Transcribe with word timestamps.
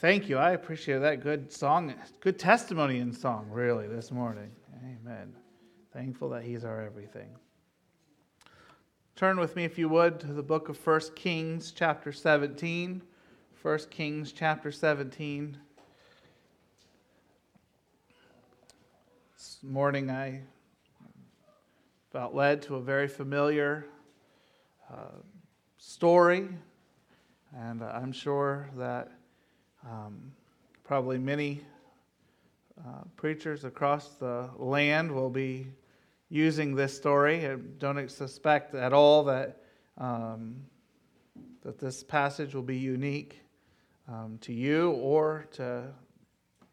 Thank 0.00 0.28
you. 0.28 0.38
I 0.38 0.52
appreciate 0.52 0.98
that 0.98 1.24
good 1.24 1.52
song, 1.52 1.92
good 2.20 2.38
testimony 2.38 3.00
in 3.00 3.12
song, 3.12 3.48
really, 3.50 3.88
this 3.88 4.12
morning. 4.12 4.52
Amen. 4.84 5.34
Thankful 5.92 6.28
that 6.28 6.44
He's 6.44 6.64
our 6.64 6.80
everything. 6.80 7.30
Turn 9.16 9.40
with 9.40 9.56
me, 9.56 9.64
if 9.64 9.76
you 9.76 9.88
would, 9.88 10.20
to 10.20 10.28
the 10.28 10.42
book 10.42 10.68
of 10.68 10.86
1 10.86 11.00
Kings, 11.16 11.72
chapter 11.72 12.12
17. 12.12 13.02
1 13.60 13.78
Kings, 13.90 14.30
chapter 14.30 14.70
17. 14.70 15.58
This 19.36 19.58
morning 19.64 20.12
I 20.12 20.42
felt 22.12 22.36
led 22.36 22.62
to 22.62 22.76
a 22.76 22.80
very 22.80 23.08
familiar 23.08 23.84
uh, 24.92 25.18
story, 25.76 26.50
and 27.52 27.82
I'm 27.82 28.12
sure 28.12 28.70
that 28.76 29.17
um, 29.86 30.32
probably 30.84 31.18
many 31.18 31.60
uh, 32.86 33.02
preachers 33.16 33.64
across 33.64 34.10
the 34.14 34.48
land 34.56 35.10
will 35.10 35.30
be 35.30 35.66
using 36.30 36.74
this 36.74 36.96
story. 36.96 37.46
I 37.46 37.56
don't 37.78 38.10
suspect 38.10 38.74
at 38.74 38.92
all 38.92 39.24
that, 39.24 39.62
um, 39.96 40.56
that 41.62 41.78
this 41.78 42.02
passage 42.02 42.54
will 42.54 42.62
be 42.62 42.76
unique 42.76 43.40
um, 44.08 44.38
to 44.42 44.52
you 44.52 44.92
or 44.92 45.46
to, 45.52 45.84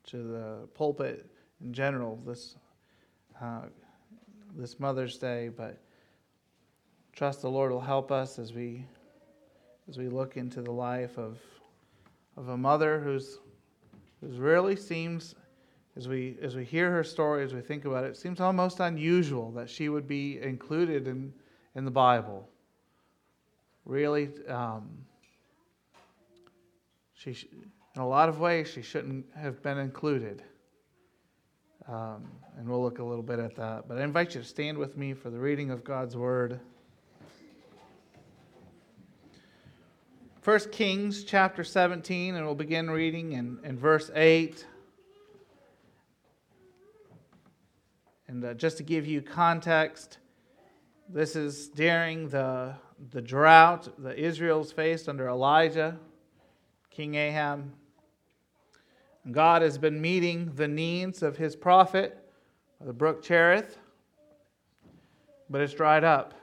to 0.07 0.17
the 0.17 0.67
pulpit 0.73 1.29
in 1.61 1.73
general 1.73 2.19
this, 2.25 2.55
uh, 3.41 3.61
this 4.55 4.79
Mother's 4.79 5.17
Day. 5.17 5.49
But 5.49 5.77
trust 7.13 7.41
the 7.41 7.49
Lord 7.49 7.71
will 7.71 7.81
help 7.81 8.11
us 8.11 8.37
as 8.39 8.53
we, 8.53 8.85
as 9.89 9.97
we 9.97 10.07
look 10.07 10.37
into 10.37 10.61
the 10.61 10.71
life 10.71 11.17
of 11.17 11.39
of 12.37 12.49
a 12.49 12.57
mother 12.57 12.99
who's, 12.99 13.39
who's 14.21 14.37
really 14.37 14.75
seems, 14.75 15.35
as 15.95 16.07
we, 16.07 16.37
as 16.41 16.55
we 16.55 16.65
hear 16.65 16.91
her 16.91 17.03
story, 17.03 17.43
as 17.43 17.53
we 17.53 17.61
think 17.61 17.85
about 17.85 18.03
it, 18.03 18.07
it 18.07 18.17
seems 18.17 18.39
almost 18.41 18.79
unusual 18.79 19.51
that 19.51 19.69
she 19.69 19.89
would 19.89 20.07
be 20.07 20.41
included 20.41 21.07
in, 21.07 21.33
in 21.75 21.85
the 21.85 21.91
Bible. 21.91 22.49
Really, 23.85 24.29
um, 24.49 24.89
she, 27.13 27.31
in 27.95 28.01
a 28.01 28.07
lot 28.07 28.29
of 28.29 28.39
ways, 28.39 28.67
she 28.67 28.81
shouldn't 28.81 29.25
have 29.35 29.61
been 29.63 29.77
included. 29.77 30.43
Um, 31.87 32.25
and 32.57 32.67
we'll 32.67 32.81
look 32.81 32.99
a 32.99 33.03
little 33.03 33.23
bit 33.23 33.39
at 33.39 33.55
that. 33.55 33.87
But 33.87 33.99
I 33.99 34.03
invite 34.03 34.33
you 34.33 34.41
to 34.41 34.47
stand 34.47 34.77
with 34.77 34.97
me 34.97 35.13
for 35.13 35.29
the 35.29 35.39
reading 35.39 35.69
of 35.69 35.83
God's 35.83 36.17
Word. 36.17 36.59
1 40.45 40.59
Kings 40.69 41.23
chapter 41.23 41.63
17, 41.63 42.35
and 42.35 42.45
we'll 42.45 42.53
begin 42.53 42.87
reading 42.87 43.31
in, 43.31 43.57
in 43.63 43.79
verse 43.79 44.11
8. 44.13 44.63
And 48.27 48.45
uh, 48.45 48.53
just 48.53 48.77
to 48.77 48.83
give 48.83 49.07
you 49.07 49.23
context, 49.23 50.19
this 51.09 51.35
is 51.35 51.69
during 51.69 52.29
the, 52.29 52.75
the 53.09 53.23
drought 53.23 53.89
that 54.03 54.19
Israel's 54.19 54.71
faced 54.71 55.09
under 55.09 55.27
Elijah, 55.27 55.97
King 56.91 57.15
Ahab. 57.15 57.67
And 59.23 59.33
God 59.33 59.63
has 59.63 59.79
been 59.79 59.99
meeting 59.99 60.51
the 60.53 60.67
needs 60.67 61.23
of 61.23 61.37
his 61.37 61.55
prophet, 61.55 62.19
the 62.79 62.93
brook 62.93 63.23
Cherith, 63.23 63.79
but 65.49 65.61
it's 65.61 65.73
dried 65.73 66.03
up. 66.03 66.35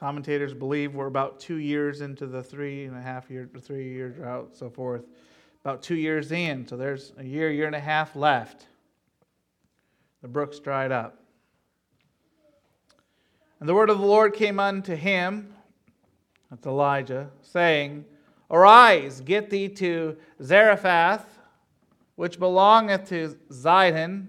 Commentators 0.00 0.54
believe 0.54 0.94
we're 0.94 1.08
about 1.08 1.38
two 1.38 1.56
years 1.56 2.00
into 2.00 2.26
the 2.26 2.42
three 2.42 2.86
and 2.86 2.96
a 2.96 3.02
half 3.02 3.28
year, 3.28 3.50
three 3.60 3.92
year 3.92 4.08
drought, 4.08 4.56
so 4.56 4.70
forth. 4.70 5.04
About 5.62 5.82
two 5.82 5.94
years 5.96 6.32
in, 6.32 6.66
so 6.66 6.78
there's 6.78 7.12
a 7.18 7.22
year, 7.22 7.50
year 7.50 7.66
and 7.66 7.76
a 7.76 7.80
half 7.80 8.16
left. 8.16 8.66
The 10.22 10.28
brook's 10.28 10.58
dried 10.58 10.90
up. 10.90 11.22
And 13.60 13.68
the 13.68 13.74
word 13.74 13.90
of 13.90 13.98
the 13.98 14.06
Lord 14.06 14.32
came 14.32 14.58
unto 14.58 14.96
him, 14.96 15.52
that's 16.48 16.66
Elijah, 16.66 17.28
saying, 17.42 18.06
Arise, 18.50 19.20
get 19.20 19.50
thee 19.50 19.68
to 19.68 20.16
Zarephath, 20.42 21.26
which 22.16 22.38
belongeth 22.38 23.06
to 23.10 23.36
Zidon, 23.52 24.28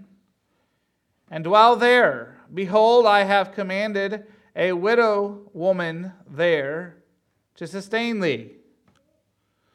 and 1.30 1.42
dwell 1.42 1.76
there. 1.76 2.36
Behold, 2.52 3.06
I 3.06 3.24
have 3.24 3.52
commanded 3.52 4.26
a 4.54 4.72
widow 4.72 5.50
woman 5.52 6.12
there 6.28 6.96
to 7.56 7.66
sustain 7.66 8.20
thee. 8.20 8.52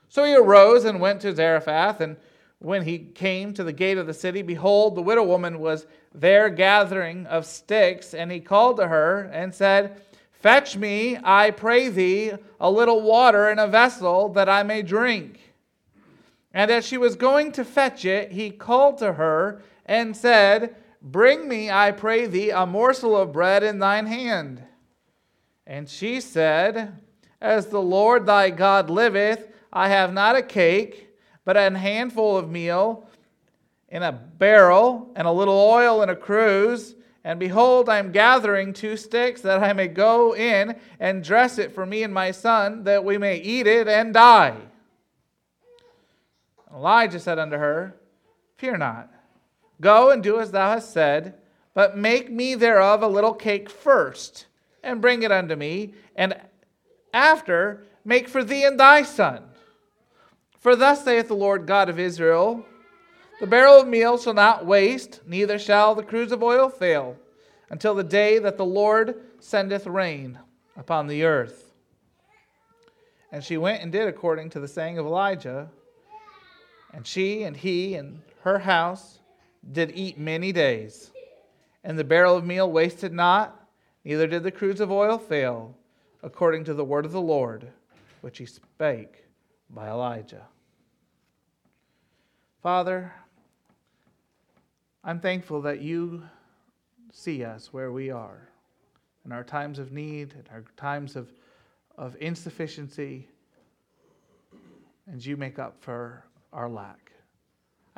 So 0.09 0.23
he 0.23 0.35
arose 0.35 0.85
and 0.85 0.99
went 0.99 1.21
to 1.21 1.35
Zarephath, 1.35 2.01
and 2.01 2.17
when 2.59 2.83
he 2.83 2.97
came 2.99 3.53
to 3.53 3.63
the 3.63 3.73
gate 3.73 3.97
of 3.97 4.07
the 4.07 4.13
city, 4.13 4.41
behold, 4.41 4.95
the 4.95 5.01
widow 5.01 5.23
woman 5.23 5.59
was 5.59 5.85
there 6.13 6.49
gathering 6.49 7.25
of 7.27 7.45
sticks, 7.45 8.13
and 8.13 8.31
he 8.31 8.39
called 8.39 8.77
to 8.77 8.87
her 8.87 9.29
and 9.31 9.53
said, 9.53 10.01
Fetch 10.31 10.77
me, 10.77 11.17
I 11.23 11.51
pray 11.51 11.89
thee, 11.89 12.31
a 12.59 12.71
little 12.71 13.01
water 13.01 13.49
in 13.49 13.59
a 13.59 13.67
vessel 13.67 14.29
that 14.29 14.49
I 14.49 14.63
may 14.63 14.81
drink. 14.81 15.53
And 16.53 16.71
as 16.71 16.85
she 16.85 16.97
was 16.97 17.15
going 17.15 17.51
to 17.53 17.65
fetch 17.65 18.05
it, 18.05 18.31
he 18.31 18.49
called 18.49 18.97
to 18.99 19.13
her 19.13 19.61
and 19.85 20.15
said, 20.15 20.75
Bring 21.01 21.47
me, 21.47 21.69
I 21.69 21.91
pray 21.91 22.25
thee, 22.25 22.49
a 22.49 22.65
morsel 22.65 23.15
of 23.15 23.31
bread 23.31 23.61
in 23.61 23.79
thine 23.79 24.07
hand. 24.07 24.63
And 25.67 25.89
she 25.89 26.21
said, 26.21 26.93
As 27.41 27.67
the 27.67 27.81
Lord 27.81 28.25
thy 28.25 28.49
God 28.49 28.89
liveth, 28.89 29.49
I 29.71 29.89
have 29.89 30.13
not 30.13 30.37
a 30.37 30.41
cake, 30.41 31.09
but 31.43 31.57
an 31.57 31.75
handful 31.75 32.37
of 32.37 32.49
meal 32.49 33.05
in 33.89 34.01
a 34.01 34.11
barrel, 34.11 35.11
and 35.15 35.27
a 35.27 35.31
little 35.31 35.57
oil 35.57 36.01
in 36.01 36.09
a 36.09 36.15
cruse. 36.15 36.95
And 37.23 37.39
behold, 37.39 37.89
I 37.89 37.99
am 37.99 38.11
gathering 38.11 38.73
two 38.73 38.95
sticks 38.95 39.41
that 39.41 39.61
I 39.61 39.73
may 39.73 39.87
go 39.87 40.35
in 40.35 40.77
and 40.99 41.23
dress 41.23 41.57
it 41.57 41.73
for 41.73 41.85
me 41.85 42.03
and 42.03 42.13
my 42.13 42.31
son, 42.31 42.85
that 42.85 43.03
we 43.03 43.17
may 43.17 43.37
eat 43.37 43.67
it 43.67 43.87
and 43.89 44.13
die. 44.13 44.57
Elijah 46.73 47.19
said 47.19 47.39
unto 47.39 47.57
her, 47.57 47.95
Fear 48.57 48.77
not. 48.77 49.11
Go 49.81 50.11
and 50.11 50.23
do 50.23 50.39
as 50.39 50.51
thou 50.51 50.71
hast 50.71 50.91
said, 50.91 51.35
but 51.73 51.97
make 51.97 52.31
me 52.31 52.55
thereof 52.55 53.03
a 53.03 53.07
little 53.07 53.33
cake 53.33 53.69
first 53.69 54.47
and 54.87 55.01
bring 55.01 55.21
it 55.21 55.31
unto 55.31 55.55
me, 55.55 55.93
and 56.15 56.33
after 57.13 57.83
make 58.05 58.29
for 58.29 58.43
thee 58.43 58.63
and 58.63 58.79
thy 58.79 59.03
son. 59.03 59.43
For 60.59 60.75
thus 60.75 61.03
saith 61.03 61.27
the 61.27 61.35
Lord 61.35 61.67
God 61.67 61.89
of 61.89 61.99
Israel 61.99 62.65
The 63.39 63.47
barrel 63.47 63.81
of 63.81 63.87
meal 63.87 64.17
shall 64.17 64.33
not 64.33 64.65
waste, 64.65 65.21
neither 65.27 65.59
shall 65.59 65.93
the 65.93 66.03
cruse 66.03 66.31
of 66.31 66.41
oil 66.41 66.69
fail, 66.69 67.17
until 67.69 67.93
the 67.93 68.03
day 68.03 68.39
that 68.39 68.57
the 68.57 68.65
Lord 68.65 69.21
sendeth 69.39 69.85
rain 69.85 70.39
upon 70.77 71.07
the 71.07 71.23
earth. 71.23 71.73
And 73.31 73.43
she 73.43 73.57
went 73.57 73.83
and 73.83 73.91
did 73.91 74.07
according 74.07 74.49
to 74.51 74.59
the 74.59 74.67
saying 74.67 74.97
of 74.97 75.05
Elijah. 75.05 75.69
And 76.93 77.05
she 77.05 77.43
and 77.43 77.57
he 77.57 77.95
and 77.95 78.21
her 78.43 78.59
house 78.59 79.19
did 79.73 79.91
eat 79.93 80.17
many 80.17 80.53
days. 80.53 81.11
And 81.83 81.99
the 81.99 82.05
barrel 82.05 82.37
of 82.37 82.45
meal 82.45 82.71
wasted 82.71 83.11
not, 83.11 83.66
neither 84.07 84.25
did 84.25 84.41
the 84.41 84.51
cruse 84.51 84.79
of 84.79 84.89
oil 84.89 85.17
fail, 85.17 85.75
according 86.23 86.63
to 86.63 86.73
the 86.73 86.85
word 86.85 87.03
of 87.03 87.11
the 87.11 87.19
Lord, 87.19 87.67
which 88.21 88.37
he 88.37 88.45
spake 88.45 89.25
by 89.69 89.89
Elijah. 89.89 90.45
Father, 92.63 93.11
I'm 95.03 95.19
thankful 95.19 95.61
that 95.63 95.81
you 95.81 96.23
see 97.11 97.43
us 97.43 97.73
where 97.73 97.91
we 97.91 98.09
are 98.09 98.47
in 99.25 99.33
our 99.33 99.43
times 99.43 99.77
of 99.77 99.91
need, 99.91 100.33
in 100.33 100.45
our 100.53 100.63
times 100.77 101.17
of, 101.17 101.27
of 101.97 102.15
insufficiency, 102.21 103.27
and 105.05 105.23
you 105.25 105.35
make 105.35 105.59
up 105.59 105.75
for 105.81 106.23
our 106.53 106.69
lack. 106.69 107.11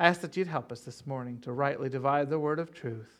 I 0.00 0.08
ask 0.08 0.22
that 0.22 0.36
you'd 0.36 0.48
help 0.48 0.72
us 0.72 0.80
this 0.80 1.06
morning 1.06 1.38
to 1.42 1.52
rightly 1.52 1.88
divide 1.88 2.30
the 2.30 2.38
word 2.40 2.58
of 2.58 2.74
truth 2.74 3.19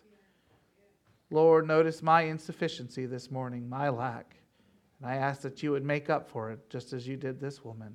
Lord, 1.32 1.68
notice 1.68 2.02
my 2.02 2.22
insufficiency 2.22 3.06
this 3.06 3.30
morning, 3.30 3.68
my 3.68 3.88
lack. 3.88 4.34
And 5.00 5.08
I 5.08 5.14
ask 5.14 5.42
that 5.42 5.62
you 5.62 5.70
would 5.70 5.84
make 5.84 6.10
up 6.10 6.28
for 6.28 6.50
it 6.50 6.58
just 6.68 6.92
as 6.92 7.06
you 7.06 7.16
did 7.16 7.40
this 7.40 7.64
woman. 7.64 7.94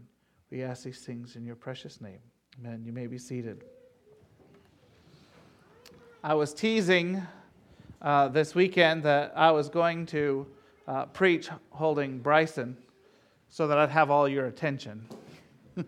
We 0.51 0.63
ask 0.63 0.83
these 0.83 1.01
things 1.01 1.35
in 1.35 1.43
your 1.43 1.55
precious 1.55 1.99
name. 1.99 2.19
Amen. 2.59 2.83
You 2.85 2.93
may 2.93 3.07
be 3.07 3.17
seated. 3.17 3.65
I 6.23 6.33
was 6.33 6.53
teasing 6.53 7.21
uh, 8.01 8.29
this 8.29 8.55
weekend 8.55 9.03
that 9.03 9.33
I 9.35 9.51
was 9.51 9.67
going 9.67 10.05
to 10.07 10.47
uh, 10.87 11.05
preach 11.07 11.49
holding 11.71 12.19
Bryson 12.19 12.77
so 13.49 13.67
that 13.67 13.77
I'd 13.77 13.89
have 13.89 14.09
all 14.09 14.29
your 14.29 14.45
attention. 14.45 15.05
the 15.75 15.85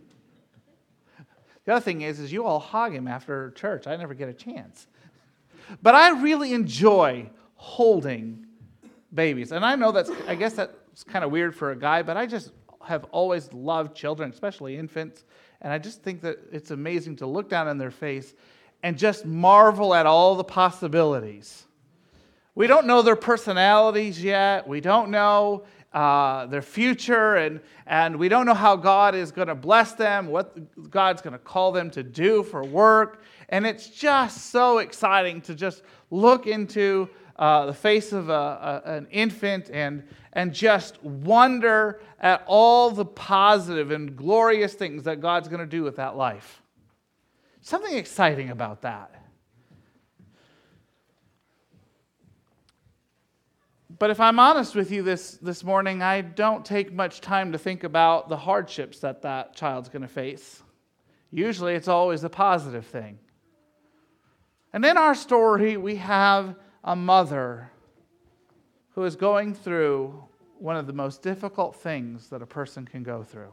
other 1.68 1.80
thing 1.80 2.02
is, 2.02 2.20
is 2.20 2.34
you 2.34 2.46
all 2.46 2.60
hog 2.60 2.94
him 2.94 3.08
after 3.08 3.52
church. 3.52 3.88
I 3.88 3.96
never 3.96 4.14
get 4.14 4.28
a 4.28 4.34
chance. 4.34 4.88
But 5.82 5.96
I 5.96 6.10
really 6.22 6.54
enjoy 6.54 7.30
holding 7.58 8.46
babies. 9.14 9.52
And 9.52 9.66
I 9.66 9.76
know 9.76 9.92
that's, 9.92 10.10
I 10.28 10.36
guess 10.36 10.54
that's 10.54 11.04
kind 11.04 11.26
of 11.26 11.32
weird 11.32 11.54
for 11.56 11.72
a 11.72 11.76
guy, 11.76 12.02
but 12.02 12.16
I 12.16 12.26
just 12.26 12.52
have 12.86 13.04
always 13.06 13.52
loved 13.52 13.96
children, 13.96 14.32
especially 14.32 14.78
infants. 14.78 15.26
And 15.62 15.74
I 15.74 15.78
just 15.78 16.02
think 16.02 16.22
that 16.22 16.38
it's 16.52 16.72
amazing 16.72 17.18
to 17.18 17.28
look 17.28 17.50
down 17.50 17.68
in 17.68 17.78
their 17.78 17.92
face 17.92 18.34
and 18.84 18.98
just 18.98 19.26
marvel 19.26 19.94
at 19.94 20.06
all 20.06 20.36
the 20.36 20.44
possibilities. 20.44 21.66
We 22.56 22.68
don't 22.68 22.88
know 22.88 23.02
their 23.02 23.16
personalities 23.16 24.24
yet. 24.24 24.68
We 24.68 24.82
don't 24.82 25.10
know 25.10 25.66
uh, 25.94 26.46
their 26.48 26.62
future, 26.62 27.36
and, 27.36 27.60
and 27.86 28.18
we 28.18 28.30
don't 28.30 28.46
know 28.46 28.54
how 28.54 28.76
God 28.76 29.16
is 29.16 29.32
going 29.32 29.48
to 29.48 29.56
bless 29.56 29.94
them, 29.94 30.28
what 30.28 30.90
God's 30.90 31.22
going 31.22 31.34
to 31.34 31.40
call 31.40 31.72
them 31.72 31.90
to 31.92 32.04
do 32.04 32.44
for 32.44 32.64
work. 32.64 33.24
And 33.50 33.66
it's 33.66 33.90
just 33.90 34.52
so 34.52 34.80
exciting 34.80 35.42
to 35.42 35.56
just 35.56 35.84
look 36.12 36.46
into 36.46 37.10
uh, 37.38 37.66
the 37.68 37.74
face 37.74 38.12
of 38.14 38.30
a, 38.30 38.34
a, 38.86 38.92
an 38.94 39.08
infant 39.12 39.70
and, 39.72 40.04
and 40.34 40.54
just 40.54 41.02
wonder 41.04 42.02
at 42.20 42.44
all 42.48 42.90
the 42.90 43.06
positive 43.06 43.92
and 43.92 44.16
glorious 44.16 44.74
things 44.74 45.04
that 45.04 45.22
God's 45.22 45.48
going 45.48 45.60
to 45.60 45.68
do 45.68 45.84
with 45.84 45.98
that 45.98 46.18
life. 46.18 46.62
Something 47.62 47.96
exciting 47.96 48.50
about 48.50 48.82
that. 48.82 49.14
But 54.00 54.10
if 54.10 54.20
I'm 54.20 54.40
honest 54.40 54.76
with 54.76 54.92
you 54.92 55.02
this, 55.02 55.34
this 55.42 55.64
morning, 55.64 56.02
I 56.02 56.22
don't 56.22 56.64
take 56.64 56.94
much 56.94 57.20
time 57.20 57.52
to 57.52 57.58
think 57.58 57.84
about 57.84 58.30
the 58.30 58.38
hardships 58.38 59.00
that 59.00 59.24
that 59.24 59.56
child's 59.56 59.90
going 59.90 60.04
to 60.04 60.08
face. 60.08 60.62
Usually 61.32 61.74
it's 61.74 61.88
always 61.88 62.24
a 62.24 62.30
positive 62.30 62.86
thing. 62.86 63.18
And 64.72 64.86
in 64.86 64.98
our 64.98 65.16
story, 65.16 65.78
we 65.78 65.96
have 65.96 66.56
a 66.88 66.96
mother 66.96 67.70
who 68.96 69.04
is 69.04 69.18
going 69.18 69.54
through 69.54 70.24
one 70.58 70.78
of 70.78 70.88
the 70.88 70.94
most 70.94 71.22
difficult 71.22 71.76
things 71.76 72.30
that 72.30 72.42
a 72.42 72.46
person 72.46 72.86
can 72.86 73.04
go 73.04 73.24
through. 73.24 73.52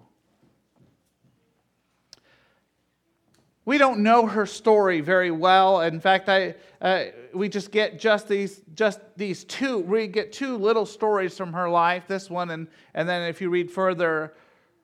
We 3.65 3.77
don't 3.77 4.05
know 4.05 4.27
her 4.27 4.47
story 4.47 5.01
very 5.01 5.33
well. 5.33 5.81
In 5.81 5.99
fact, 5.99 6.29
I, 6.29 6.55
uh, 6.81 7.07
we 7.35 7.49
just 7.49 7.73
get 7.73 7.99
just 7.99 8.29
these, 8.29 8.63
just 8.75 9.01
these 9.17 9.43
two. 9.43 9.81
We 9.81 10.07
get 10.07 10.33
two 10.33 10.57
little 10.57 10.87
stories 10.87 11.37
from 11.37 11.55
her 11.55 11.69
life. 11.69 12.05
This 12.07 12.31
one, 12.31 12.51
and, 12.51 12.69
and 12.95 13.09
then 13.09 13.29
if 13.29 13.41
you 13.41 13.51
read 13.51 13.69
further, 13.69 14.35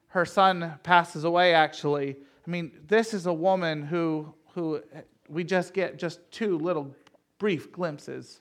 her 0.08 0.25
son 0.25 0.75
passes 0.82 1.23
away. 1.23 1.55
Actually, 1.55 2.17
I 2.46 2.50
mean, 2.50 2.73
this 2.88 3.14
is 3.14 3.26
a 3.26 3.32
woman 3.32 3.82
who 3.82 4.35
who 4.55 4.82
we 5.29 5.44
just 5.44 5.73
get 5.73 5.99
just 5.99 6.19
two 6.32 6.58
little 6.58 6.93
brief 7.40 7.72
glimpses. 7.72 8.40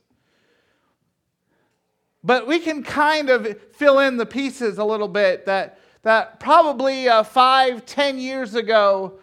But 2.24 2.46
we 2.46 2.60
can 2.60 2.84
kind 2.84 3.30
of 3.30 3.60
fill 3.72 4.00
in 4.00 4.18
the 4.18 4.26
pieces 4.26 4.78
a 4.78 4.84
little 4.84 5.08
bit 5.08 5.46
that, 5.46 5.80
that 6.04 6.40
probably 6.40 7.08
uh, 7.08 7.24
five, 7.24 7.86
ten 7.86 8.20
years 8.20 8.56
ago, 8.56 9.20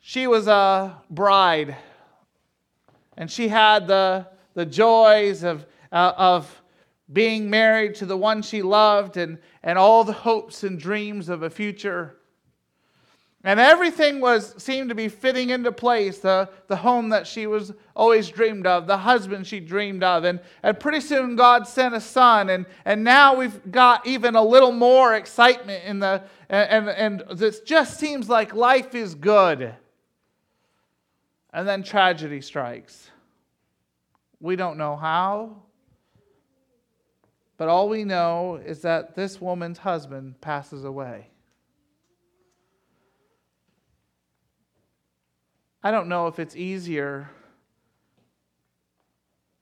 she 0.00 0.26
was 0.26 0.48
a 0.48 1.00
bride. 1.08 1.76
And 3.16 3.30
she 3.30 3.48
had 3.48 3.86
the, 3.86 4.26
the 4.54 4.66
joys 4.66 5.44
of, 5.44 5.64
uh, 5.92 6.12
of 6.16 6.62
being 7.12 7.48
married 7.48 7.94
to 7.96 8.06
the 8.06 8.16
one 8.16 8.42
she 8.42 8.62
loved 8.62 9.16
and, 9.16 9.38
and 9.62 9.78
all 9.78 10.02
the 10.02 10.12
hopes 10.12 10.64
and 10.64 10.78
dreams 10.78 11.28
of 11.28 11.44
a 11.44 11.50
future. 11.50 12.16
And 13.44 13.60
everything 13.60 14.20
was 14.20 14.60
seemed 14.60 14.88
to 14.88 14.96
be 14.96 15.08
fitting 15.08 15.50
into 15.50 15.70
place, 15.70 16.18
the, 16.18 16.50
the 16.66 16.74
home 16.74 17.10
that 17.10 17.24
she 17.24 17.46
was 17.46 17.72
always 17.94 18.28
dreamed 18.28 18.66
of, 18.66 18.88
the 18.88 18.98
husband 18.98 19.46
she 19.46 19.60
dreamed 19.60 20.02
of. 20.02 20.24
And, 20.24 20.40
and 20.64 20.78
pretty 20.78 21.00
soon 21.00 21.36
God 21.36 21.68
sent 21.68 21.94
a 21.94 22.00
son, 22.00 22.50
and, 22.50 22.66
and 22.84 23.04
now 23.04 23.36
we've 23.36 23.70
got 23.70 24.04
even 24.06 24.34
a 24.34 24.42
little 24.42 24.72
more 24.72 25.14
excitement 25.14 25.84
in 25.84 26.00
the 26.00 26.22
and, 26.48 26.88
and, 26.88 27.22
and 27.22 27.42
it 27.42 27.66
just 27.66 27.98
seems 28.00 28.28
like 28.28 28.54
life 28.54 28.94
is 28.94 29.14
good. 29.14 29.74
And 31.52 31.66
then 31.66 31.82
tragedy 31.82 32.40
strikes. 32.40 33.10
We 34.40 34.56
don't 34.56 34.78
know 34.78 34.96
how, 34.96 35.62
but 37.56 37.68
all 37.68 37.88
we 37.88 38.04
know 38.04 38.60
is 38.64 38.82
that 38.82 39.14
this 39.14 39.40
woman's 39.40 39.78
husband 39.78 40.40
passes 40.40 40.84
away. 40.84 41.30
I 45.80 45.92
don't 45.92 46.08
know 46.08 46.26
if 46.26 46.40
it's 46.40 46.56
easier 46.56 47.30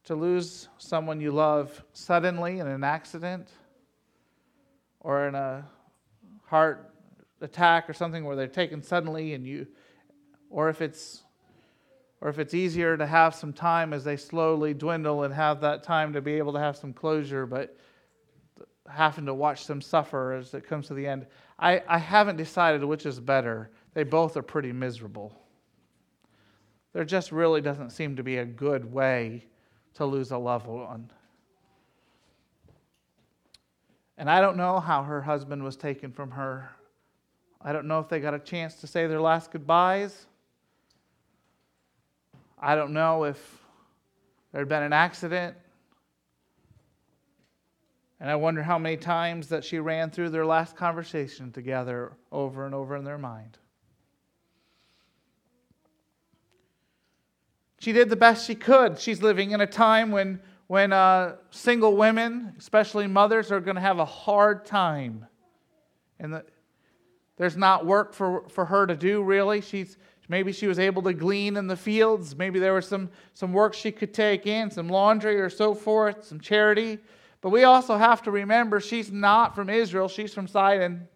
to 0.05 0.15
lose 0.15 0.69
someone 0.79 1.21
you 1.21 1.31
love 1.31 1.85
suddenly 1.93 2.59
in 2.59 2.67
an 2.67 2.83
accident 2.83 3.51
or 5.01 5.29
in 5.29 5.35
a 5.35 5.67
heart 6.47 6.91
attack 7.43 7.91
or 7.91 7.93
something 7.93 8.25
where 8.25 8.35
they're 8.35 8.47
taken 8.47 8.83
suddenly 8.83 9.35
and 9.35 9.47
you 9.47 9.67
or 10.49 10.71
if 10.71 10.81
it's 10.81 11.23
or 12.23 12.31
if 12.31 12.39
it's 12.39 12.55
easier 12.55 12.97
to 12.97 13.05
have 13.05 13.35
some 13.35 13.53
time 13.53 13.93
as 13.93 14.03
they 14.03 14.17
slowly 14.17 14.73
dwindle 14.73 15.25
and 15.25 15.35
have 15.35 15.61
that 15.61 15.83
time 15.83 16.15
to 16.15 16.23
be 16.23 16.39
able 16.39 16.55
to 16.55 16.59
have 16.59 16.79
some 16.79 16.95
closure 16.95 17.45
but 17.45 17.77
having 18.89 19.27
to 19.27 19.35
watch 19.35 19.67
them 19.67 19.83
suffer 19.83 20.33
as 20.33 20.55
it 20.55 20.67
comes 20.67 20.87
to 20.87 20.95
the 20.95 21.07
end. 21.07 21.27
I, 21.59 21.83
I 21.87 21.99
haven't 21.99 22.37
decided 22.37 22.83
which 22.83 23.05
is 23.05 23.21
better. 23.21 23.71
They 23.93 24.05
both 24.05 24.35
are 24.39 24.43
pretty 24.43 24.73
miserable 24.73 25.46
there 26.97 27.05
just 27.05 27.31
really 27.31 27.61
doesn't 27.61 27.91
seem 27.91 28.17
to 28.17 28.23
be 28.23 28.39
a 28.39 28.45
good 28.47 28.91
way 28.91 29.45
to 29.93 30.07
lose 30.07 30.31
a 30.31 30.39
loved 30.39 30.67
one. 30.67 31.11
And 34.17 34.31
I 34.31 34.41
don't 34.41 34.57
know 34.57 34.81
how 34.81 35.03
her 35.03 35.21
husband 35.21 35.63
was 35.63 35.77
taken 35.77 36.11
from 36.11 36.31
her. 36.31 36.71
I 37.61 37.75
don't 37.75 37.87
know 37.87 37.99
if 37.99 38.09
they 38.09 38.19
got 38.19 38.33
a 38.33 38.39
chance 38.39 38.77
to 38.77 38.87
say 38.87 39.07
their 39.07 39.21
last 39.21 39.51
goodbyes. 39.51 40.25
I 42.59 42.75
don't 42.75 42.95
know 42.95 43.25
if 43.25 43.37
there 44.53 44.63
had 44.63 44.69
been 44.71 44.83
an 44.83 44.95
accident. 44.95 45.55
And 48.21 48.31
I 48.31 48.37
wonder 48.37 48.63
how 48.63 48.79
many 48.79 48.97
times 48.97 49.49
that 49.49 49.67
she 49.67 49.81
ran 49.81 50.09
through 50.09 50.31
their 50.31 50.47
last 50.47 50.77
conversation 50.77 51.53
together 51.53 52.15
over 52.33 52.65
and 52.65 52.75
over 52.75 52.97
in 52.97 53.05
their 53.05 53.19
mind. 53.19 53.59
She 57.87 57.93
did 57.93 58.11
the 58.11 58.17
best 58.17 58.49
she 58.49 58.57
could. 58.57 58.99
She's 58.99 59.23
living 59.23 59.53
in 59.53 59.61
a 59.61 59.67
time 59.67 60.11
when, 60.11 60.41
when 60.67 60.93
uh, 60.93 61.37
single 61.53 61.97
women, 61.97 62.53
especially 62.59 63.07
mothers, 63.07 63.53
are 63.53 63.61
going 63.61 63.77
to 63.77 63.81
have 63.81 64.01
a 64.01 64.05
hard 64.05 64.65
time. 64.65 65.25
And 66.19 66.35
the, 66.35 66.45
there's 67.37 67.57
not 67.57 67.87
work 67.87 68.13
for, 68.13 68.49
for 68.49 68.65
her 68.65 68.89
to 68.89 68.97
do, 68.97 69.23
really. 69.23 69.61
She's, 69.61 69.99
maybe 70.29 70.51
she 70.51 70.67
was 70.67 70.81
able 70.81 71.01
to 71.03 71.13
glean 71.13 71.57
in 71.57 71.69
the 71.69 71.77
fields. 71.77 72.35
Maybe 72.35 72.59
there 72.59 72.75
was 72.75 72.89
some, 72.89 73.09
some 73.35 73.53
work 73.53 73.73
she 73.73 73.93
could 73.93 74.13
take 74.13 74.49
in, 74.49 74.69
some 74.69 74.89
laundry 74.89 75.41
or 75.41 75.49
so 75.49 75.73
forth, 75.73 76.25
some 76.25 76.41
charity. 76.41 76.99
But 77.41 77.51
we 77.51 77.63
also 77.63 77.97
have 77.97 78.21
to 78.23 78.33
remember 78.33 78.81
she's 78.81 79.13
not 79.13 79.55
from 79.55 79.71
Israel, 79.71 80.09
she's 80.09 80.35
from 80.35 80.49
Sidon. 80.49 81.07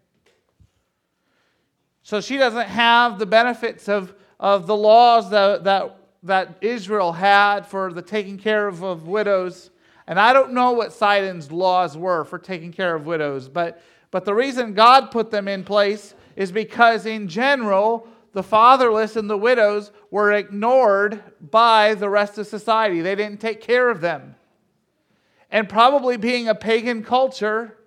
So 2.03 2.21
she 2.21 2.37
doesn't 2.37 2.69
have 2.69 3.19
the 3.19 3.25
benefits 3.25 3.89
of, 3.89 4.15
of 4.39 4.67
the 4.67 4.75
laws 4.77 5.29
that, 5.31 5.65
that 5.65 5.97
that 6.23 6.57
Israel 6.61 7.13
had 7.13 7.65
for 7.65 7.91
the 7.91 8.01
taking 8.01 8.37
care 8.37 8.67
of, 8.67 8.83
of 8.83 9.07
widows. 9.07 9.71
And 10.07 10.19
I 10.19 10.33
don't 10.33 10.53
know 10.53 10.71
what 10.71 10.93
Sidon's 10.93 11.51
laws 11.51 11.97
were 11.97 12.23
for 12.25 12.37
taking 12.37 12.71
care 12.71 12.95
of 12.95 13.05
widows, 13.05 13.47
but, 13.49 13.81
but 14.11 14.25
the 14.25 14.33
reason 14.33 14.73
God 14.73 15.11
put 15.11 15.31
them 15.31 15.47
in 15.47 15.63
place 15.63 16.13
is 16.35 16.51
because, 16.51 17.05
in 17.05 17.27
general, 17.27 18.07
the 18.33 18.43
fatherless 18.43 19.15
and 19.15 19.29
the 19.29 19.37
widows 19.37 19.91
were 20.09 20.31
ignored 20.31 21.21
by 21.51 21.95
the 21.95 22.09
rest 22.09 22.37
of 22.37 22.47
society. 22.47 23.01
They 23.01 23.15
didn't 23.15 23.41
take 23.41 23.61
care 23.61 23.89
of 23.89 24.01
them. 24.01 24.35
And 25.49 25.67
probably 25.67 26.15
being 26.15 26.47
a 26.47 26.55
pagan 26.55 27.03
culture, 27.03 27.77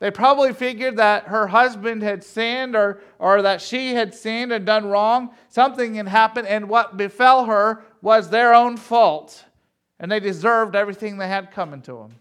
they 0.00 0.10
probably 0.12 0.52
figured 0.52 0.96
that 0.98 1.24
her 1.24 1.48
husband 1.48 2.02
had 2.02 2.22
sinned 2.22 2.76
or, 2.76 3.00
or 3.18 3.42
that 3.42 3.60
she 3.60 3.94
had 3.94 4.14
sinned 4.14 4.52
and 4.52 4.64
done 4.64 4.86
wrong. 4.86 5.30
Something 5.48 5.96
had 5.96 6.06
happened, 6.06 6.46
and 6.46 6.68
what 6.68 6.96
befell 6.96 7.46
her 7.46 7.82
was 8.00 8.30
their 8.30 8.54
own 8.54 8.76
fault. 8.76 9.44
And 9.98 10.10
they 10.10 10.20
deserved 10.20 10.76
everything 10.76 11.18
they 11.18 11.26
had 11.26 11.50
coming 11.50 11.82
to 11.82 11.94
them. 11.94 12.14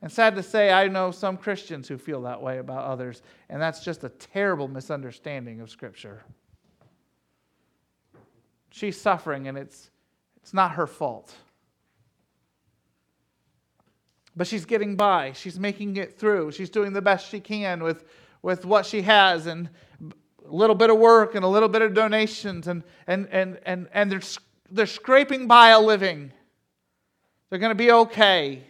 And 0.00 0.10
sad 0.10 0.34
to 0.34 0.42
say, 0.42 0.72
I 0.72 0.88
know 0.88 1.12
some 1.12 1.36
Christians 1.36 1.86
who 1.86 1.96
feel 1.96 2.22
that 2.22 2.42
way 2.42 2.58
about 2.58 2.86
others, 2.86 3.22
and 3.48 3.62
that's 3.62 3.84
just 3.84 4.02
a 4.02 4.08
terrible 4.08 4.66
misunderstanding 4.66 5.60
of 5.60 5.70
Scripture. 5.70 6.24
She's 8.70 9.00
suffering, 9.00 9.46
and 9.46 9.56
it's, 9.56 9.90
it's 10.38 10.52
not 10.52 10.72
her 10.72 10.88
fault. 10.88 11.32
But 14.34 14.46
she's 14.46 14.64
getting 14.64 14.96
by. 14.96 15.32
She's 15.32 15.58
making 15.58 15.96
it 15.96 16.18
through. 16.18 16.52
She's 16.52 16.70
doing 16.70 16.92
the 16.92 17.02
best 17.02 17.28
she 17.28 17.40
can 17.40 17.82
with, 17.82 18.04
with 18.40 18.64
what 18.64 18.86
she 18.86 19.02
has 19.02 19.46
and 19.46 19.68
a 20.00 20.54
little 20.54 20.74
bit 20.74 20.90
of 20.90 20.98
work 20.98 21.34
and 21.34 21.44
a 21.44 21.48
little 21.48 21.68
bit 21.68 21.82
of 21.82 21.94
donations, 21.94 22.66
and, 22.66 22.82
and, 23.06 23.28
and, 23.30 23.58
and, 23.64 23.88
and 23.92 24.10
they're, 24.10 24.22
they're 24.70 24.86
scraping 24.86 25.46
by 25.46 25.68
a 25.68 25.80
living. 25.80 26.32
They're 27.48 27.58
going 27.58 27.70
to 27.70 27.74
be 27.74 27.92
okay, 27.92 28.62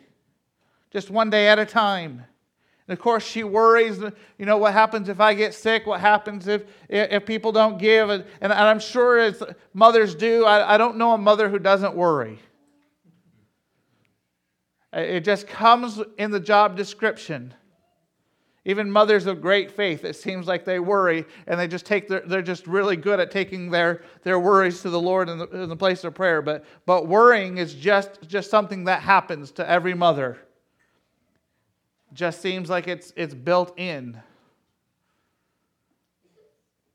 just 0.90 1.10
one 1.10 1.30
day 1.30 1.48
at 1.48 1.58
a 1.58 1.66
time. 1.66 2.24
And 2.88 2.98
of 2.98 3.02
course, 3.02 3.24
she 3.24 3.44
worries, 3.44 4.00
you 4.38 4.44
know, 4.44 4.58
what 4.58 4.72
happens 4.72 5.08
if 5.08 5.20
I 5.20 5.34
get 5.34 5.54
sick? 5.54 5.86
What 5.86 6.00
happens 6.00 6.48
if, 6.48 6.64
if 6.88 7.24
people 7.24 7.52
don't 7.52 7.78
give? 7.78 8.10
And, 8.10 8.24
and 8.40 8.52
I'm 8.52 8.80
sure 8.80 9.18
as 9.18 9.42
mothers 9.72 10.14
do, 10.14 10.44
I, 10.44 10.74
I 10.74 10.78
don't 10.78 10.96
know 10.96 11.12
a 11.12 11.18
mother 11.18 11.48
who 11.48 11.60
doesn't 11.60 11.94
worry. 11.94 12.40
Uh, 14.94 15.00
it 15.00 15.20
just 15.20 15.46
comes 15.46 16.00
in 16.18 16.30
the 16.30 16.40
job 16.40 16.76
description. 16.76 17.54
Even 18.64 18.90
mothers 18.90 19.26
of 19.26 19.40
great 19.40 19.72
faith, 19.72 20.04
it 20.04 20.14
seems 20.14 20.46
like 20.46 20.64
they 20.64 20.78
worry 20.78 21.24
and 21.48 21.58
they 21.58 21.66
just 21.66 21.84
take 21.84 22.06
their, 22.06 22.20
they're 22.20 22.42
just 22.42 22.66
really 22.68 22.96
good 22.96 23.18
at 23.18 23.32
taking 23.32 23.70
their, 23.70 24.02
their 24.22 24.38
worries 24.38 24.82
to 24.82 24.90
the 24.90 25.00
Lord 25.00 25.28
in 25.28 25.38
the, 25.38 25.48
in 25.48 25.68
the 25.68 25.76
place 25.76 26.04
of 26.04 26.14
prayer. 26.14 26.40
But, 26.42 26.64
but 26.86 27.08
worrying 27.08 27.58
is 27.58 27.74
just, 27.74 28.22
just 28.28 28.50
something 28.50 28.84
that 28.84 29.02
happens 29.02 29.50
to 29.52 29.68
every 29.68 29.94
mother. 29.94 30.38
Just 32.12 32.40
seems 32.40 32.70
like 32.70 32.86
it's, 32.86 33.12
it's 33.16 33.34
built 33.34 33.76
in. 33.78 34.20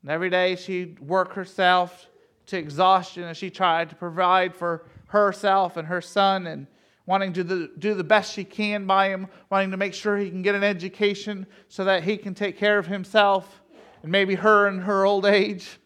And 0.04 0.12
every 0.12 0.30
day 0.30 0.56
she'd 0.56 1.02
work 1.02 1.34
herself 1.34 2.08
to 2.46 2.58
exhaustion 2.58 3.24
as 3.24 3.36
she 3.36 3.50
tried 3.50 3.90
to 3.90 3.96
provide 3.96 4.56
for 4.56 4.86
herself 5.08 5.76
and 5.76 5.90
her 5.90 6.00
son 6.00 6.48
and 6.48 6.68
wanting 7.08 7.32
to 7.32 7.70
do 7.80 7.94
the, 7.94 8.04
best 8.04 8.34
she 8.34 8.44
can 8.44 8.86
by 8.86 9.08
him, 9.08 9.28
wanting 9.50 9.72
to 9.72 9.78
make 9.78 9.94
sure 9.94 10.18
he 10.18 10.30
can 10.30 10.42
get 10.42 10.54
an 10.54 10.64
education 10.64 11.48
so 11.70 11.86
that 11.86 12.04
he 12.04 12.18
can 12.18 12.36
take 12.36 12.58
care 12.58 12.78
of 12.78 12.86
himself 12.86 13.62
and 14.04 14.12
maybe 14.12 14.36
her 14.36 14.68
in 14.68 14.80
her 14.80 15.06
old 15.06 15.26
age. 15.26 15.80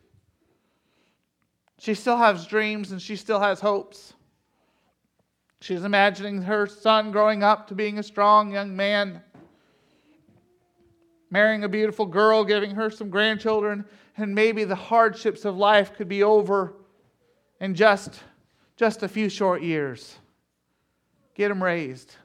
She 1.78 1.94
still 1.94 2.18
has 2.18 2.48
dreams 2.48 2.92
and 2.92 3.00
she 3.00 3.16
still 3.16 3.40
has 3.40 3.60
hopes. 3.60 4.14
She's 5.62 5.84
imagining 5.84 6.42
her 6.42 6.66
son 6.66 7.12
growing 7.12 7.44
up 7.44 7.68
to 7.68 7.76
being 7.76 8.00
a 8.00 8.04
strong 8.04 8.52
young 8.52 8.76
man, 8.76 9.22
marrying 11.30 11.64
a 11.64 11.70
beautiful 11.70 12.08
girl, 12.08 12.44
giving 12.44 12.72
her 12.72 12.90
some 12.90 13.12
grandchildren, 13.12 13.86
and 14.18 14.34
maybe 14.34 14.64
the 14.64 14.76
hardships 14.76 15.46
of 15.46 15.56
life 15.56 15.94
could 15.94 16.10
be 16.10 16.24
over 16.24 16.74
in 17.60 17.76
just, 17.76 18.22
just 18.76 19.04
a 19.04 19.08
few 19.08 19.30
short 19.30 19.62
years 19.62 20.18
get 21.42 21.50
him 21.50 21.64
raised, 21.64 22.18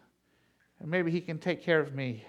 and 0.78 0.90
maybe 0.90 1.11
he 1.11 1.23
can 1.23 1.38
take 1.38 1.62
care 1.62 1.80
of 1.80 1.94
me. 1.94 2.23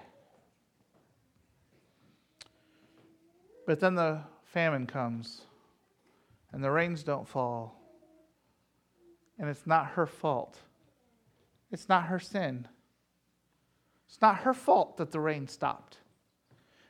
But 3.65 3.82
then 3.82 3.96
the 3.96 4.22
famine 4.46 4.88
comes, 4.88 5.41
and 6.53 6.63
the 6.63 6.72
rains 6.72 7.03
don't 7.03 7.27
fall. 7.27 7.77
And 9.38 9.50
it's 9.50 9.67
not 9.67 9.88
her 9.88 10.06
fault. 10.06 10.58
It's 11.74 11.89
not 11.89 12.06
her 12.06 12.20
sin. 12.20 12.65
It's 14.08 14.22
not 14.22 14.38
her 14.38 14.53
fault 14.53 14.96
that 14.96 15.12
the 15.12 15.20
rain 15.20 15.50
stopped. 15.50 15.98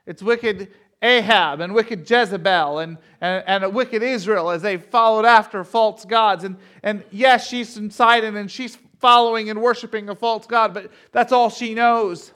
It's 0.05 0.21
wicked 0.21 0.71
Ahab 1.01 1.59
and 1.59 1.73
wicked 1.73 2.07
Jezebel 2.07 2.77
and, 2.79 2.99
and, 3.19 3.43
and 3.47 3.63
a 3.63 3.69
wicked 3.69 4.03
Israel 4.03 4.51
as 4.51 4.61
they 4.61 4.77
followed 4.77 5.25
after 5.25 5.63
false 5.63 6.05
gods. 6.05 6.43
And, 6.43 6.57
and 6.83 7.03
yes, 7.09 7.47
she's 7.47 7.77
in 7.77 7.89
Sidon 7.89 8.35
and 8.35 8.49
she's 8.49 8.77
following 8.99 9.49
and 9.49 9.61
worshiping 9.61 10.09
a 10.09 10.15
false 10.15 10.45
God, 10.45 10.73
but 10.73 10.91
that's 11.11 11.31
all 11.31 11.49
she 11.49 11.73
knows. 11.73 12.31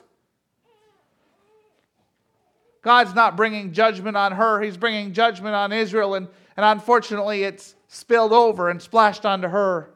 God's 2.82 3.14
not 3.14 3.36
bringing 3.36 3.72
judgment 3.72 4.16
on 4.16 4.32
her, 4.32 4.60
He's 4.60 4.76
bringing 4.76 5.12
judgment 5.12 5.54
on 5.54 5.72
Israel, 5.72 6.14
and, 6.14 6.28
and 6.56 6.64
unfortunately, 6.64 7.44
it's 7.44 7.74
spilled 7.88 8.32
over 8.32 8.70
and 8.70 8.80
splashed 8.80 9.24
onto 9.24 9.48
her. 9.48 9.90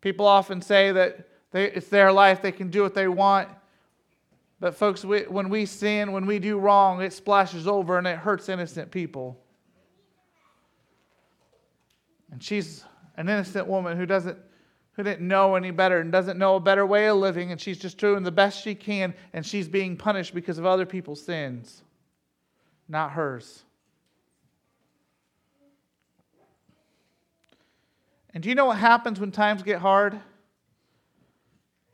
People 0.00 0.26
often 0.26 0.60
say 0.60 0.92
that 0.92 1.28
they, 1.52 1.70
it's 1.70 1.88
their 1.88 2.12
life, 2.12 2.42
they 2.42 2.52
can 2.52 2.70
do 2.70 2.82
what 2.82 2.94
they 2.94 3.08
want. 3.08 3.48
But, 4.58 4.74
folks, 4.74 5.04
we, 5.04 5.22
when 5.22 5.48
we 5.48 5.66
sin, 5.66 6.12
when 6.12 6.26
we 6.26 6.38
do 6.38 6.58
wrong, 6.58 7.02
it 7.02 7.12
splashes 7.12 7.66
over 7.66 7.98
and 7.98 8.06
it 8.06 8.16
hurts 8.16 8.48
innocent 8.48 8.90
people. 8.90 9.38
And 12.30 12.42
she's 12.42 12.84
an 13.16 13.28
innocent 13.28 13.66
woman 13.66 13.96
who 13.96 14.06
doesn't 14.06 14.38
who 14.92 15.02
didn't 15.02 15.28
know 15.28 15.56
any 15.56 15.70
better 15.70 16.00
and 16.00 16.10
doesn't 16.10 16.38
know 16.38 16.56
a 16.56 16.60
better 16.60 16.86
way 16.86 17.06
of 17.08 17.18
living 17.18 17.52
and 17.52 17.60
she's 17.60 17.78
just 17.78 17.98
doing 17.98 18.22
the 18.22 18.30
best 18.30 18.62
she 18.62 18.74
can 18.74 19.12
and 19.34 19.44
she's 19.44 19.68
being 19.68 19.94
punished 19.94 20.34
because 20.34 20.56
of 20.56 20.64
other 20.64 20.86
people's 20.86 21.22
sins 21.22 21.82
not 22.88 23.12
hers. 23.12 23.64
And 28.32 28.42
do 28.42 28.48
you 28.48 28.54
know 28.54 28.66
what 28.66 28.78
happens 28.78 29.18
when 29.18 29.32
times 29.32 29.62
get 29.62 29.78
hard? 29.78 30.20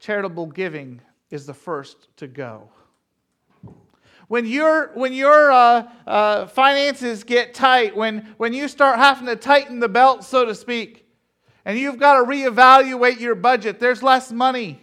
Charitable 0.01 0.47
giving 0.47 1.01
is 1.31 1.47
the 1.47 1.55
first 1.55 2.09
to 2.17 2.27
go. 2.27 2.69
When 4.27 4.47
your 4.47 4.91
when 4.95 5.13
your 5.13 5.53
uh, 5.53 5.89
uh, 6.07 6.47
finances 6.47 7.23
get 7.23 7.55
tight 7.55 7.95
when 7.95 8.35
when 8.39 8.55
you 8.55 8.67
start 8.67 8.99
having 8.99 9.27
to 9.27 9.37
tighten 9.37 9.79
the 9.79 9.89
belt 9.89 10.25
so 10.25 10.45
to 10.47 10.55
speak 10.55 11.02
and 11.65 11.79
you've 11.79 11.99
got 11.99 12.21
to 12.21 12.27
reevaluate 12.27 13.21
your 13.21 13.35
budget. 13.35 13.79
There's 13.79 14.03
less 14.03 14.33
money. 14.33 14.81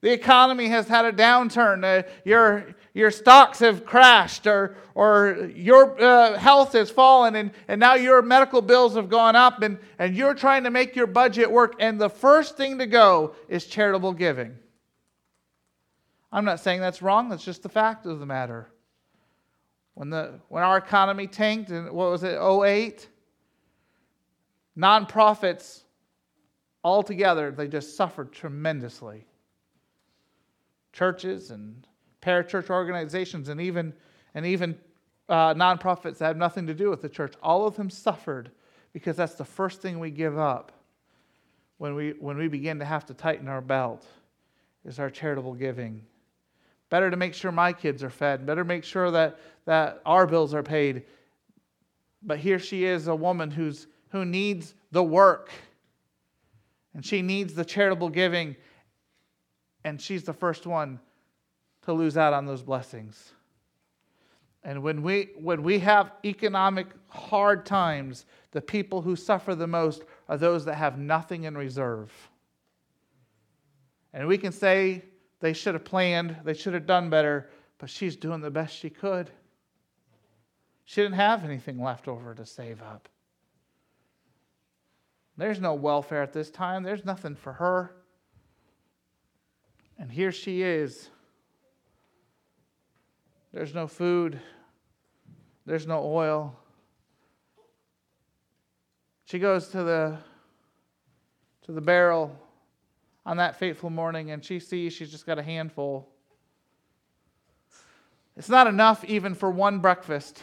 The 0.00 0.12
economy 0.12 0.68
has 0.68 0.86
had 0.86 1.06
a 1.06 1.12
downturn. 1.12 1.82
Uh, 1.82 2.06
your, 2.26 2.74
your 2.92 3.10
stocks 3.10 3.60
have 3.60 3.86
crashed, 3.86 4.46
or, 4.46 4.76
or 4.94 5.50
your 5.54 5.98
uh, 5.98 6.36
health 6.38 6.74
has 6.74 6.90
fallen, 6.90 7.36
and, 7.36 7.52
and 7.68 7.80
now 7.80 7.94
your 7.94 8.20
medical 8.20 8.60
bills 8.60 8.96
have 8.96 9.08
gone 9.08 9.34
up, 9.34 9.62
and, 9.62 9.78
and 9.98 10.14
you're 10.14 10.34
trying 10.34 10.64
to 10.64 10.70
make 10.70 10.94
your 10.94 11.06
budget 11.06 11.50
work. 11.50 11.76
And 11.78 11.98
the 11.98 12.10
first 12.10 12.58
thing 12.58 12.76
to 12.80 12.86
go 12.86 13.34
is 13.48 13.64
charitable 13.64 14.12
giving. 14.12 14.58
I'm 16.30 16.44
not 16.44 16.60
saying 16.60 16.80
that's 16.80 17.00
wrong, 17.00 17.30
that's 17.30 17.44
just 17.44 17.62
the 17.62 17.70
fact 17.70 18.04
of 18.04 18.18
the 18.18 18.26
matter. 18.26 18.68
When, 19.94 20.10
the, 20.10 20.40
when 20.48 20.64
our 20.64 20.76
economy 20.76 21.28
tanked, 21.28 21.70
and 21.70 21.90
what 21.92 22.10
was 22.10 22.24
it, 22.24 22.36
08? 22.36 23.08
Nonprofits 24.76 25.83
altogether, 26.84 27.50
they 27.50 27.66
just 27.66 27.96
suffered 27.96 28.32
tremendously. 28.32 29.26
Churches 30.92 31.50
and 31.50 31.86
parachurch 32.22 32.70
organizations 32.70 33.48
and 33.48 33.60
even, 33.60 33.92
and 34.34 34.46
even 34.46 34.78
uh, 35.28 35.54
nonprofits 35.54 36.18
that 36.18 36.26
have 36.26 36.36
nothing 36.36 36.66
to 36.66 36.74
do 36.74 36.90
with 36.90 37.00
the 37.00 37.08
church, 37.08 37.34
all 37.42 37.66
of 37.66 37.74
them 37.76 37.90
suffered 37.90 38.50
because 38.92 39.16
that's 39.16 39.34
the 39.34 39.44
first 39.44 39.80
thing 39.80 39.98
we 39.98 40.10
give 40.10 40.38
up 40.38 40.72
when 41.78 41.94
we, 41.94 42.10
when 42.20 42.36
we 42.36 42.46
begin 42.48 42.78
to 42.78 42.84
have 42.84 43.04
to 43.06 43.14
tighten 43.14 43.48
our 43.48 43.60
belt 43.60 44.06
is 44.84 44.98
our 44.98 45.10
charitable 45.10 45.54
giving. 45.54 46.02
Better 46.90 47.10
to 47.10 47.16
make 47.16 47.34
sure 47.34 47.50
my 47.50 47.72
kids 47.72 48.04
are 48.04 48.10
fed, 48.10 48.46
better 48.46 48.62
make 48.62 48.84
sure 48.84 49.10
that, 49.10 49.40
that 49.64 50.00
our 50.06 50.26
bills 50.26 50.54
are 50.54 50.62
paid. 50.62 51.02
But 52.22 52.38
here 52.38 52.58
she 52.58 52.84
is, 52.84 53.08
a 53.08 53.14
woman 53.14 53.50
who's, 53.50 53.86
who 54.10 54.24
needs 54.24 54.74
the 54.92 55.02
work 55.02 55.50
and 56.94 57.04
she 57.04 57.22
needs 57.22 57.54
the 57.54 57.64
charitable 57.64 58.08
giving, 58.08 58.56
and 59.84 60.00
she's 60.00 60.22
the 60.22 60.32
first 60.32 60.66
one 60.66 61.00
to 61.82 61.92
lose 61.92 62.16
out 62.16 62.32
on 62.32 62.46
those 62.46 62.62
blessings. 62.62 63.32
And 64.62 64.82
when 64.82 65.02
we, 65.02 65.30
when 65.36 65.62
we 65.62 65.78
have 65.80 66.12
economic 66.24 66.86
hard 67.08 67.66
times, 67.66 68.24
the 68.52 68.62
people 68.62 69.02
who 69.02 69.14
suffer 69.14 69.54
the 69.54 69.66
most 69.66 70.04
are 70.28 70.38
those 70.38 70.64
that 70.64 70.76
have 70.76 70.98
nothing 70.98 71.44
in 71.44 71.56
reserve. 71.56 72.10
And 74.14 74.26
we 74.26 74.38
can 74.38 74.52
say 74.52 75.04
they 75.40 75.52
should 75.52 75.74
have 75.74 75.84
planned, 75.84 76.36
they 76.44 76.54
should 76.54 76.72
have 76.72 76.86
done 76.86 77.10
better, 77.10 77.50
but 77.78 77.90
she's 77.90 78.16
doing 78.16 78.40
the 78.40 78.50
best 78.50 78.74
she 78.74 78.88
could. 78.88 79.28
She 80.84 81.02
didn't 81.02 81.16
have 81.16 81.44
anything 81.44 81.82
left 81.82 82.08
over 82.08 82.34
to 82.34 82.46
save 82.46 82.80
up. 82.80 83.08
There's 85.36 85.60
no 85.60 85.74
welfare 85.74 86.22
at 86.22 86.32
this 86.32 86.50
time, 86.50 86.82
there's 86.82 87.04
nothing 87.04 87.34
for 87.34 87.52
her. 87.54 87.96
And 89.98 90.10
here 90.10 90.32
she 90.32 90.62
is. 90.62 91.10
There's 93.52 93.74
no 93.74 93.86
food, 93.86 94.40
there's 95.66 95.86
no 95.86 96.02
oil. 96.04 96.56
She 99.26 99.38
goes 99.38 99.68
to 99.68 99.82
the 99.82 100.18
to 101.62 101.72
the 101.72 101.80
barrel 101.80 102.38
on 103.24 103.38
that 103.38 103.58
fateful 103.58 103.88
morning 103.88 104.30
and 104.32 104.44
she 104.44 104.60
sees 104.60 104.92
she's 104.92 105.10
just 105.10 105.24
got 105.24 105.38
a 105.38 105.42
handful. 105.42 106.08
It's 108.36 108.48
not 108.48 108.66
enough 108.66 109.04
even 109.04 109.34
for 109.34 109.50
one 109.50 109.78
breakfast, 109.78 110.42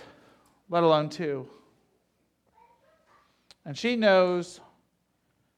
let 0.69 0.83
alone 0.83 1.09
two. 1.09 1.47
And 3.65 3.77
she 3.77 3.95
knows 3.95 4.59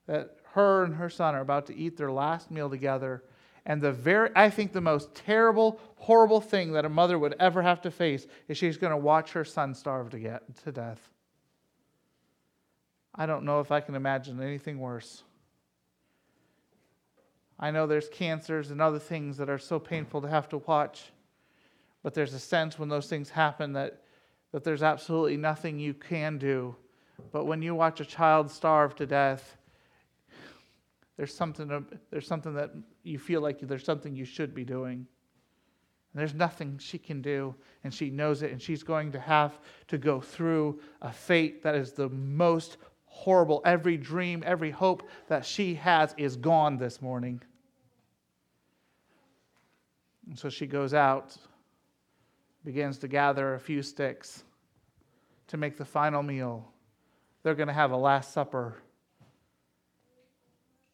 that 0.07 0.37
her 0.53 0.83
and 0.83 0.95
her 0.95 1.09
son 1.09 1.35
are 1.35 1.41
about 1.41 1.65
to 1.67 1.75
eat 1.75 1.97
their 1.97 2.11
last 2.11 2.51
meal 2.51 2.69
together. 2.69 3.23
And 3.65 3.81
the 3.81 3.91
very, 3.91 4.29
I 4.35 4.49
think 4.49 4.73
the 4.73 4.81
most 4.81 5.15
terrible, 5.15 5.79
horrible 5.95 6.41
thing 6.41 6.73
that 6.73 6.85
a 6.85 6.89
mother 6.89 7.17
would 7.17 7.35
ever 7.39 7.61
have 7.61 7.81
to 7.81 7.91
face 7.91 8.27
is 8.47 8.57
she's 8.57 8.77
going 8.77 8.91
to 8.91 8.97
watch 8.97 9.31
her 9.31 9.45
son 9.45 9.73
starve 9.73 10.09
to, 10.11 10.19
get, 10.19 10.43
to 10.63 10.71
death. 10.71 11.09
I 13.15 13.25
don't 13.25 13.45
know 13.45 13.59
if 13.59 13.71
I 13.71 13.79
can 13.79 13.95
imagine 13.95 14.41
anything 14.41 14.79
worse. 14.79 15.23
I 17.59 17.71
know 17.71 17.87
there's 17.87 18.09
cancers 18.09 18.71
and 18.71 18.81
other 18.81 18.99
things 18.99 19.37
that 19.37 19.49
are 19.49 19.59
so 19.59 19.79
painful 19.79 20.21
to 20.21 20.27
have 20.27 20.49
to 20.49 20.57
watch, 20.57 21.11
but 22.01 22.13
there's 22.13 22.33
a 22.33 22.39
sense 22.39 22.77
when 22.77 22.89
those 22.89 23.07
things 23.07 23.29
happen 23.29 23.73
that, 23.73 24.01
that 24.51 24.63
there's 24.63 24.83
absolutely 24.83 25.37
nothing 25.37 25.79
you 25.79 25.93
can 25.93 26.37
do. 26.37 26.75
But 27.31 27.45
when 27.45 27.61
you 27.61 27.75
watch 27.75 28.01
a 28.01 28.05
child 28.05 28.51
starve 28.51 28.95
to 28.95 29.05
death, 29.05 29.55
there's 31.17 31.33
something, 31.33 31.85
there's 32.09 32.27
something 32.27 32.53
that 32.55 32.71
you 33.03 33.19
feel 33.19 33.41
like 33.41 33.59
there's 33.59 33.85
something 33.85 34.15
you 34.15 34.25
should 34.25 34.55
be 34.55 34.65
doing. 34.65 35.05
And 36.13 36.19
there's 36.19 36.33
nothing 36.33 36.77
she 36.77 36.97
can 36.97 37.21
do, 37.21 37.55
and 37.83 37.93
she 37.93 38.09
knows 38.09 38.43
it, 38.43 38.51
and 38.51 38.61
she's 38.61 38.83
going 38.83 39.11
to 39.13 39.19
have 39.19 39.59
to 39.87 39.97
go 39.97 40.21
through 40.21 40.79
a 41.01 41.11
fate 41.11 41.63
that 41.63 41.75
is 41.75 41.91
the 41.91 42.09
most 42.09 42.77
horrible. 43.05 43.61
Every 43.65 43.97
dream, 43.97 44.43
every 44.45 44.71
hope 44.71 45.09
that 45.27 45.45
she 45.45 45.75
has 45.75 46.13
is 46.17 46.35
gone 46.35 46.77
this 46.77 47.01
morning. 47.01 47.41
And 50.27 50.37
so 50.37 50.49
she 50.49 50.67
goes 50.67 50.93
out, 50.93 51.35
begins 52.63 52.97
to 52.99 53.07
gather 53.07 53.55
a 53.55 53.59
few 53.59 53.81
sticks 53.81 54.43
to 55.47 55.57
make 55.57 55.77
the 55.77 55.85
final 55.85 56.23
meal. 56.23 56.71
They're 57.41 57.55
going 57.55 57.67
to 57.67 57.73
have 57.73 57.91
a 57.91 57.97
Last 57.97 58.33
Supper 58.33 58.77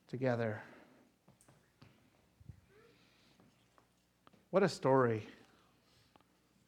together. 0.10 0.62
What 4.50 4.64
a 4.64 4.70
story. 4.70 5.28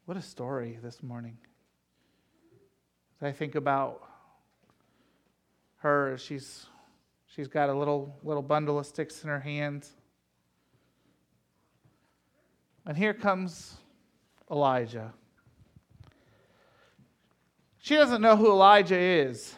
What 0.06 0.16
a 0.16 0.22
story 0.22 0.78
this 0.84 1.02
morning. 1.02 1.38
As 3.20 3.28
I 3.28 3.32
think 3.32 3.56
about 3.56 4.04
her, 5.78 6.18
she's, 6.20 6.68
she's 7.26 7.48
got 7.48 7.70
a 7.70 7.74
little, 7.74 8.16
little 8.24 8.44
bundle 8.44 8.78
of 8.78 8.86
sticks 8.86 9.24
in 9.24 9.30
her 9.30 9.40
hands. 9.40 9.92
And 12.86 12.96
here 12.96 13.16
comes 13.16 13.78
Elijah. 14.52 15.14
She 17.80 17.96
doesn't 17.96 18.22
know 18.22 18.36
who 18.36 18.52
Elijah 18.52 19.00
is. 19.00 19.56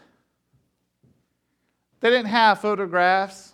They 2.00 2.10
didn't 2.10 2.28
have 2.28 2.62
photographs. 2.62 3.53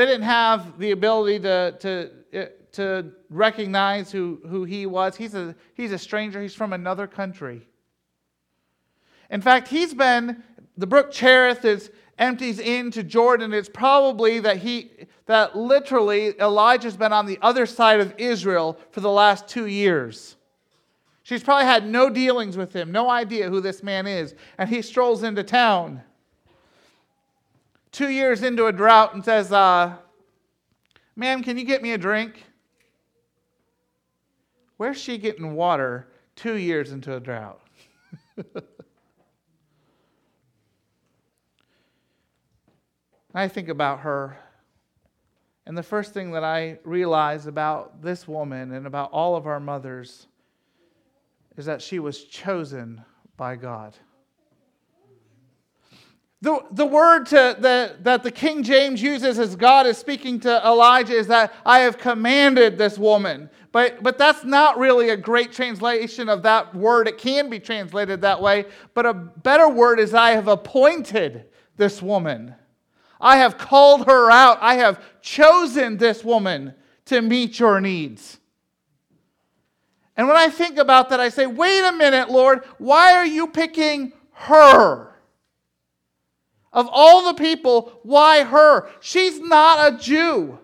They 0.00 0.06
didn't 0.06 0.22
have 0.22 0.78
the 0.78 0.92
ability 0.92 1.40
to, 1.40 1.76
to, 1.78 2.10
eh, 2.32 2.46
to 2.72 3.12
recognize 3.28 4.10
who, 4.10 4.40
who 4.48 4.64
he 4.64 4.86
was. 4.86 5.14
He's 5.14 5.34
a, 5.34 5.54
he's 5.74 5.92
a 5.92 5.98
stranger, 5.98 6.40
he's 6.40 6.54
from 6.54 6.72
another 6.72 7.06
country. 7.06 7.68
In 9.28 9.42
fact, 9.42 9.68
he's 9.68 9.92
been, 9.92 10.42
the 10.78 10.86
brook 10.86 11.12
Cherith 11.12 11.66
is, 11.66 11.90
empties 12.16 12.60
into 12.60 13.02
Jordan. 13.02 13.52
It's 13.52 13.68
probably 13.68 14.40
that 14.40 14.56
he, 14.56 14.90
that 15.26 15.54
literally 15.54 16.32
Elijah's 16.40 16.96
been 16.96 17.12
on 17.12 17.26
the 17.26 17.38
other 17.42 17.66
side 17.66 18.00
of 18.00 18.14
Israel 18.16 18.78
for 18.92 19.00
the 19.00 19.10
last 19.10 19.48
two 19.48 19.66
years. 19.66 20.36
She's 21.24 21.42
probably 21.42 21.66
had 21.66 21.86
no 21.86 22.08
dealings 22.08 22.56
with 22.56 22.72
him, 22.72 22.90
no 22.90 23.10
idea 23.10 23.50
who 23.50 23.60
this 23.60 23.82
man 23.82 24.06
is. 24.06 24.34
And 24.56 24.70
he 24.70 24.80
strolls 24.80 25.24
into 25.24 25.44
town 25.44 26.00
two 27.92 28.08
years 28.08 28.42
into 28.42 28.66
a 28.66 28.72
drought 28.72 29.14
and 29.14 29.24
says, 29.24 29.52
uh, 29.52 29.96
Ma'am, 31.16 31.42
can 31.42 31.58
you 31.58 31.64
get 31.64 31.82
me 31.82 31.92
a 31.92 31.98
drink? 31.98 32.44
Where's 34.76 34.98
she 34.98 35.18
getting 35.18 35.54
water 35.54 36.08
two 36.36 36.54
years 36.54 36.92
into 36.92 37.14
a 37.14 37.20
drought? 37.20 37.60
I 43.34 43.46
think 43.46 43.68
about 43.68 44.00
her, 44.00 44.38
and 45.66 45.78
the 45.78 45.82
first 45.82 46.12
thing 46.14 46.32
that 46.32 46.42
I 46.42 46.78
realize 46.82 47.46
about 47.46 48.02
this 48.02 48.26
woman 48.26 48.72
and 48.72 48.86
about 48.86 49.12
all 49.12 49.36
of 49.36 49.46
our 49.46 49.60
mothers 49.60 50.26
is 51.56 51.66
that 51.66 51.80
she 51.82 52.00
was 52.00 52.24
chosen 52.24 53.04
by 53.36 53.54
God. 53.54 53.94
The, 56.42 56.64
the 56.70 56.86
word 56.86 57.26
to, 57.26 57.56
the, 57.58 57.96
that 58.00 58.22
the 58.22 58.30
King 58.30 58.62
James 58.62 59.02
uses 59.02 59.38
as 59.38 59.56
God 59.56 59.86
is 59.86 59.98
speaking 59.98 60.40
to 60.40 60.66
Elijah 60.66 61.12
is 61.12 61.26
that 61.26 61.52
I 61.66 61.80
have 61.80 61.98
commanded 61.98 62.78
this 62.78 62.96
woman. 62.96 63.50
But, 63.72 64.02
but 64.02 64.16
that's 64.16 64.42
not 64.42 64.78
really 64.78 65.10
a 65.10 65.18
great 65.18 65.52
translation 65.52 66.30
of 66.30 66.42
that 66.44 66.74
word. 66.74 67.08
It 67.08 67.18
can 67.18 67.50
be 67.50 67.60
translated 67.60 68.22
that 68.22 68.40
way. 68.40 68.64
But 68.94 69.04
a 69.04 69.12
better 69.12 69.68
word 69.68 70.00
is 70.00 70.14
I 70.14 70.30
have 70.30 70.48
appointed 70.48 71.44
this 71.76 72.00
woman. 72.00 72.54
I 73.20 73.36
have 73.36 73.58
called 73.58 74.06
her 74.06 74.30
out. 74.30 74.58
I 74.62 74.76
have 74.76 75.02
chosen 75.20 75.98
this 75.98 76.24
woman 76.24 76.74
to 77.04 77.20
meet 77.20 77.58
your 77.58 77.82
needs. 77.82 78.38
And 80.16 80.26
when 80.26 80.38
I 80.38 80.48
think 80.48 80.78
about 80.78 81.10
that, 81.10 81.20
I 81.20 81.28
say, 81.28 81.46
wait 81.46 81.84
a 81.84 81.92
minute, 81.92 82.30
Lord, 82.30 82.64
why 82.78 83.12
are 83.12 83.26
you 83.26 83.46
picking 83.46 84.14
her? 84.32 85.09
Of 86.72 86.88
all 86.90 87.26
the 87.26 87.34
people, 87.34 87.92
why 88.02 88.44
her? 88.44 88.88
She's 89.00 89.40
not 89.40 89.92
a 89.92 89.98
Jew. 89.98 90.58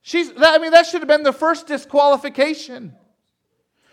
She's, 0.00 0.30
I 0.38 0.58
mean, 0.58 0.70
that 0.70 0.86
should 0.86 1.00
have 1.00 1.08
been 1.08 1.22
the 1.22 1.32
first 1.32 1.66
disqualification. 1.66 2.94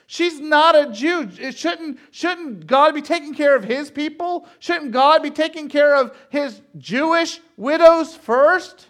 She's 0.08 0.40
not 0.40 0.76
a 0.76 0.92
Jew. 0.92 1.30
It 1.40 1.58
shouldn't, 1.58 2.00
shouldn't 2.12 2.68
God 2.68 2.94
be 2.94 3.02
taking 3.02 3.34
care 3.34 3.56
of 3.56 3.64
his 3.64 3.90
people? 3.90 4.48
Shouldn't 4.60 4.92
God 4.92 5.24
be 5.24 5.32
taking 5.32 5.68
care 5.68 5.96
of 5.96 6.16
his 6.30 6.62
Jewish 6.78 7.42
widows 7.58 8.16
first? 8.16 8.88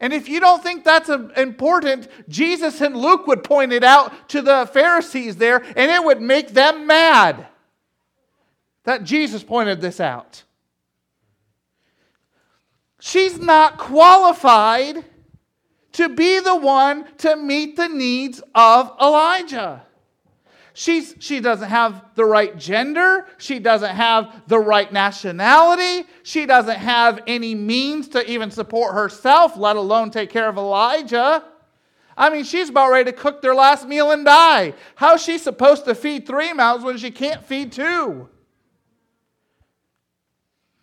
And 0.00 0.12
if 0.12 0.28
you 0.28 0.40
don't 0.40 0.62
think 0.62 0.84
that's 0.84 1.08
important, 1.08 2.08
Jesus 2.28 2.80
and 2.80 2.96
Luke 2.96 3.26
would 3.26 3.44
point 3.44 3.72
it 3.72 3.84
out 3.84 4.28
to 4.30 4.42
the 4.42 4.68
Pharisees 4.72 5.36
there, 5.36 5.62
and 5.76 5.90
it 5.90 6.04
would 6.04 6.20
make 6.20 6.48
them 6.50 6.86
mad 6.86 7.46
that 8.82 9.04
Jesus 9.04 9.42
pointed 9.42 9.80
this 9.80 10.00
out. 10.00 10.42
She's 13.06 13.38
not 13.38 13.76
qualified 13.76 15.04
to 15.92 16.08
be 16.08 16.40
the 16.40 16.56
one 16.56 17.04
to 17.18 17.36
meet 17.36 17.76
the 17.76 17.86
needs 17.86 18.42
of 18.54 18.90
Elijah. 18.98 19.82
She's, 20.72 21.14
she 21.18 21.40
doesn't 21.40 21.68
have 21.68 22.02
the 22.14 22.24
right 22.24 22.56
gender. 22.56 23.26
She 23.36 23.58
doesn't 23.58 23.94
have 23.94 24.44
the 24.46 24.58
right 24.58 24.90
nationality. 24.90 26.08
She 26.22 26.46
doesn't 26.46 26.78
have 26.78 27.20
any 27.26 27.54
means 27.54 28.08
to 28.08 28.28
even 28.28 28.50
support 28.50 28.94
herself, 28.94 29.54
let 29.58 29.76
alone 29.76 30.10
take 30.10 30.30
care 30.30 30.48
of 30.48 30.56
Elijah. 30.56 31.44
I 32.16 32.30
mean, 32.30 32.44
she's 32.44 32.70
about 32.70 32.90
ready 32.90 33.12
to 33.12 33.16
cook 33.16 33.42
their 33.42 33.54
last 33.54 33.86
meal 33.86 34.12
and 34.12 34.24
die. 34.24 34.72
How's 34.94 35.22
she 35.22 35.36
supposed 35.36 35.84
to 35.84 35.94
feed 35.94 36.26
three 36.26 36.54
mouths 36.54 36.82
when 36.82 36.96
she 36.96 37.10
can't 37.10 37.44
feed 37.44 37.70
two? 37.70 38.30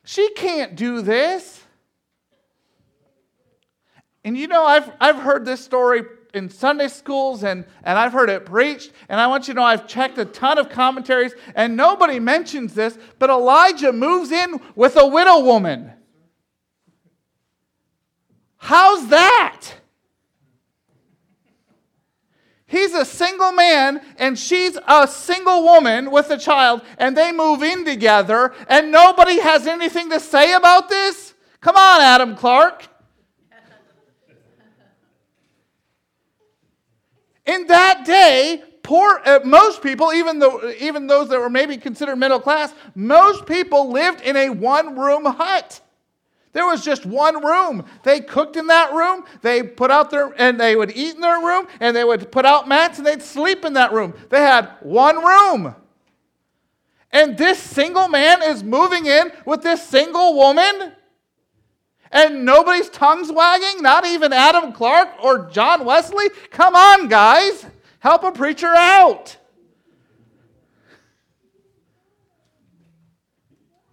She 0.03 0.29
can't 0.35 0.75
do 0.75 1.01
this. 1.01 1.60
And 4.23 4.37
you 4.37 4.47
know, 4.47 4.65
I've, 4.65 4.91
I've 4.99 5.17
heard 5.17 5.45
this 5.45 5.63
story 5.63 6.03
in 6.33 6.49
Sunday 6.49 6.87
schools 6.87 7.43
and, 7.43 7.65
and 7.83 7.97
I've 7.97 8.13
heard 8.13 8.29
it 8.29 8.45
preached. 8.45 8.91
And 9.09 9.19
I 9.19 9.27
want 9.27 9.47
you 9.47 9.53
to 9.53 9.59
know 9.59 9.65
I've 9.65 9.87
checked 9.87 10.17
a 10.17 10.25
ton 10.25 10.57
of 10.57 10.69
commentaries 10.69 11.33
and 11.55 11.75
nobody 11.75 12.19
mentions 12.19 12.73
this, 12.73 12.97
but 13.19 13.29
Elijah 13.29 13.91
moves 13.91 14.31
in 14.31 14.61
with 14.75 14.95
a 14.95 15.07
widow 15.07 15.39
woman. 15.39 15.91
How's 18.57 19.07
that? 19.07 19.81
He's 22.71 22.93
a 22.93 23.03
single 23.03 23.51
man 23.51 24.01
and 24.17 24.39
she's 24.39 24.77
a 24.87 25.05
single 25.05 25.63
woman 25.63 26.09
with 26.09 26.29
a 26.29 26.37
child, 26.37 26.81
and 26.97 27.17
they 27.17 27.33
move 27.33 27.63
in 27.63 27.83
together, 27.83 28.53
and 28.69 28.93
nobody 28.93 29.41
has 29.41 29.67
anything 29.67 30.09
to 30.09 30.21
say 30.21 30.53
about 30.53 30.87
this? 30.87 31.33
Come 31.59 31.75
on, 31.75 31.99
Adam 31.99 32.35
Clarke. 32.37 32.87
In 37.45 37.67
that 37.67 38.05
day, 38.05 38.63
poor 38.83 39.21
uh, 39.25 39.39
most 39.43 39.81
people 39.81 40.13
even 40.13 40.39
though 40.39 40.71
even 40.79 41.07
those 41.07 41.29
that 41.29 41.39
were 41.39 41.49
maybe 41.49 41.77
considered 41.77 42.15
middle 42.15 42.39
class 42.39 42.73
most 42.95 43.45
people 43.45 43.91
lived 43.91 44.21
in 44.21 44.35
a 44.35 44.49
one 44.49 44.97
room 44.97 45.25
hut. 45.25 45.81
There 46.53 46.65
was 46.65 46.83
just 46.83 47.05
one 47.05 47.43
room. 47.45 47.85
They 48.03 48.19
cooked 48.19 48.57
in 48.57 48.67
that 48.67 48.93
room 48.93 49.23
they 49.41 49.63
put 49.63 49.91
out 49.91 50.09
their 50.09 50.33
and 50.37 50.59
they 50.59 50.75
would 50.75 50.91
eat 50.91 51.15
in 51.15 51.21
their 51.21 51.39
room 51.39 51.67
and 51.79 51.95
they 51.95 52.03
would 52.03 52.31
put 52.31 52.45
out 52.45 52.67
mats 52.67 52.97
and 52.97 53.07
they'd 53.07 53.21
sleep 53.21 53.65
in 53.65 53.73
that 53.73 53.91
room. 53.91 54.13
They 54.29 54.41
had 54.41 54.69
one 54.81 55.23
room. 55.23 55.75
And 57.13 57.37
this 57.37 57.59
single 57.59 58.07
man 58.07 58.41
is 58.41 58.63
moving 58.63 59.05
in 59.05 59.31
with 59.45 59.63
this 59.63 59.85
single 59.87 60.35
woman 60.35 60.93
and 62.11 62.45
nobody's 62.45 62.89
tongues 62.89 63.31
wagging, 63.31 63.81
not 63.81 64.05
even 64.05 64.33
Adam 64.33 64.73
Clarke 64.73 65.23
or 65.23 65.49
John 65.49 65.85
Wesley. 65.85 66.29
Come 66.49 66.75
on, 66.75 67.07
guys, 67.07 67.65
help 67.99 68.23
a 68.23 68.31
preacher 68.31 68.73
out. 68.75 69.37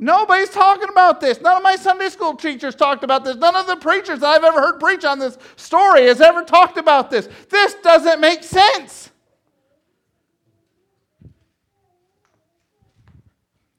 Nobody's 0.01 0.51
talking 0.51 0.89
about 0.89 1.21
this. 1.21 1.41
None 1.41 1.57
of 1.57 1.63
my 1.63 1.75
Sunday 1.75 2.09
school 2.09 2.35
teachers 2.35 2.77
talked 2.77 3.03
about 3.03 3.25
this. 3.25 3.37
None 3.37 3.57
of 3.57 3.67
the 3.67 3.77
preachers 3.77 4.23
I've 4.23 4.45
ever 4.45 4.61
heard 4.61 4.79
preach 4.79 5.05
on 5.05 5.19
this 5.19 5.37
story 5.57 6.07
has 6.07 6.21
ever 6.21 6.45
talked 6.45 6.79
about 6.79 7.11
this. 7.11 7.29
This 7.49 7.75
doesn't 7.83 8.21
make 8.21 8.45
sense. 8.45 9.11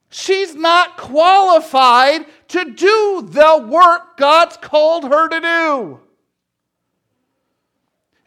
She's 0.09 0.55
not 0.55 0.97
qualified 0.97 2.25
to 2.49 2.65
do 2.65 3.27
the 3.29 3.65
work 3.67 4.17
God's 4.17 4.57
called 4.57 5.05
her 5.05 5.29
to 5.29 5.39
do. 5.39 5.99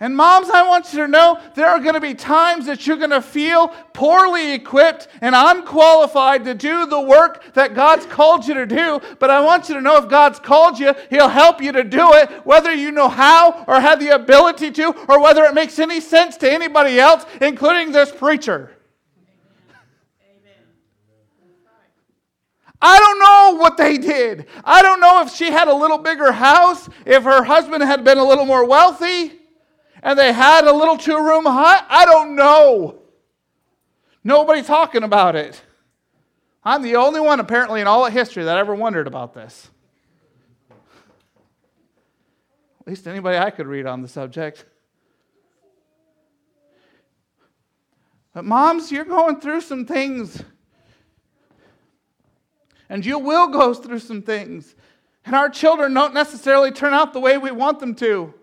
And 0.02 0.16
moms, 0.16 0.50
I 0.50 0.66
want 0.66 0.92
you 0.92 0.98
to 0.98 1.06
know 1.06 1.38
there 1.54 1.68
are 1.68 1.78
going 1.78 1.94
to 1.94 2.00
be 2.00 2.14
times 2.14 2.66
that 2.66 2.88
you're 2.88 2.96
going 2.96 3.10
to 3.10 3.22
feel 3.22 3.68
poorly 3.92 4.52
equipped 4.52 5.06
and 5.20 5.32
unqualified 5.32 6.44
to 6.44 6.54
do 6.54 6.86
the 6.86 7.00
work 7.00 7.54
that 7.54 7.76
God's 7.76 8.04
called 8.06 8.44
you 8.44 8.54
to 8.54 8.66
do. 8.66 9.00
But 9.20 9.30
I 9.30 9.40
want 9.42 9.68
you 9.68 9.76
to 9.76 9.80
know 9.80 9.98
if 9.98 10.08
God's 10.08 10.40
called 10.40 10.80
you, 10.80 10.92
He'll 11.08 11.28
help 11.28 11.62
you 11.62 11.70
to 11.70 11.84
do 11.84 12.14
it, 12.14 12.28
whether 12.44 12.74
you 12.74 12.90
know 12.90 13.08
how 13.08 13.64
or 13.68 13.80
have 13.80 14.00
the 14.00 14.08
ability 14.08 14.72
to, 14.72 14.88
or 15.08 15.22
whether 15.22 15.44
it 15.44 15.54
makes 15.54 15.78
any 15.78 16.00
sense 16.00 16.36
to 16.38 16.50
anybody 16.50 16.98
else, 16.98 17.24
including 17.40 17.92
this 17.92 18.10
preacher. 18.10 18.72
I 22.84 22.98
don't 22.98 23.18
know 23.20 23.62
what 23.62 23.76
they 23.76 23.96
did. 23.96 24.46
I 24.64 24.82
don't 24.82 25.00
know 25.00 25.22
if 25.22 25.32
she 25.32 25.52
had 25.52 25.68
a 25.68 25.74
little 25.74 25.98
bigger 25.98 26.32
house, 26.32 26.88
if 27.06 27.22
her 27.22 27.44
husband 27.44 27.84
had 27.84 28.02
been 28.02 28.18
a 28.18 28.24
little 28.24 28.44
more 28.44 28.66
wealthy 28.66 29.32
and 30.02 30.18
they 30.18 30.32
had 30.32 30.64
a 30.64 30.72
little 30.72 30.96
two 30.96 31.16
room 31.16 31.44
hut? 31.46 31.86
I 31.88 32.04
don't 32.04 32.34
know. 32.34 32.98
Nobody 34.24 34.62
talking 34.62 35.04
about 35.04 35.36
it. 35.36 35.62
I'm 36.64 36.82
the 36.82 36.96
only 36.96 37.20
one, 37.20 37.38
apparently, 37.40 37.80
in 37.80 37.86
all 37.86 38.04
of 38.04 38.12
history 38.12 38.44
that 38.44 38.58
ever 38.58 38.74
wondered 38.74 39.06
about 39.06 39.32
this. 39.32 39.70
At 42.80 42.88
least 42.88 43.06
anybody 43.06 43.38
I 43.38 43.50
could 43.50 43.66
read 43.68 43.86
on 43.86 44.02
the 44.02 44.08
subject. 44.08 44.64
But, 48.34 48.44
moms, 48.44 48.90
you're 48.90 49.04
going 49.04 49.40
through 49.40 49.60
some 49.60 49.86
things. 49.86 50.42
And 52.92 53.06
you 53.06 53.18
will 53.18 53.48
go 53.48 53.72
through 53.72 54.00
some 54.00 54.20
things. 54.20 54.74
And 55.24 55.34
our 55.34 55.48
children 55.48 55.94
don't 55.94 56.12
necessarily 56.12 56.70
turn 56.70 56.92
out 56.92 57.14
the 57.14 57.20
way 57.20 57.38
we 57.38 57.50
want 57.50 57.80
them 57.80 57.94
to. 57.94 58.34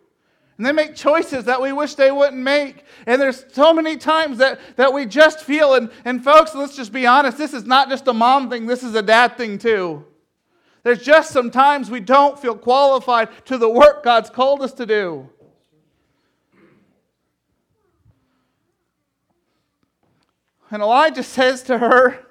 And 0.58 0.66
they 0.66 0.72
make 0.72 0.96
choices 0.96 1.46
that 1.46 1.62
we 1.62 1.72
wish 1.72 1.94
they 1.94 2.10
wouldn't 2.10 2.42
make. 2.42 2.84
And 3.06 3.22
there's 3.22 3.46
so 3.54 3.76
many 3.76 3.96
times 3.96 4.40
that, 4.40 4.60
that 4.76 4.92
we 4.92 5.06
just 5.06 5.44
feel, 5.44 5.76
and, 5.76 5.92
and 6.04 6.24
folks, 6.24 6.56
let's 6.56 6.76
just 6.76 6.92
be 6.92 7.06
honest, 7.06 7.38
this 7.38 7.54
is 7.54 7.66
not 7.66 7.90
just 7.90 8.08
a 8.08 8.14
mom 8.14 8.50
thing, 8.50 8.66
this 8.66 8.82
is 8.82 8.96
a 8.96 9.04
dad 9.04 9.38
thing 9.38 9.60
too. 9.60 10.04
There's 10.82 11.04
just 11.04 11.30
some 11.30 11.52
times 11.52 11.92
we 11.92 12.00
don't 12.00 12.40
feel 12.40 12.56
qualified 12.56 13.30
to 13.46 13.60
the 13.60 13.70
work 13.70 14.04
God's 14.04 14.32
called 14.32 14.64
us 14.64 14.74
to 14.74 14.88
do. 14.88 15.30
And 20.72 20.82
Elijah 20.82 21.22
says 21.22 21.62
to 21.64 21.78
her, 21.78 22.26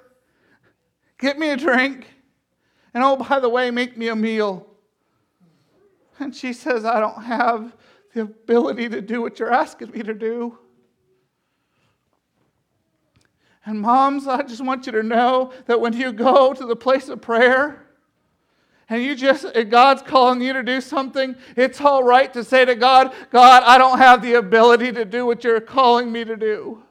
Get 1.19 1.37
me 1.37 1.49
a 1.49 1.57
drink. 1.57 2.07
And 2.93 3.03
oh, 3.03 3.17
by 3.17 3.39
the 3.39 3.49
way, 3.49 3.69
make 3.69 3.97
me 3.97 4.07
a 4.07 4.15
meal. 4.15 4.65
And 6.17 6.35
she 6.35 6.53
says, 6.53 6.85
I 6.85 6.99
don't 6.99 7.23
have 7.23 7.75
the 8.13 8.21
ability 8.21 8.89
to 8.89 9.01
do 9.01 9.21
what 9.21 9.39
you're 9.39 9.53
asking 9.53 9.91
me 9.91 10.01
to 10.01 10.13
do. 10.13 10.57
And 13.65 13.79
moms, 13.79 14.27
I 14.27 14.41
just 14.41 14.63
want 14.65 14.85
you 14.85 14.91
to 14.93 15.03
know 15.03 15.53
that 15.67 15.79
when 15.79 15.93
you 15.93 16.11
go 16.11 16.53
to 16.53 16.65
the 16.65 16.75
place 16.75 17.07
of 17.09 17.21
prayer 17.21 17.85
and 18.89 19.03
you 19.03 19.13
just, 19.13 19.45
God's 19.69 20.01
calling 20.01 20.41
you 20.41 20.53
to 20.53 20.63
do 20.63 20.81
something, 20.81 21.35
it's 21.55 21.79
all 21.79 22.03
right 22.03 22.33
to 22.33 22.43
say 22.43 22.65
to 22.65 22.73
God, 22.73 23.13
God, 23.29 23.61
I 23.63 23.77
don't 23.77 23.99
have 23.99 24.21
the 24.21 24.33
ability 24.35 24.91
to 24.93 25.05
do 25.05 25.25
what 25.25 25.43
you're 25.43 25.61
calling 25.61 26.11
me 26.11 26.25
to 26.25 26.35
do. 26.35 26.83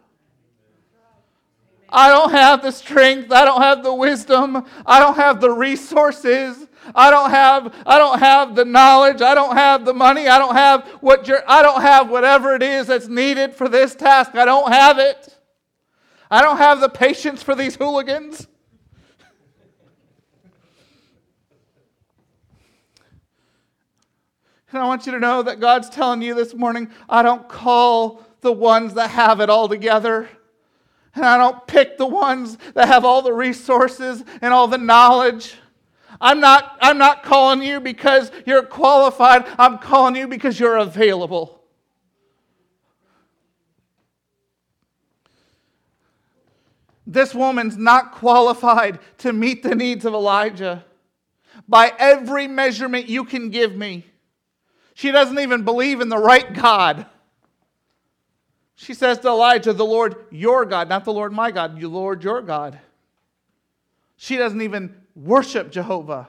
I 1.88 2.09
don't 2.09 2.31
have 2.31 2.62
the 2.62 2.70
strength. 2.70 3.33
I 3.33 3.44
don't 3.44 3.62
have 3.62 3.83
the 3.83 3.94
wisdom. 3.94 4.64
I 4.85 4.98
don't 4.98 5.16
have 5.16 5.40
the 5.40 5.51
resources. 5.51 6.66
I 6.94 7.11
don't 7.11 7.31
have 7.31 7.74
I 7.87 7.98
don't 7.98 8.18
have 8.18 8.55
the 8.55 8.64
knowledge. 8.64 9.22
I 9.22 9.35
don't 9.35 9.57
have 9.57 9.85
the 9.85 9.94
money. 9.94 10.29
I 10.29 10.38
don't 10.38 10.55
have 10.55 10.87
what 11.01 11.29
I 11.48 11.62
don't 11.62 11.83
have 11.83 12.11
whatever 12.11 12.55
it 12.55 12.62
is 12.62 12.87
that's 12.87 13.09
needed 13.09 13.55
for 13.55 13.68
this 13.68 13.94
task. 13.94 14.35
I 14.35 14.44
don't 14.44 14.70
have 14.72 14.98
it. 14.98 15.37
I 16.31 16.42
don't 16.42 16.59
have 16.59 16.81
the 16.81 16.88
patience 16.88 17.42
for 17.42 17.55
these 17.55 17.77
hooligans. 17.77 18.46
And 24.70 24.83
I 24.83 24.87
want 24.87 25.07
you 25.07 25.12
to 25.12 25.18
know 25.18 25.42
that 25.42 25.61
God's 25.61 25.88
telling 25.88 26.20
you 26.20 26.35
this 26.35 26.53
morning, 26.53 26.90
I 27.09 27.22
don't 27.22 27.48
call 27.48 28.22
the 28.42 28.53
ones 28.53 28.94
that 28.94 29.09
have 29.11 29.40
it 29.40 29.48
all 29.48 29.66
together. 29.66 30.29
And 31.14 31.24
I 31.24 31.36
don't 31.36 31.66
pick 31.66 31.98
the 31.98 32.06
ones 32.06 32.58
that 32.74 32.88
have 32.88 33.04
all 33.04 33.22
the 33.22 33.32
resources 33.32 34.24
and 34.40 34.52
all 34.52 34.68
the 34.68 34.78
knowledge. 34.78 35.54
I'm 36.20 36.40
not, 36.40 36.76
I'm 36.80 36.98
not 36.98 37.22
calling 37.22 37.62
you 37.62 37.80
because 37.80 38.30
you're 38.46 38.62
qualified. 38.62 39.46
I'm 39.58 39.78
calling 39.78 40.16
you 40.16 40.28
because 40.28 40.58
you're 40.58 40.76
available. 40.76 41.58
This 47.06 47.34
woman's 47.34 47.78
not 47.78 48.12
qualified 48.12 48.98
to 49.18 49.32
meet 49.32 49.62
the 49.62 49.74
needs 49.74 50.04
of 50.04 50.12
Elijah 50.12 50.84
by 51.66 51.92
every 51.98 52.46
measurement 52.46 53.08
you 53.08 53.24
can 53.24 53.48
give 53.48 53.74
me. 53.74 54.04
She 54.94 55.10
doesn't 55.10 55.38
even 55.38 55.64
believe 55.64 56.00
in 56.00 56.10
the 56.10 56.18
right 56.18 56.52
God. 56.52 57.06
She 58.80 58.94
says 58.94 59.18
to 59.18 59.28
Elijah, 59.28 59.72
The 59.72 59.84
Lord 59.84 60.26
your 60.30 60.64
God, 60.64 60.88
not 60.88 61.04
the 61.04 61.12
Lord 61.12 61.32
my 61.32 61.50
God, 61.50 61.80
you 61.80 61.88
Lord 61.88 62.22
your 62.22 62.40
God. 62.40 62.78
She 64.16 64.36
doesn't 64.36 64.62
even 64.62 64.94
worship 65.16 65.72
Jehovah. 65.72 66.28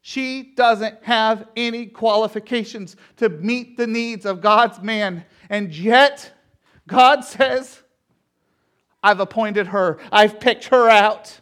She 0.00 0.52
doesn't 0.56 1.04
have 1.04 1.46
any 1.54 1.86
qualifications 1.86 2.96
to 3.18 3.28
meet 3.28 3.76
the 3.76 3.86
needs 3.86 4.26
of 4.26 4.40
God's 4.40 4.82
man. 4.82 5.24
And 5.48 5.72
yet, 5.72 6.32
God 6.88 7.20
says, 7.24 7.82
I've 9.00 9.20
appointed 9.20 9.68
her, 9.68 9.98
I've 10.10 10.40
picked 10.40 10.66
her 10.66 10.90
out. 10.90 11.40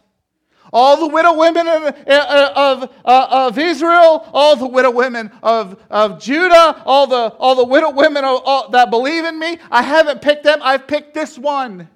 All 0.73 0.97
the 0.97 1.07
widow 1.07 1.37
women 1.37 1.67
of, 1.67 1.83
of, 1.83 2.93
uh, 3.05 3.27
of 3.29 3.57
Israel, 3.57 4.27
all 4.33 4.55
the 4.55 4.67
widow 4.67 4.91
women 4.91 5.31
of, 5.41 5.81
of 5.89 6.19
Judah, 6.21 6.81
all 6.85 7.07
the, 7.07 7.33
all 7.37 7.55
the 7.55 7.65
widow 7.65 7.91
women 7.91 8.23
of, 8.23 8.41
all, 8.43 8.69
that 8.69 8.89
believe 8.89 9.25
in 9.25 9.39
me, 9.39 9.57
I 9.71 9.81
haven't 9.81 10.21
picked 10.21 10.43
them, 10.43 10.59
I've 10.61 10.87
picked 10.87 11.13
this 11.13 11.37
one. 11.37 11.89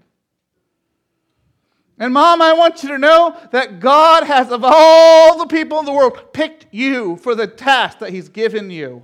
And 2.02 2.14
mom, 2.14 2.42
I 2.42 2.54
want 2.54 2.82
you 2.82 2.90
to 2.90 2.98
know 2.98 3.38
that 3.52 3.82
God 3.82 4.24
has, 4.24 4.52
of 4.52 4.64
all 4.64 5.38
the 5.38 5.48
people 5.48 5.80
in 5.80 5.86
the 5.86 5.92
world, 5.92 6.32
picked 6.32 6.68
you 6.72 7.18
for 7.18 7.36
the 7.36 7.46
task 7.46 8.00
that 8.00 8.12
He's 8.12 8.30
given 8.30 8.72
you. 8.72 9.04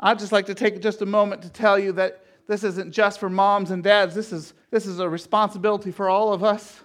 I'd 0.00 0.18
just 0.18 0.32
like 0.32 0.46
to 0.46 0.54
take 0.54 0.80
just 0.80 1.02
a 1.02 1.06
moment 1.06 1.42
to 1.42 1.50
tell 1.50 1.78
you 1.78 1.92
that 1.92 2.24
this 2.48 2.64
isn't 2.64 2.92
just 2.92 3.20
for 3.20 3.28
moms 3.28 3.70
and 3.70 3.82
dads, 3.82 4.14
this 4.14 4.32
is, 4.32 4.54
this 4.70 4.86
is 4.86 4.98
a 4.98 5.08
responsibility 5.08 5.90
for 5.90 6.08
all 6.08 6.32
of 6.32 6.44
us. 6.44 6.80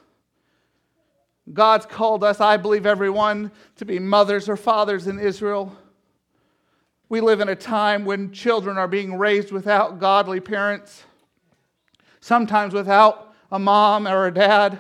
God's 1.52 1.86
called 1.86 2.24
us, 2.24 2.40
I 2.40 2.58
believe, 2.58 2.86
everyone, 2.86 3.52
to 3.76 3.86
be 3.86 4.00
mothers 4.00 4.48
or 4.48 4.56
fathers 4.56 5.08
in 5.08 5.20
Israel. 5.20 5.76
We 7.10 7.20
live 7.20 7.42
in 7.42 7.50
a 7.50 7.56
time 7.56 8.06
when 8.06 8.32
children 8.32 8.78
are 8.78 8.88
being 8.88 9.18
raised 9.18 9.52
without 9.52 10.00
godly 10.00 10.40
parents 10.40 11.04
sometimes 12.24 12.74
without 12.74 13.36
a 13.52 13.60
mom 13.60 14.08
or 14.08 14.28
a 14.28 14.34
dad. 14.34 14.80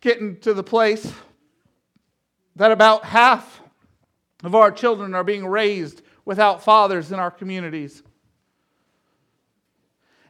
Getting 0.00 0.38
to 0.40 0.54
the 0.54 0.62
place 0.62 1.12
that 2.56 2.72
about 2.72 3.04
half 3.04 3.60
of 4.42 4.54
our 4.54 4.72
children 4.72 5.14
are 5.14 5.22
being 5.22 5.46
raised 5.46 6.00
without 6.24 6.64
fathers 6.64 7.12
in 7.12 7.18
our 7.18 7.30
communities. 7.30 8.02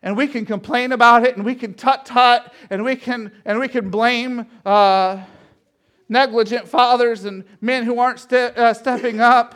And 0.03 0.17
we 0.17 0.27
can 0.27 0.45
complain 0.45 0.93
about 0.93 1.25
it 1.25 1.37
and 1.37 1.45
we 1.45 1.55
can 1.55 1.75
tut 1.75 2.05
tut 2.05 2.53
and 2.71 2.85
we 2.85 2.97
can, 2.97 3.33
and 3.45 3.61
we 3.61 3.69
can 3.69 3.91
blame 3.91 4.47
uh, 4.67 5.23
negligent 6.09 6.69
fathers 6.69 7.25
and 7.25 7.45
men 7.61 7.85
who 7.85 7.99
aren't 7.99 8.19
ste- 8.19 8.33
uh, 8.33 8.75
stepping 8.75 9.21
up. 9.21 9.55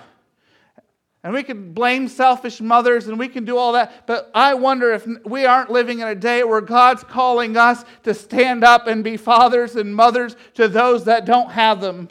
And 1.24 1.34
we 1.34 1.42
can 1.42 1.72
blame 1.72 2.06
selfish 2.06 2.60
mothers 2.60 3.08
and 3.08 3.18
we 3.18 3.26
can 3.26 3.44
do 3.44 3.56
all 3.56 3.72
that. 3.72 4.06
But 4.06 4.30
I 4.32 4.54
wonder 4.54 4.92
if 4.92 5.04
we 5.24 5.44
aren't 5.44 5.72
living 5.72 5.98
in 5.98 6.06
a 6.06 6.14
day 6.14 6.44
where 6.44 6.60
God's 6.60 7.02
calling 7.02 7.56
us 7.56 7.84
to 8.04 8.14
stand 8.14 8.62
up 8.62 8.86
and 8.86 9.02
be 9.02 9.16
fathers 9.16 9.74
and 9.74 9.92
mothers 9.92 10.36
to 10.54 10.68
those 10.68 11.04
that 11.06 11.24
don't 11.24 11.50
have 11.50 11.80
them. 11.80 12.08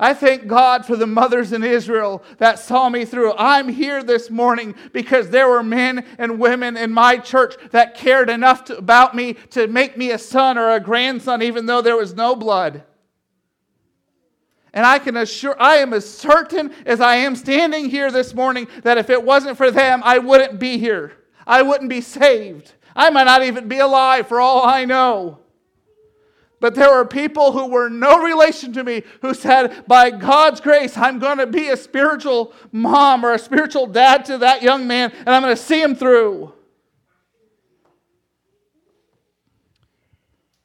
I 0.00 0.14
thank 0.14 0.46
God 0.46 0.86
for 0.86 0.94
the 0.94 1.08
mothers 1.08 1.52
in 1.52 1.64
Israel 1.64 2.22
that 2.38 2.60
saw 2.60 2.88
me 2.88 3.04
through. 3.04 3.34
I'm 3.36 3.68
here 3.68 4.02
this 4.02 4.30
morning 4.30 4.76
because 4.92 5.30
there 5.30 5.48
were 5.48 5.62
men 5.62 6.04
and 6.18 6.38
women 6.38 6.76
in 6.76 6.92
my 6.92 7.18
church 7.18 7.56
that 7.72 7.96
cared 7.96 8.30
enough 8.30 8.64
to, 8.66 8.78
about 8.78 9.16
me 9.16 9.32
to 9.50 9.66
make 9.66 9.96
me 9.96 10.12
a 10.12 10.18
son 10.18 10.56
or 10.56 10.70
a 10.70 10.78
grandson, 10.78 11.42
even 11.42 11.66
though 11.66 11.82
there 11.82 11.96
was 11.96 12.14
no 12.14 12.36
blood. 12.36 12.84
And 14.72 14.86
I 14.86 15.00
can 15.00 15.16
assure, 15.16 15.60
I 15.60 15.76
am 15.76 15.92
as 15.92 16.08
certain 16.08 16.72
as 16.86 17.00
I 17.00 17.16
am 17.16 17.34
standing 17.34 17.90
here 17.90 18.12
this 18.12 18.34
morning 18.34 18.68
that 18.84 18.98
if 18.98 19.10
it 19.10 19.24
wasn't 19.24 19.56
for 19.56 19.72
them, 19.72 20.00
I 20.04 20.18
wouldn't 20.18 20.60
be 20.60 20.78
here. 20.78 21.12
I 21.44 21.62
wouldn't 21.62 21.90
be 21.90 22.02
saved. 22.02 22.74
I 22.94 23.10
might 23.10 23.24
not 23.24 23.42
even 23.42 23.66
be 23.66 23.78
alive 23.78 24.28
for 24.28 24.40
all 24.40 24.64
I 24.64 24.84
know. 24.84 25.40
But 26.60 26.74
there 26.74 26.90
were 26.90 27.04
people 27.04 27.52
who 27.52 27.68
were 27.68 27.88
no 27.88 28.22
relation 28.22 28.72
to 28.72 28.82
me 28.82 29.04
who 29.22 29.32
said, 29.32 29.86
by 29.86 30.10
God's 30.10 30.60
grace, 30.60 30.96
I'm 30.96 31.18
going 31.20 31.38
to 31.38 31.46
be 31.46 31.68
a 31.68 31.76
spiritual 31.76 32.52
mom 32.72 33.24
or 33.24 33.32
a 33.32 33.38
spiritual 33.38 33.86
dad 33.86 34.24
to 34.24 34.38
that 34.38 34.62
young 34.62 34.86
man, 34.86 35.12
and 35.12 35.28
I'm 35.28 35.42
going 35.42 35.54
to 35.54 35.62
see 35.62 35.80
him 35.80 35.94
through. 35.94 36.52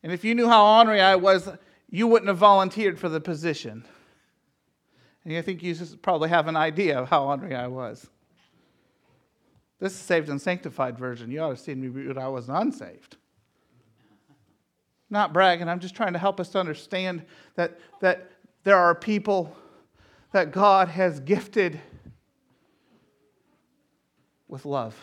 And 0.02 0.12
if 0.12 0.24
you 0.24 0.34
knew 0.34 0.48
how 0.48 0.80
ornery 0.80 1.00
I 1.00 1.16
was, 1.16 1.48
you 1.90 2.08
wouldn't 2.08 2.28
have 2.28 2.38
volunteered 2.38 3.00
for 3.00 3.08
the 3.08 3.22
position. 3.22 3.86
And 5.24 5.38
I 5.38 5.42
think 5.42 5.62
you 5.62 5.76
probably 6.02 6.30
have 6.30 6.48
an 6.48 6.58
idea 6.58 7.00
of 7.00 7.10
how 7.10 7.26
ornery 7.26 7.56
I 7.56 7.68
was. 7.68 8.10
This 9.80 9.94
is 9.94 10.00
saved 10.00 10.30
and 10.30 10.42
sanctified 10.42 10.98
version. 10.98 11.30
You 11.30 11.42
ought 11.42 11.46
to 11.46 11.52
have 11.52 11.60
seen 11.60 11.82
me 11.82 11.90
when 11.90 12.18
I 12.18 12.30
was 12.30 12.50
unsaved 12.50 13.18
not 15.14 15.32
bragging. 15.32 15.70
I'm 15.70 15.80
just 15.80 15.96
trying 15.96 16.14
to 16.14 16.20
help 16.20 16.40
us 16.40 16.50
to 16.50 16.60
understand 16.60 17.24
that, 17.56 17.80
that 18.02 18.32
there 18.64 18.78
are 18.78 18.94
people 18.94 19.56
that 20.34 20.52
God 20.52 20.90
has 20.90 21.20
gifted 21.22 21.80
with 24.48 24.66
love. 24.66 24.96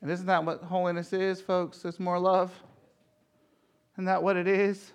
And 0.00 0.10
isn't 0.10 0.26
that 0.26 0.44
what 0.44 0.62
holiness 0.62 1.12
is, 1.12 1.40
folks? 1.40 1.84
It's 1.84 1.98
more 1.98 2.18
love. 2.18 2.52
Isn't 3.94 4.04
that 4.04 4.22
what 4.22 4.36
it 4.36 4.46
is? 4.46 4.92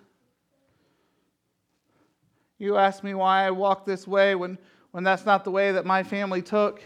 You 2.57 2.77
ask 2.77 3.03
me 3.03 3.13
why 3.13 3.45
I 3.45 3.51
walk 3.51 3.85
this 3.85 4.07
way 4.07 4.35
when, 4.35 4.57
when 4.91 5.03
that's 5.03 5.25
not 5.25 5.43
the 5.43 5.51
way 5.51 5.73
that 5.73 5.85
my 5.85 6.03
family 6.03 6.41
took. 6.41 6.81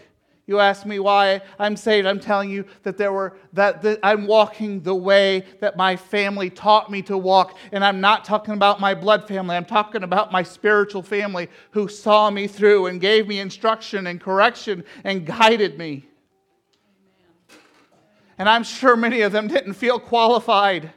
You 0.48 0.60
ask 0.60 0.86
me 0.86 0.98
why 0.98 1.42
I'm 1.58 1.76
saved. 1.76 2.06
I'm 2.06 2.18
telling 2.18 2.48
you 2.48 2.64
that 2.82 2.96
there 2.96 3.12
were 3.12 3.36
that, 3.52 3.98
I'm 4.02 4.26
walking 4.26 4.80
the 4.80 4.94
way 4.94 5.44
that 5.60 5.76
my 5.76 5.94
family 5.94 6.48
taught 6.48 6.90
me 6.90 7.02
to 7.02 7.18
walk. 7.18 7.58
And 7.70 7.84
I'm 7.84 8.00
not 8.00 8.24
talking 8.24 8.54
about 8.54 8.80
my 8.80 8.94
blood 8.94 9.28
family. 9.28 9.56
I'm 9.56 9.66
talking 9.66 10.02
about 10.02 10.32
my 10.32 10.42
spiritual 10.42 11.02
family 11.02 11.50
who 11.72 11.86
saw 11.86 12.30
me 12.30 12.46
through 12.46 12.86
and 12.86 12.98
gave 12.98 13.28
me 13.28 13.40
instruction 13.40 14.06
and 14.06 14.18
correction 14.18 14.84
and 15.04 15.26
guided 15.26 15.76
me. 15.76 16.06
And 18.38 18.48
I'm 18.48 18.64
sure 18.64 18.96
many 18.96 19.20
of 19.20 19.32
them 19.32 19.48
didn't 19.48 19.74
feel 19.74 20.00
qualified. 20.00 20.92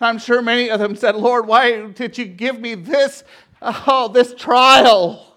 I'm 0.00 0.18
sure 0.18 0.42
many 0.42 0.70
of 0.70 0.80
them 0.80 0.96
said, 0.96 1.14
Lord, 1.14 1.46
why 1.46 1.86
did 1.86 2.18
you 2.18 2.24
give 2.24 2.58
me 2.58 2.74
this, 2.74 3.22
oh, 3.62 4.08
this 4.08 4.34
trial? 4.34 5.29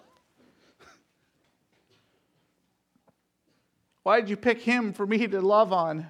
Why 4.04 4.20
did 4.20 4.30
you 4.30 4.38
pick 4.38 4.62
him 4.62 4.94
for 4.94 5.08
me 5.08 5.28
to 5.28 5.42
love 5.42 5.74
on? 5.74 6.08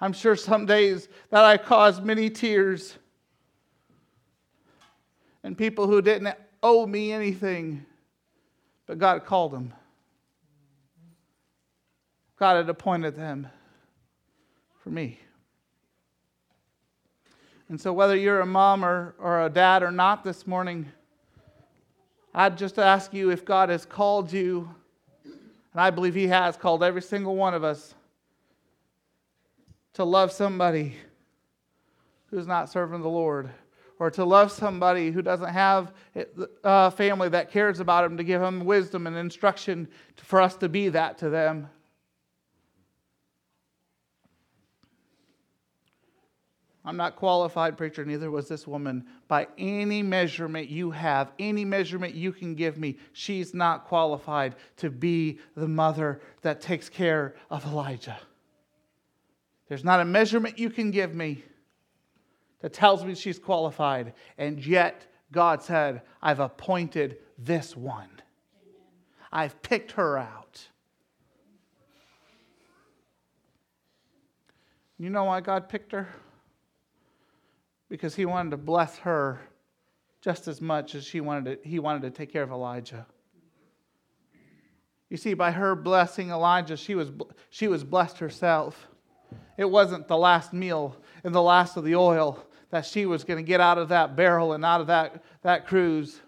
I'm 0.00 0.12
sure 0.12 0.34
some 0.34 0.66
days 0.66 1.08
that 1.30 1.44
I 1.44 1.56
caused 1.56 2.04
many 2.04 2.30
tears. 2.30 2.96
And 5.42 5.56
people 5.56 5.86
who 5.86 6.02
didn't 6.02 6.34
owe 6.62 6.86
me 6.86 7.12
anything, 7.12 7.86
but 8.86 8.98
God 8.98 9.24
called 9.24 9.52
them. 9.52 9.72
God 12.38 12.56
had 12.56 12.68
appointed 12.68 13.16
them 13.16 13.46
for 14.82 14.90
me. 14.90 15.20
And 17.68 17.80
so, 17.80 17.92
whether 17.92 18.16
you're 18.16 18.40
a 18.40 18.46
mom 18.46 18.84
or, 18.84 19.14
or 19.18 19.44
a 19.44 19.50
dad 19.50 19.82
or 19.82 19.92
not 19.92 20.24
this 20.24 20.46
morning, 20.46 20.90
I'd 22.34 22.58
just 22.58 22.78
ask 22.78 23.14
you 23.14 23.30
if 23.30 23.44
God 23.44 23.68
has 23.68 23.86
called 23.86 24.32
you 24.32 24.74
and 25.72 25.80
I 25.80 25.90
believe 25.90 26.14
He 26.14 26.28
has 26.28 26.56
called 26.56 26.82
every 26.82 27.02
single 27.02 27.36
one 27.36 27.54
of 27.54 27.64
us 27.64 27.94
to 29.94 30.04
love 30.04 30.32
somebody 30.32 30.96
who's 32.26 32.46
not 32.46 32.70
serving 32.70 33.02
the 33.02 33.08
Lord, 33.08 33.50
or 33.98 34.10
to 34.12 34.24
love 34.24 34.52
somebody 34.52 35.10
who 35.10 35.20
doesn't 35.20 35.48
have 35.48 35.92
a 36.64 36.90
family 36.90 37.28
that 37.28 37.50
cares 37.50 37.80
about 37.80 38.04
him, 38.04 38.16
to 38.16 38.24
give 38.24 38.40
him 38.40 38.64
wisdom 38.64 39.06
and 39.06 39.16
instruction 39.16 39.88
for 40.16 40.40
us 40.40 40.56
to 40.56 40.68
be 40.68 40.88
that 40.88 41.18
to 41.18 41.28
them. 41.28 41.68
I'm 46.84 46.96
not 46.96 47.16
qualified, 47.16 47.76
preacher, 47.76 48.04
neither 48.06 48.30
was 48.30 48.48
this 48.48 48.66
woman. 48.66 49.04
By 49.28 49.48
any 49.58 50.02
measurement 50.02 50.70
you 50.70 50.90
have, 50.90 51.30
any 51.38 51.64
measurement 51.64 52.14
you 52.14 52.32
can 52.32 52.54
give 52.54 52.78
me, 52.78 52.96
she's 53.12 53.52
not 53.52 53.84
qualified 53.84 54.56
to 54.78 54.88
be 54.88 55.38
the 55.54 55.68
mother 55.68 56.20
that 56.40 56.62
takes 56.62 56.88
care 56.88 57.34
of 57.50 57.66
Elijah. 57.66 58.18
There's 59.68 59.84
not 59.84 60.00
a 60.00 60.04
measurement 60.04 60.58
you 60.58 60.70
can 60.70 60.90
give 60.90 61.14
me 61.14 61.44
that 62.60 62.72
tells 62.72 63.04
me 63.04 63.14
she's 63.14 63.38
qualified. 63.38 64.14
And 64.38 64.64
yet, 64.64 65.06
God 65.32 65.62
said, 65.62 66.02
I've 66.22 66.40
appointed 66.40 67.18
this 67.38 67.76
one, 67.76 68.10
I've 69.30 69.60
picked 69.62 69.92
her 69.92 70.18
out. 70.18 70.66
You 74.98 75.08
know 75.08 75.24
why 75.24 75.40
God 75.40 75.68
picked 75.68 75.92
her? 75.92 76.08
Because 77.90 78.14
he 78.14 78.24
wanted 78.24 78.50
to 78.50 78.56
bless 78.56 78.96
her 78.98 79.40
just 80.22 80.48
as 80.48 80.60
much 80.60 80.94
as 80.94 81.04
she 81.04 81.20
wanted 81.20 81.62
to, 81.62 81.68
he 81.68 81.78
wanted 81.78 82.02
to 82.02 82.10
take 82.10 82.32
care 82.32 82.42
of 82.42 82.50
Elijah. 82.50 83.06
You 85.10 85.16
see, 85.16 85.34
by 85.34 85.50
her 85.50 85.74
blessing 85.74 86.30
Elijah, 86.30 86.76
she 86.76 86.94
was, 86.94 87.10
she 87.50 87.66
was 87.66 87.82
blessed 87.82 88.18
herself. 88.18 88.86
It 89.58 89.68
wasn't 89.68 90.06
the 90.06 90.16
last 90.16 90.52
meal 90.52 90.96
and 91.24 91.34
the 91.34 91.42
last 91.42 91.76
of 91.76 91.84
the 91.84 91.96
oil 91.96 92.46
that 92.70 92.86
she 92.86 93.06
was 93.06 93.24
going 93.24 93.38
to 93.38 93.46
get 93.46 93.60
out 93.60 93.76
of 93.76 93.88
that 93.88 94.14
barrel 94.14 94.52
and 94.52 94.64
out 94.64 94.80
of 94.80 94.86
that, 94.86 95.24
that 95.42 95.66
cruse. 95.66 96.20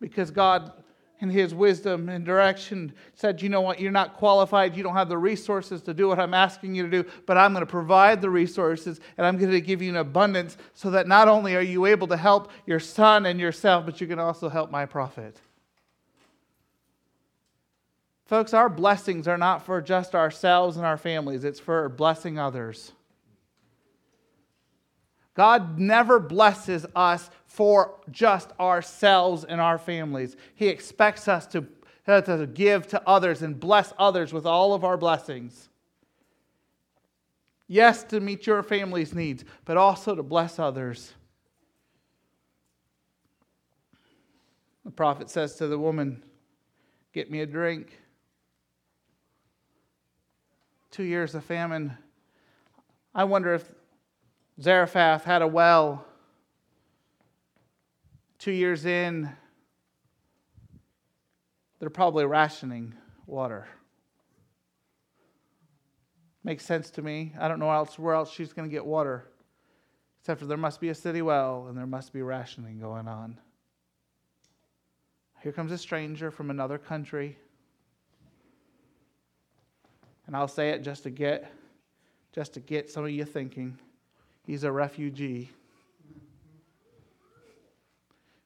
Because 0.00 0.30
God 0.30 0.72
in 1.20 1.28
his 1.28 1.54
wisdom 1.54 2.08
and 2.08 2.24
direction 2.24 2.92
said, 3.14 3.42
You 3.42 3.48
know 3.48 3.60
what? 3.60 3.80
You're 3.80 3.92
not 3.92 4.14
qualified. 4.14 4.76
You 4.76 4.82
don't 4.82 4.94
have 4.94 5.08
the 5.08 5.18
resources 5.18 5.82
to 5.82 5.94
do 5.94 6.08
what 6.08 6.18
I'm 6.18 6.34
asking 6.34 6.74
you 6.74 6.82
to 6.82 6.90
do, 7.02 7.08
but 7.26 7.36
I'm 7.36 7.52
going 7.52 7.64
to 7.64 7.70
provide 7.70 8.20
the 8.20 8.30
resources 8.30 9.00
and 9.18 9.26
I'm 9.26 9.36
going 9.36 9.50
to 9.50 9.60
give 9.60 9.82
you 9.82 9.90
an 9.90 9.96
abundance 9.96 10.56
so 10.74 10.90
that 10.90 11.06
not 11.06 11.28
only 11.28 11.54
are 11.56 11.62
you 11.62 11.86
able 11.86 12.06
to 12.08 12.16
help 12.16 12.50
your 12.66 12.80
son 12.80 13.26
and 13.26 13.38
yourself, 13.38 13.84
but 13.84 14.00
you 14.00 14.06
can 14.06 14.18
also 14.18 14.48
help 14.48 14.70
my 14.70 14.86
prophet. 14.86 15.36
Folks, 18.24 18.54
our 18.54 18.68
blessings 18.68 19.26
are 19.26 19.38
not 19.38 19.66
for 19.66 19.82
just 19.82 20.14
ourselves 20.14 20.76
and 20.76 20.86
our 20.86 20.96
families, 20.96 21.44
it's 21.44 21.60
for 21.60 21.88
blessing 21.88 22.38
others. 22.38 22.92
God 25.34 25.78
never 25.78 26.18
blesses 26.18 26.86
us 26.94 27.30
for 27.50 27.96
just 28.12 28.52
ourselves 28.60 29.42
and 29.42 29.60
our 29.60 29.76
families. 29.76 30.36
He 30.54 30.68
expects 30.68 31.26
us 31.26 31.48
to, 31.48 31.66
to 32.06 32.48
give 32.54 32.86
to 32.86 33.02
others 33.08 33.42
and 33.42 33.58
bless 33.58 33.92
others 33.98 34.32
with 34.32 34.46
all 34.46 34.72
of 34.72 34.84
our 34.84 34.96
blessings. 34.96 35.68
Yes, 37.66 38.04
to 38.04 38.20
meet 38.20 38.46
your 38.46 38.62
family's 38.62 39.12
needs, 39.12 39.44
but 39.64 39.76
also 39.76 40.14
to 40.14 40.22
bless 40.22 40.60
others. 40.60 41.12
The 44.84 44.92
prophet 44.92 45.28
says 45.28 45.56
to 45.56 45.66
the 45.66 45.78
woman, 45.78 46.22
Get 47.12 47.32
me 47.32 47.40
a 47.40 47.46
drink. 47.46 47.98
Two 50.92 51.02
years 51.02 51.34
of 51.34 51.44
famine. 51.44 51.98
I 53.12 53.24
wonder 53.24 53.54
if 53.54 53.72
Zarephath 54.62 55.24
had 55.24 55.42
a 55.42 55.48
well. 55.48 56.06
Two 58.40 58.52
years 58.52 58.86
in, 58.86 59.30
they're 61.78 61.90
probably 61.90 62.24
rationing 62.24 62.94
water. 63.26 63.68
Makes 66.42 66.64
sense 66.64 66.88
to 66.92 67.02
me. 67.02 67.34
I 67.38 67.48
don't 67.48 67.58
know 67.58 67.70
else 67.70 67.98
where 67.98 68.14
else 68.14 68.32
she's 68.32 68.54
going 68.54 68.66
to 68.66 68.72
get 68.72 68.86
water, 68.86 69.26
except 70.22 70.40
for 70.40 70.46
there 70.46 70.56
must 70.56 70.80
be 70.80 70.88
a 70.88 70.94
city 70.94 71.20
well 71.20 71.66
and 71.68 71.76
there 71.76 71.86
must 71.86 72.14
be 72.14 72.22
rationing 72.22 72.80
going 72.80 73.06
on. 73.06 73.38
Here 75.42 75.52
comes 75.52 75.70
a 75.70 75.76
stranger 75.76 76.30
from 76.30 76.48
another 76.48 76.78
country. 76.78 77.36
And 80.26 80.34
I'll 80.34 80.48
say 80.48 80.70
it 80.70 80.82
just 80.82 81.02
to 81.02 81.10
get 81.10 81.52
just 82.32 82.54
to 82.54 82.60
get 82.60 82.88
some 82.88 83.04
of 83.04 83.10
you 83.10 83.26
thinking. 83.26 83.76
He's 84.46 84.64
a 84.64 84.72
refugee. 84.72 85.50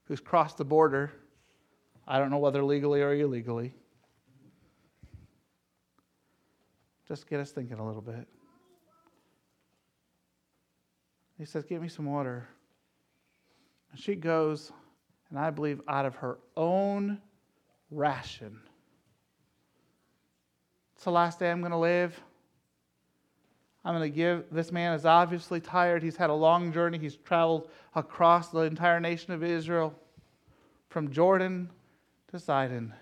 Who's 0.06 0.20
crossed 0.20 0.58
the 0.58 0.64
border. 0.64 1.12
I 2.06 2.18
don't 2.18 2.30
know 2.30 2.38
whether 2.38 2.62
legally 2.62 3.02
or 3.02 3.14
illegally. 3.14 3.74
Just 7.06 7.28
get 7.28 7.40
us 7.40 7.50
thinking 7.50 7.78
a 7.78 7.86
little 7.86 8.02
bit. 8.02 8.26
He 11.38 11.44
says, 11.44 11.64
Give 11.64 11.82
me 11.82 11.88
some 11.88 12.06
water. 12.06 12.48
And 13.90 14.00
she 14.00 14.14
goes, 14.14 14.72
and 15.30 15.38
I 15.38 15.50
believe 15.50 15.80
out 15.88 16.06
of 16.06 16.16
her 16.16 16.38
own 16.56 17.20
ration. 17.90 18.60
It's 20.94 21.04
the 21.04 21.10
last 21.10 21.38
day 21.38 21.50
I'm 21.50 21.60
going 21.60 21.72
to 21.72 21.78
live. 21.78 22.18
I'm 23.84 23.94
going 23.94 24.10
to 24.10 24.16
give. 24.16 24.44
This 24.50 24.72
man 24.72 24.94
is 24.94 25.04
obviously 25.04 25.60
tired. 25.60 26.02
He's 26.02 26.16
had 26.16 26.30
a 26.30 26.34
long 26.34 26.72
journey. 26.72 26.98
He's 26.98 27.16
traveled 27.16 27.68
across 27.94 28.48
the 28.48 28.60
entire 28.60 28.98
nation 28.98 29.32
of 29.32 29.44
Israel 29.44 29.94
from 30.88 31.10
Jordan 31.10 31.68
to 32.28 32.38
Sidon. 32.38 32.94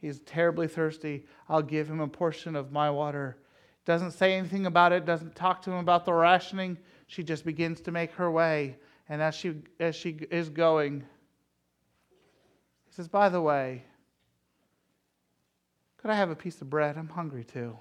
He's 0.00 0.18
terribly 0.20 0.66
thirsty. 0.66 1.26
I'll 1.48 1.62
give 1.62 1.88
him 1.88 2.00
a 2.00 2.08
portion 2.08 2.56
of 2.56 2.72
my 2.72 2.90
water. 2.90 3.36
Doesn't 3.84 4.12
say 4.12 4.34
anything 4.34 4.66
about 4.66 4.92
it, 4.92 5.04
doesn't 5.04 5.36
talk 5.36 5.62
to 5.62 5.70
him 5.70 5.78
about 5.78 6.04
the 6.04 6.12
rationing. 6.12 6.78
She 7.06 7.22
just 7.22 7.44
begins 7.44 7.80
to 7.82 7.92
make 7.92 8.12
her 8.12 8.30
way. 8.30 8.76
And 9.08 9.22
as 9.22 9.34
she, 9.34 9.62
as 9.78 9.94
she 9.94 10.20
is 10.30 10.48
going, 10.48 11.00
he 12.86 12.92
says, 12.92 13.08
By 13.08 13.28
the 13.28 13.40
way, 13.40 13.84
could 15.98 16.10
I 16.10 16.16
have 16.16 16.30
a 16.30 16.36
piece 16.36 16.60
of 16.60 16.70
bread? 16.70 16.96
I'm 16.96 17.08
hungry 17.08 17.44
too. 17.44 17.76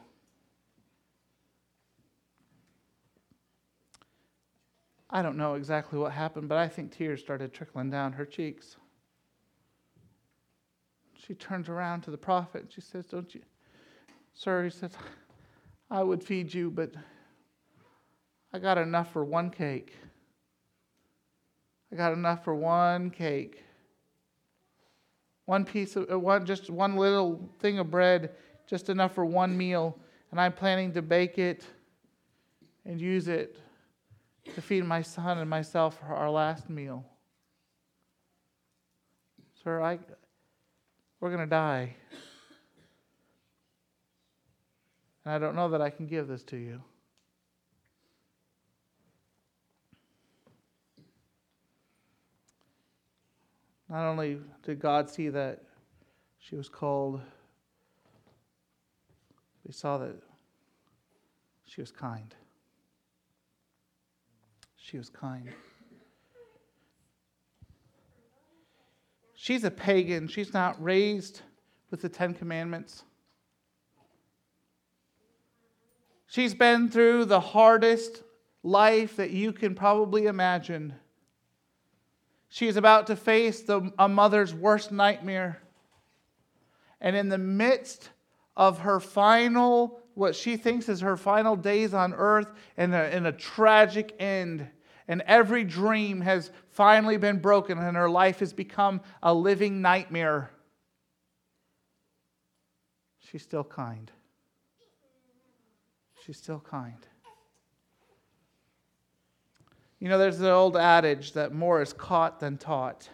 I 5.12 5.22
don't 5.22 5.36
know 5.36 5.56
exactly 5.56 6.00
what 6.00 6.14
happened, 6.14 6.48
but 6.48 6.58
I 6.58 6.70
think 6.70 6.92
tears 6.92 7.20
started 7.20 7.54
trickling 7.54 7.90
down 7.90 8.14
her 8.14 8.26
cheeks. 8.26 8.78
She 11.16 11.34
turns 11.34 11.68
around 11.68 12.02
to 12.02 12.12
the 12.12 12.18
prophet 12.18 12.62
and 12.64 12.72
she 12.72 12.80
says, 12.80 13.06
Don't 13.06 13.34
you, 13.36 13.42
sir? 14.34 14.64
He 14.64 14.70
says, 14.70 14.92
I 15.90 16.02
would 16.02 16.24
feed 16.24 16.54
you, 16.54 16.72
but 16.72 16.94
I 18.54 18.60
got 18.60 18.78
enough 18.78 19.12
for 19.12 19.26
one 19.26 19.50
cake. 19.50 19.94
I 21.92 21.98
got 21.98 22.14
enough 22.14 22.46
for 22.46 22.56
one 22.56 23.10
cake. 23.10 23.62
One 25.46 25.66
piece 25.66 25.98
of, 25.98 26.10
uh, 26.10 26.18
one, 26.18 26.46
just 26.46 26.70
one 26.70 26.96
little 26.96 27.50
thing 27.60 27.80
of 27.80 27.92
bread, 27.92 28.32
just 28.66 28.88
enough 28.88 29.14
for 29.14 29.26
one 29.26 29.58
meal. 29.58 30.00
And 30.32 30.40
I'm 30.40 30.54
planning 30.54 30.94
to 30.94 31.02
bake 31.02 31.38
it 31.38 31.66
and 32.86 33.02
use 33.02 33.28
it 33.28 33.58
to 34.56 34.62
feed 34.62 34.84
my 34.84 35.02
son 35.02 35.38
and 35.38 35.50
myself 35.50 36.00
for 36.00 36.14
our 36.16 36.30
last 36.30 36.70
meal. 36.70 37.06
Sir, 39.64 39.82
I, 39.82 40.00
we're 41.20 41.30
going 41.30 41.42
to 41.42 41.46
die. 41.50 41.96
And 45.24 45.34
I 45.34 45.38
don't 45.38 45.56
know 45.56 45.70
that 45.70 45.82
I 45.82 45.90
can 45.90 46.08
give 46.08 46.28
this 46.28 46.44
to 46.46 46.58
you. 46.58 46.82
Not 53.90 54.10
only 54.10 54.40
did 54.64 54.80
God 54.80 55.10
see 55.10 55.30
that 55.30 55.62
she 56.40 56.56
was 56.56 56.70
cold, 56.70 57.22
we 59.66 59.74
saw 59.74 59.98
that 59.98 60.16
she 61.66 61.82
was 61.82 61.92
kind. 61.92 62.34
She 64.92 64.98
was 64.98 65.10
kind. 65.10 65.48
She's 69.34 69.64
a 69.64 69.72
pagan. 69.72 70.28
She's 70.28 70.54
not 70.54 70.84
raised 70.84 71.44
with 71.90 72.02
the 72.02 72.10
Ten 72.10 72.34
Commandments. 72.34 73.04
She's 76.28 76.54
been 76.54 76.90
through 76.90 77.24
the 77.24 77.40
hardest 77.40 78.24
life 78.64 79.16
that 79.16 79.32
you 79.32 79.54
can 79.54 79.76
probably 79.76 80.26
imagine. 80.26 80.96
She 82.50 82.68
is 82.68 82.76
about 82.76 83.08
to 83.08 83.16
face 83.16 83.62
the, 83.62 83.94
a 83.98 84.10
mother's 84.10 84.54
worst 84.54 84.92
nightmare. 84.92 85.62
And 87.00 87.16
in 87.16 87.30
the 87.30 87.38
midst 87.38 88.10
of 88.58 88.80
her 88.80 89.00
final, 89.00 90.02
what 90.16 90.36
she 90.36 90.58
thinks 90.58 90.90
is 90.90 91.00
her 91.00 91.16
final 91.16 91.56
days 91.56 91.94
on 91.94 92.14
earth, 92.14 92.52
and 92.76 92.94
and 92.94 93.26
a 93.26 93.32
tragic 93.32 94.14
end, 94.20 94.68
and 95.12 95.22
every 95.28 95.66
dream 95.66 96.22
has 96.22 96.52
finally 96.70 97.18
been 97.18 97.40
broken, 97.40 97.78
and 97.78 97.98
her 97.98 98.10
life 98.10 98.40
has 98.40 98.54
become 98.54 99.02
a 99.22 99.34
living 99.34 99.82
nightmare, 99.82 100.50
she's 103.20 103.44
still 103.44 103.66
kind. 103.66 104.10
She's 106.26 106.38
still 106.38 106.62
kind. 106.62 107.06
You 110.00 110.08
know, 110.08 110.18
there's 110.18 110.40
an 110.40 110.46
old 110.46 110.78
adage 110.78 111.34
that 111.34 111.54
more 111.54 111.82
is 111.82 111.92
caught 111.92 112.40
than 112.40 112.58
taught. 112.58 113.10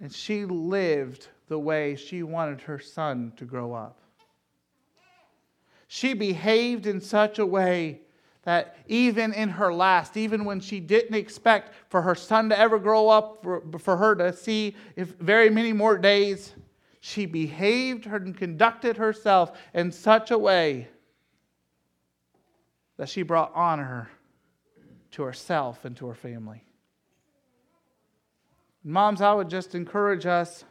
And 0.00 0.12
she 0.12 0.46
lived 0.46 1.28
the 1.46 1.60
way 1.60 1.94
she 1.94 2.24
wanted 2.24 2.62
her 2.62 2.80
son 2.80 3.32
to 3.36 3.44
grow 3.44 3.72
up. 3.72 4.00
She 5.86 6.12
behaved 6.12 6.88
in 6.88 7.00
such 7.00 7.38
a 7.38 7.46
way 7.46 8.00
that 8.44 8.76
even 8.86 9.32
in 9.32 9.48
her 9.48 9.72
last, 9.72 10.16
even 10.16 10.44
when 10.44 10.60
she 10.60 10.80
didn't 10.80 11.14
expect 11.14 11.72
for 11.88 12.02
her 12.02 12.14
son 12.14 12.48
to 12.50 12.58
ever 12.58 12.78
grow 12.78 13.08
up, 13.08 13.42
for, 13.42 13.62
for 13.78 13.96
her 13.96 14.14
to 14.14 14.32
see 14.32 14.76
if 14.96 15.08
very 15.18 15.50
many 15.50 15.72
more 15.72 15.96
days, 15.96 16.52
she 17.00 17.26
behaved 17.26 18.06
and 18.06 18.36
conducted 18.36 18.96
herself 18.96 19.58
in 19.72 19.90
such 19.90 20.30
a 20.30 20.38
way 20.38 20.88
that 22.96 23.08
she 23.08 23.22
brought 23.22 23.52
honor 23.54 24.08
to 25.10 25.22
herself 25.22 25.84
and 25.84 25.96
to 25.96 26.06
her 26.06 26.14
family. 26.14 26.62
Moms, 28.82 29.20
I 29.20 29.32
would 29.32 29.48
just 29.48 29.74
encourage 29.74 30.26
us 30.26 30.64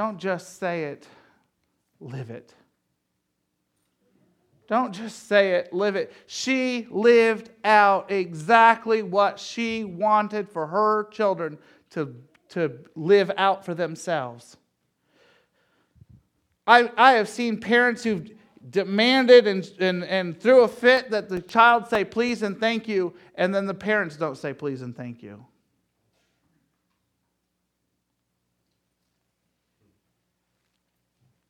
don't 0.00 0.18
just 0.18 0.58
say 0.58 0.84
it, 0.84 1.06
live 2.00 2.30
it. 2.30 2.54
Don't 4.70 4.92
just 4.92 5.26
say 5.26 5.54
it, 5.54 5.72
live 5.72 5.96
it. 5.96 6.12
She 6.28 6.86
lived 6.92 7.50
out 7.64 8.12
exactly 8.12 9.02
what 9.02 9.40
she 9.40 9.82
wanted 9.82 10.48
for 10.48 10.68
her 10.68 11.08
children 11.10 11.58
to, 11.90 12.14
to 12.50 12.78
live 12.94 13.32
out 13.36 13.64
for 13.64 13.74
themselves. 13.74 14.56
I, 16.68 16.88
I 16.96 17.14
have 17.14 17.28
seen 17.28 17.58
parents 17.58 18.04
who've 18.04 18.30
demanded 18.70 19.48
and, 19.48 19.68
and, 19.80 20.04
and 20.04 20.40
threw 20.40 20.62
a 20.62 20.68
fit 20.68 21.10
that 21.10 21.28
the 21.28 21.40
child 21.40 21.88
say 21.88 22.04
please 22.04 22.42
and 22.42 22.60
thank 22.60 22.86
you, 22.86 23.12
and 23.34 23.52
then 23.52 23.66
the 23.66 23.74
parents 23.74 24.16
don't 24.16 24.38
say 24.38 24.54
please 24.54 24.82
and 24.82 24.96
thank 24.96 25.20
you. 25.20 25.44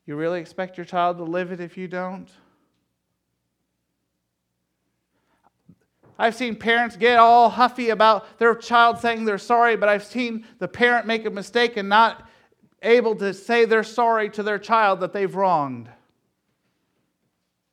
You 0.06 0.16
really 0.16 0.40
expect 0.40 0.78
your 0.78 0.87
child 0.87 1.18
to 1.18 1.24
live 1.24 1.52
it 1.52 1.61
if 1.61 1.76
you 1.76 1.87
don't? 1.87 2.30
I've 6.20 6.35
seen 6.35 6.54
parents 6.54 6.96
get 6.96 7.18
all 7.18 7.48
huffy 7.48 7.88
about 7.88 8.38
their 8.38 8.54
child 8.54 8.98
saying 8.98 9.24
they're 9.24 9.38
sorry, 9.38 9.74
but 9.74 9.88
I've 9.88 10.04
seen 10.04 10.44
the 10.59 10.68
parent 10.68 11.06
make 11.06 11.24
a 11.24 11.30
mistake 11.30 11.78
and 11.78 11.88
not 11.88 12.28
able 12.83 13.14
to 13.16 13.33
say 13.33 13.64
they're 13.64 13.83
sorry 13.83 14.28
to 14.30 14.42
their 14.42 14.59
child 14.59 15.00
that 15.00 15.14
they've 15.14 15.35
wronged. 15.35 15.88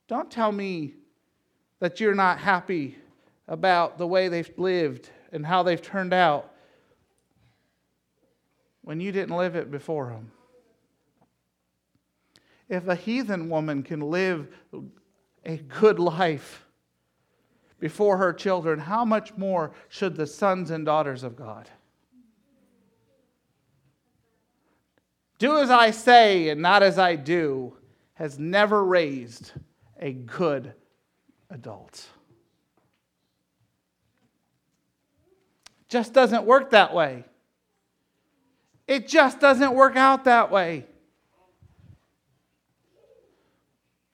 Don't 0.08 0.32
tell 0.32 0.54
me 0.54 0.94
that 1.82 2.00
you're 2.00 2.16
not 2.16 2.40
happy 2.40 2.98
about 3.50 3.98
the 3.98 4.08
way 4.08 4.30
they've 4.30 4.50
lived 4.56 5.10
and 5.34 5.46
how 5.46 5.62
they've 5.62 5.82
turned 5.82 6.14
out 6.14 6.50
when 8.82 9.02
you 9.02 9.12
didn't 9.12 9.36
live 9.36 9.58
it 9.58 9.70
before 9.70 10.06
them. 10.06 10.32
If 12.70 12.88
a 12.88 12.96
heathen 12.96 13.50
woman 13.50 13.84
can 13.84 14.00
live 14.00 14.48
a 15.44 15.58
good 15.58 16.00
life 16.00 16.64
before 17.80 18.18
her 18.18 18.34
children, 18.34 18.80
how 18.80 19.06
much 19.06 19.36
more 19.38 19.72
should 19.90 20.16
the 20.16 20.28
sons 20.28 20.72
and 20.72 20.86
daughters 20.86 21.24
of 21.24 21.36
God? 21.36 21.70
Do 25.40 25.60
as 25.60 25.70
I 25.70 25.92
say 25.92 26.50
and 26.50 26.62
not 26.62 26.82
as 26.82 26.98
I 26.98 27.16
do 27.16 27.78
has 28.16 28.40
never 28.40 28.84
raised 28.84 29.52
a 30.00 30.12
good 30.12 30.74
adult. 31.50 32.08
Just 35.90 36.14
doesn't 36.14 36.46
work 36.46 36.72
that 36.72 36.94
way. 36.94 37.24
It 38.88 39.08
just 39.08 39.40
doesn't 39.40 39.74
work 39.74 39.96
out 39.96 40.24
that 40.24 40.50
way. 40.50 40.86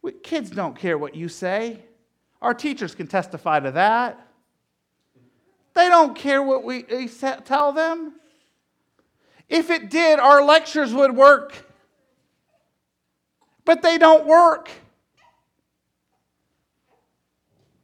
We, 0.02 0.12
kids 0.12 0.50
don't 0.50 0.78
care 0.78 0.98
what 0.98 1.16
you 1.16 1.30
say. 1.30 1.80
Our 2.44 2.54
teachers 2.54 2.94
can 2.94 3.08
testify 3.08 3.62
to 3.62 3.72
that. 3.72 4.20
They 5.74 5.88
don't 5.88 6.14
care 6.14 6.44
what 6.44 6.66
we 6.66 6.84
tell 7.46 7.72
them. 7.72 8.16
If 9.48 9.70
it 9.70 9.90
did, 9.90 10.20
our 10.20 10.44
lectures 10.44 10.94
would 10.94 11.16
work. 11.16 11.56
But 13.64 13.82
they 13.82 13.98
don't 13.98 14.26
work. 14.26 14.70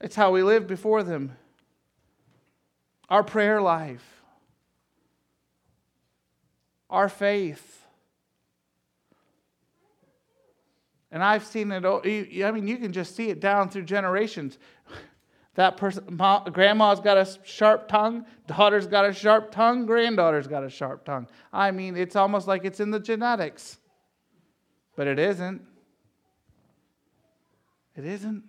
It's 0.02 0.16
how 0.16 0.32
we 0.32 0.44
live 0.44 0.68
before 0.68 1.04
them. 1.04 1.38
Our 3.10 3.24
prayer 3.24 3.62
life, 3.62 4.22
our 6.90 7.08
faith. 7.08 7.79
And 11.12 11.24
I've 11.24 11.46
seen 11.46 11.72
it, 11.72 11.86
I 11.86 12.52
mean, 12.52 12.68
you 12.68 12.78
can 12.78 12.92
just 12.92 13.16
see 13.16 13.30
it 13.30 13.40
down 13.40 13.70
through 13.70 13.84
generations. 13.84 14.58
That 15.56 15.76
person, 15.76 16.06
grandma's 16.54 17.02
got 17.02 17.18
a 17.18 17.28
sharp 17.44 17.90
tongue, 17.90 18.26
daughter's 18.48 18.88
got 18.88 19.04
a 19.04 19.12
sharp 19.12 19.52
tongue, 19.52 19.86
granddaughter's 19.86 20.48
got 20.48 20.64
a 20.64 20.70
sharp 20.70 21.04
tongue. 21.04 21.28
I 21.52 21.72
mean, 21.72 21.98
it's 21.98 22.16
almost 22.16 22.48
like 22.48 22.64
it's 22.64 22.80
in 22.80 22.92
the 22.92 23.00
genetics. 23.00 23.78
But 24.96 25.08
it 25.08 25.20
isn't. 25.20 25.62
It 27.98 28.06
isn't. 28.06 28.44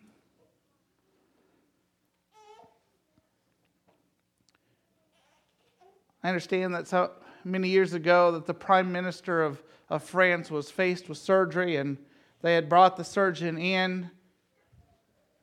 I 6.23 6.29
understand 6.29 6.75
that 6.75 6.87
so 6.87 7.11
many 7.45 7.71
years 7.71 7.95
ago 7.95 8.31
that 8.33 8.47
the 8.47 8.55
prime 8.55 8.93
minister 8.93 9.43
of, 9.43 9.63
of 9.89 10.05
France 10.05 10.51
was 10.51 10.71
faced 10.71 11.09
with 11.09 11.19
surgery 11.19 11.77
and 11.77 11.99
they 12.43 12.55
had 12.55 12.69
brought 12.69 12.97
the 12.97 13.05
surgeon 13.05 13.59
in 13.59 14.11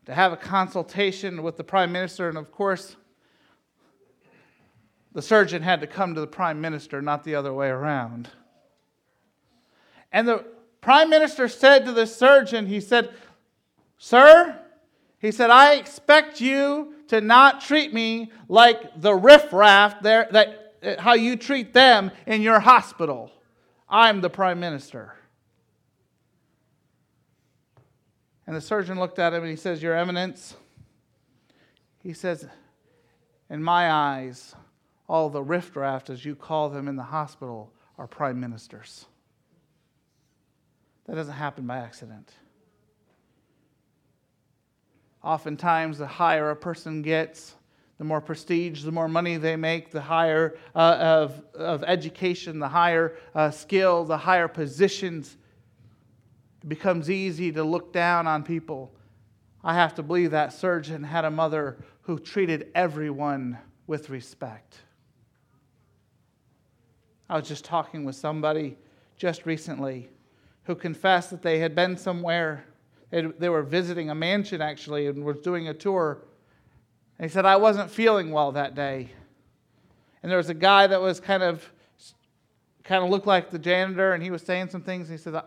to 0.05 0.13
have 0.13 0.31
a 0.31 0.37
consultation 0.37 1.43
with 1.43 1.57
the 1.57 1.63
prime 1.63 1.91
minister. 1.91 2.29
And 2.29 2.37
of 2.37 2.51
course, 2.51 2.95
the 5.13 5.21
surgeon 5.21 5.61
had 5.61 5.81
to 5.81 5.87
come 5.87 6.15
to 6.15 6.21
the 6.21 6.27
prime 6.27 6.61
minister, 6.61 7.01
not 7.01 7.23
the 7.23 7.35
other 7.35 7.53
way 7.53 7.67
around. 7.67 8.29
And 10.11 10.27
the 10.27 10.45
prime 10.79 11.09
minister 11.09 11.47
said 11.47 11.85
to 11.85 11.91
the 11.91 12.07
surgeon, 12.07 12.67
he 12.67 12.79
said, 12.79 13.13
Sir, 13.97 14.57
he 15.19 15.31
said, 15.31 15.49
I 15.49 15.73
expect 15.73 16.39
you 16.39 16.93
to 17.07 17.19
not 17.19 17.61
treat 17.61 17.93
me 17.93 18.31
like 18.47 19.01
the 19.01 19.13
riffraff 19.13 20.01
there, 20.01 20.27
that, 20.31 20.75
uh, 20.83 21.01
how 21.01 21.15
you 21.15 21.35
treat 21.35 21.73
them 21.73 22.11
in 22.25 22.41
your 22.41 22.59
hospital. 22.59 23.31
I'm 23.89 24.21
the 24.21 24.29
prime 24.29 24.59
minister. 24.59 25.16
And 28.47 28.55
the 28.55 28.61
surgeon 28.61 28.97
looked 28.97 29.19
at 29.19 29.33
him 29.33 29.43
and 29.43 29.51
he 29.51 29.57
says, 29.57 29.83
Your 29.83 29.95
Eminence, 29.95 30.55
he 32.01 32.13
says, 32.13 32.47
In 33.49 33.61
my 33.61 33.91
eyes, 33.91 34.55
all 35.09 35.29
the 35.29 35.43
riffraff, 35.43 36.09
as 36.09 36.23
you 36.23 36.33
call 36.33 36.69
them 36.69 36.87
in 36.87 36.95
the 36.95 37.03
hospital, 37.03 37.73
are 37.97 38.07
prime 38.07 38.39
ministers. 38.39 39.05
That 41.05 41.15
doesn't 41.15 41.33
happen 41.33 41.67
by 41.67 41.77
accident. 41.77 42.31
Oftentimes, 45.23 45.97
the 45.97 46.07
higher 46.07 46.51
a 46.51 46.55
person 46.55 47.01
gets, 47.01 47.55
the 47.97 48.03
more 48.03 48.21
prestige, 48.21 48.83
the 48.83 48.91
more 48.91 49.09
money 49.09 49.35
they 49.35 49.55
make, 49.57 49.91
the 49.91 50.01
higher 50.01 50.55
uh, 50.73 50.97
of, 50.99 51.43
of 51.55 51.83
education, 51.83 52.59
the 52.59 52.67
higher 52.67 53.17
uh, 53.35 53.49
skill, 53.51 54.05
the 54.05 54.17
higher 54.17 54.47
positions 54.47 55.35
it 56.67 56.69
becomes 56.69 57.09
easy 57.09 57.49
to 57.53 57.63
look 57.63 57.93
down 57.93 58.27
on 58.27 58.43
people. 58.43 58.91
I 59.63 59.73
have 59.73 59.95
to 59.95 60.03
believe 60.03 60.31
that 60.31 60.51
surgeon 60.51 61.01
had 61.01 61.23
a 61.23 61.31
mother 61.31 61.77
who 62.01 62.19
treated 62.19 62.71
everyone 62.75 63.57
with 63.87 64.09
respect. 64.09 64.75
I 67.29 67.37
was 67.37 67.47
just 67.47 67.63
talking 67.63 68.03
with 68.03 68.17
somebody 68.17 68.77
just 69.15 69.45
recently 69.45 70.09
who 70.63 70.75
confessed 70.75 71.29
that 71.29 71.41
they 71.41 71.59
had 71.59 71.73
been 71.73 71.95
somewhere. 71.95 72.65
They 73.11 73.47
were 73.47 73.63
visiting 73.63 74.09
a 74.09 74.15
mansion 74.15 74.61
actually 74.61 75.07
and 75.07 75.23
was 75.23 75.39
doing 75.39 75.69
a 75.69 75.73
tour. 75.73 76.25
And 77.17 77.29
he 77.29 77.33
said, 77.33 77.45
I 77.45 77.55
wasn't 77.55 77.89
feeling 77.89 78.31
well 78.31 78.51
that 78.51 78.75
day. 78.75 79.11
And 80.21 80.29
there 80.29 80.37
was 80.37 80.49
a 80.49 80.53
guy 80.53 80.85
that 80.87 80.99
was 80.99 81.21
kind 81.21 81.43
of 81.43 81.65
kind 82.83 83.05
of 83.05 83.09
looked 83.09 83.27
like 83.27 83.51
the 83.51 83.59
janitor 83.59 84.11
and 84.11 84.21
he 84.21 84.31
was 84.31 84.41
saying 84.41 84.67
some 84.67 84.81
things. 84.81 85.09
And 85.09 85.17
he 85.17 85.23
said, 85.23 85.41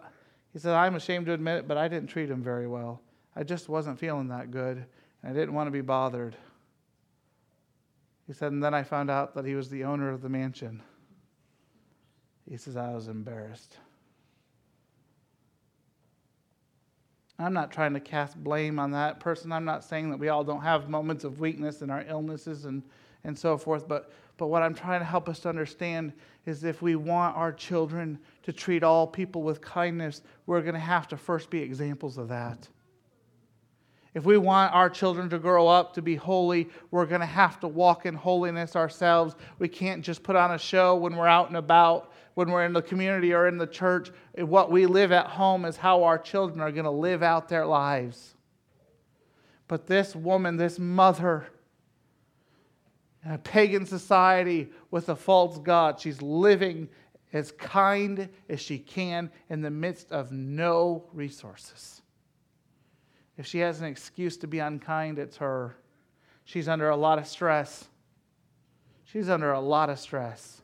he 0.52 0.58
said, 0.58 0.74
I'm 0.74 0.96
ashamed 0.96 1.26
to 1.26 1.32
admit 1.32 1.58
it, 1.58 1.68
but 1.68 1.76
I 1.76 1.88
didn't 1.88 2.08
treat 2.08 2.30
him 2.30 2.42
very 2.42 2.66
well. 2.66 3.00
I 3.36 3.44
just 3.44 3.68
wasn't 3.68 3.98
feeling 3.98 4.28
that 4.28 4.50
good, 4.50 4.84
and 5.22 5.30
I 5.30 5.32
didn't 5.32 5.54
want 5.54 5.68
to 5.68 5.72
be 5.72 5.80
bothered. 5.80 6.36
He 8.26 8.32
said, 8.32 8.52
and 8.52 8.62
then 8.62 8.74
I 8.74 8.82
found 8.82 9.10
out 9.10 9.34
that 9.34 9.44
he 9.44 9.54
was 9.54 9.68
the 9.68 9.84
owner 9.84 10.10
of 10.10 10.22
the 10.22 10.28
mansion. 10.28 10.82
He 12.48 12.56
says, 12.56 12.76
I 12.76 12.92
was 12.92 13.08
embarrassed. 13.08 13.76
I'm 17.38 17.54
not 17.54 17.70
trying 17.70 17.94
to 17.94 18.00
cast 18.00 18.36
blame 18.42 18.78
on 18.78 18.90
that 18.90 19.18
person. 19.18 19.50
I'm 19.50 19.64
not 19.64 19.84
saying 19.84 20.10
that 20.10 20.18
we 20.18 20.28
all 20.28 20.44
don't 20.44 20.62
have 20.62 20.90
moments 20.90 21.24
of 21.24 21.40
weakness 21.40 21.80
and 21.80 21.90
our 21.90 22.04
illnesses 22.06 22.66
and, 22.66 22.82
and 23.24 23.38
so 23.38 23.56
forth, 23.56 23.88
but 23.88 24.10
but 24.40 24.46
what 24.46 24.62
I'm 24.62 24.74
trying 24.74 25.00
to 25.00 25.04
help 25.04 25.28
us 25.28 25.38
to 25.40 25.50
understand 25.50 26.14
is 26.46 26.64
if 26.64 26.80
we 26.80 26.96
want 26.96 27.36
our 27.36 27.52
children 27.52 28.18
to 28.42 28.52
treat 28.52 28.82
all 28.82 29.06
people 29.06 29.42
with 29.42 29.60
kindness, 29.60 30.22
we're 30.46 30.62
going 30.62 30.74
to 30.74 30.80
have 30.80 31.08
to 31.08 31.16
first 31.16 31.50
be 31.50 31.60
examples 31.60 32.18
of 32.18 32.28
that. 32.28 32.68
If 34.12 34.24
we 34.24 34.38
want 34.38 34.74
our 34.74 34.90
children 34.90 35.30
to 35.30 35.38
grow 35.38 35.68
up 35.68 35.94
to 35.94 36.02
be 36.02 36.16
holy, 36.16 36.68
we're 36.90 37.06
going 37.06 37.20
to 37.20 37.26
have 37.26 37.60
to 37.60 37.68
walk 37.68 38.06
in 38.06 38.14
holiness 38.14 38.74
ourselves. 38.74 39.36
We 39.60 39.68
can't 39.68 40.04
just 40.04 40.22
put 40.24 40.34
on 40.34 40.52
a 40.52 40.58
show 40.58 40.96
when 40.96 41.14
we're 41.14 41.28
out 41.28 41.48
and 41.48 41.56
about, 41.56 42.12
when 42.34 42.50
we're 42.50 42.64
in 42.64 42.72
the 42.72 42.82
community 42.82 43.32
or 43.32 43.46
in 43.46 43.56
the 43.56 43.68
church. 43.68 44.10
What 44.36 44.70
we 44.72 44.86
live 44.86 45.12
at 45.12 45.26
home 45.26 45.64
is 45.64 45.76
how 45.76 46.02
our 46.02 46.18
children 46.18 46.60
are 46.60 46.72
going 46.72 46.84
to 46.84 46.90
live 46.90 47.22
out 47.22 47.48
their 47.48 47.66
lives. 47.66 48.34
But 49.68 49.86
this 49.86 50.16
woman, 50.16 50.56
this 50.56 50.80
mother, 50.80 51.46
in 53.24 53.32
a 53.32 53.38
pagan 53.38 53.86
society 53.86 54.70
with 54.90 55.08
a 55.08 55.16
false 55.16 55.58
God. 55.58 56.00
She's 56.00 56.22
living 56.22 56.88
as 57.32 57.52
kind 57.52 58.28
as 58.48 58.60
she 58.60 58.78
can 58.78 59.30
in 59.48 59.60
the 59.60 59.70
midst 59.70 60.10
of 60.12 60.32
no 60.32 61.04
resources. 61.12 62.02
If 63.36 63.46
she 63.46 63.58
has 63.60 63.80
an 63.80 63.86
excuse 63.86 64.36
to 64.38 64.46
be 64.46 64.58
unkind, 64.58 65.18
it's 65.18 65.36
her. 65.38 65.76
She's 66.44 66.68
under 66.68 66.90
a 66.90 66.96
lot 66.96 67.18
of 67.18 67.26
stress. 67.26 67.86
She's 69.04 69.28
under 69.28 69.52
a 69.52 69.60
lot 69.60 69.90
of 69.90 69.98
stress. 69.98 70.60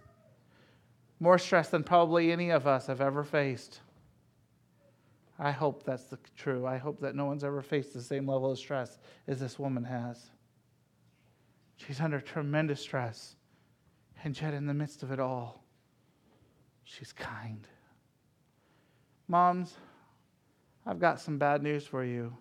More 1.19 1.39
stress 1.39 1.69
than 1.69 1.85
probably 1.85 2.33
any 2.33 2.51
of 2.51 2.67
us 2.67 2.87
have 2.89 3.01
ever 3.01 3.25
faced. 3.25 3.81
I 5.39 5.51
hope 5.51 5.85
that's 5.85 6.05
the, 6.05 6.19
true. 6.37 6.67
I 6.67 6.77
hope 6.79 7.01
that 7.01 7.15
no 7.15 7.27
one's 7.27 7.45
ever 7.45 7.63
faced 7.63 7.95
the 7.95 8.03
same 8.03 8.27
level 8.29 8.51
of 8.51 8.59
stress 8.59 8.99
as 9.27 9.41
this 9.41 9.59
woman 9.59 9.85
has. 9.85 10.31
She's 11.77 12.01
under 12.01 12.21
tremendous 12.21 12.81
stress. 12.81 13.37
And 14.25 14.39
yet, 14.41 14.55
in 14.55 14.67
the 14.67 14.75
midst 14.75 15.03
of 15.03 15.13
it 15.13 15.21
all, 15.21 15.66
she's 16.87 17.13
kind. 17.13 17.67
Moms, 19.29 19.75
I've 20.87 21.01
got 21.01 21.21
some 21.21 21.37
bad 21.37 21.63
news 21.63 21.85
for 21.85 22.05
you. 22.05 22.33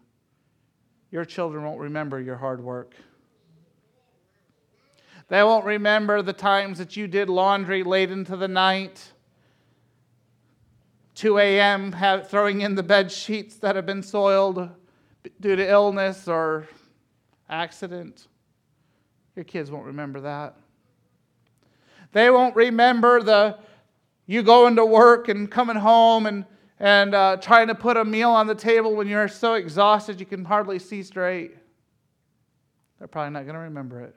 Your 1.12 1.26
children 1.26 1.64
won't 1.64 1.80
remember 1.80 2.22
your 2.22 2.38
hard 2.38 2.64
work. 2.64 2.94
They 5.28 5.42
won't 5.42 5.66
remember 5.66 6.22
the 6.22 6.34
times 6.34 6.78
that 6.78 6.96
you 6.96 7.08
did 7.08 7.28
laundry 7.28 7.84
late 7.84 8.12
into 8.12 8.38
the 8.38 8.48
night, 8.48 9.12
2 11.16 11.40
a.m., 11.40 11.92
throwing 12.26 12.62
in 12.62 12.76
the 12.76 12.84
bed 12.84 13.12
sheets 13.12 13.56
that 13.58 13.76
have 13.76 13.88
been 13.88 14.04
soiled 14.04 14.70
due 15.42 15.56
to 15.56 15.68
illness 15.68 16.28
or 16.28 16.68
accident. 17.50 18.28
Your 19.36 19.46
kids 19.46 19.72
won't 19.72 19.86
remember 19.86 20.22
that. 20.22 20.56
They 22.12 22.30
won't 22.30 22.56
remember 22.56 23.24
the 23.24 23.58
you 24.28 24.44
going 24.44 24.76
to 24.78 24.86
work 24.86 25.30
and 25.30 25.50
coming 25.50 25.76
home 25.76 26.26
and, 26.26 26.46
and 26.80 27.14
uh, 27.14 27.38
trying 27.38 27.68
to 27.68 27.76
put 27.76 27.98
a 27.98 28.06
meal 28.06 28.32
on 28.32 28.48
the 28.48 28.56
table 28.56 28.96
when 28.96 29.08
you're 29.08 29.28
so 29.28 29.54
exhausted 29.54 30.20
you 30.20 30.26
can 30.26 30.44
hardly 30.44 30.80
see 30.80 31.04
straight. 31.04 31.56
They're 33.00 33.08
probably 33.08 33.32
not 33.32 33.44
going 33.44 33.56
to 33.56 33.62
remember 33.62 34.02
it. 34.02 34.16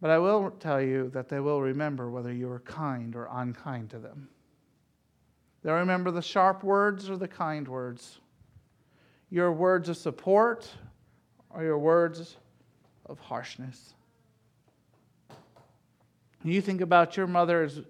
But 0.00 0.10
I 0.10 0.18
will 0.18 0.50
tell 0.52 0.80
you 0.80 1.10
that 1.12 1.28
they 1.28 1.40
will 1.40 1.60
remember 1.60 2.10
whether 2.10 2.32
you 2.32 2.48
were 2.48 2.60
kind 2.60 3.14
or 3.14 3.28
unkind 3.30 3.90
to 3.90 3.98
them. 3.98 4.28
They'll 5.62 5.74
remember 5.74 6.10
the 6.10 6.22
sharp 6.22 6.64
words 6.64 7.10
or 7.10 7.18
the 7.18 7.28
kind 7.28 7.68
words, 7.68 8.20
your 9.28 9.52
words 9.52 9.90
of 9.90 9.98
support 9.98 10.70
or 11.50 11.62
your 11.62 11.78
words 11.78 12.36
of 13.04 13.18
harshness. 13.18 13.94
You 16.42 16.60
think 16.60 16.80
about 16.80 17.16
your 17.16 17.26
mother 17.26 17.64
as 17.64 17.80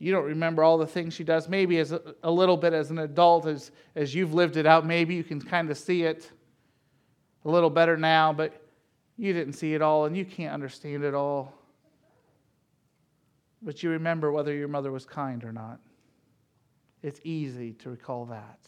you 0.00 0.12
don't 0.12 0.24
remember 0.24 0.64
all 0.64 0.78
the 0.78 0.86
things 0.86 1.12
she 1.12 1.24
does, 1.24 1.46
maybe 1.46 1.78
as 1.78 1.92
a, 1.92 2.00
a 2.22 2.30
little 2.30 2.56
bit 2.56 2.72
as 2.72 2.90
an 2.90 2.98
adult, 2.98 3.46
as, 3.46 3.70
as 3.94 4.14
you've 4.14 4.32
lived 4.32 4.56
it 4.56 4.64
out, 4.64 4.86
maybe 4.86 5.14
you 5.14 5.22
can 5.22 5.40
kind 5.40 5.70
of 5.70 5.76
see 5.76 6.04
it. 6.04 6.30
a 7.44 7.50
little 7.50 7.68
better 7.68 7.98
now, 7.98 8.32
but 8.32 8.62
you 9.18 9.34
didn't 9.34 9.52
see 9.52 9.74
it 9.74 9.82
all 9.82 10.06
and 10.06 10.16
you 10.16 10.24
can't 10.24 10.54
understand 10.54 11.04
it 11.04 11.14
all. 11.14 11.52
But 13.60 13.82
you 13.82 13.90
remember 13.90 14.32
whether 14.32 14.54
your 14.54 14.68
mother 14.68 14.90
was 14.90 15.04
kind 15.04 15.44
or 15.44 15.52
not. 15.52 15.80
It's 17.02 17.20
easy 17.22 17.74
to 17.74 17.90
recall 17.90 18.24
that. 18.26 18.58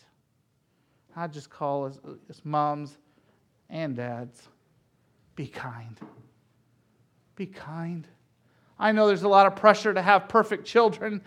I 1.17 1.27
just 1.29 1.49
call 1.49 1.87
as, 1.87 1.99
as 2.29 2.45
moms 2.45 2.99
and 3.71 3.97
dads 3.97 4.49
be 5.35 5.47
kind. 5.47 5.99
Be 7.37 7.47
kind. 7.47 8.07
I 8.79 8.93
know 8.93 9.07
there's 9.07 9.23
a 9.23 9.29
lot 9.29 9.47
of 9.47 9.57
pressure 9.57 9.95
to 9.95 10.03
have 10.03 10.29
perfect 10.29 10.67
children. 10.67 11.23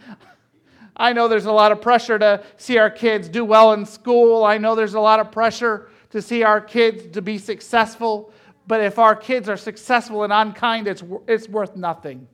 I 0.97 1.13
know 1.13 1.27
there's 1.27 1.45
a 1.45 1.51
lot 1.51 1.71
of 1.71 1.81
pressure 1.81 2.19
to 2.19 2.43
see 2.57 2.77
our 2.77 2.89
kids 2.89 3.27
do 3.27 3.43
well 3.43 3.73
in 3.73 3.85
school. 3.85 4.43
I 4.43 4.57
know 4.57 4.75
there's 4.75 4.93
a 4.93 4.99
lot 4.99 5.19
of 5.19 5.31
pressure 5.31 5.89
to 6.11 6.21
see 6.21 6.43
our 6.43 6.61
kids 6.61 7.11
to 7.13 7.21
be 7.21 7.37
successful. 7.37 8.31
But 8.67 8.81
if 8.81 8.97
our 8.97 9.15
kids 9.15 9.49
are 9.49 9.57
successful 9.57 10.23
and 10.23 10.33
unkind, 10.33 10.87
it's, 10.87 11.03
it's 11.27 11.47
worth 11.47 11.75
nothing. 11.75 12.27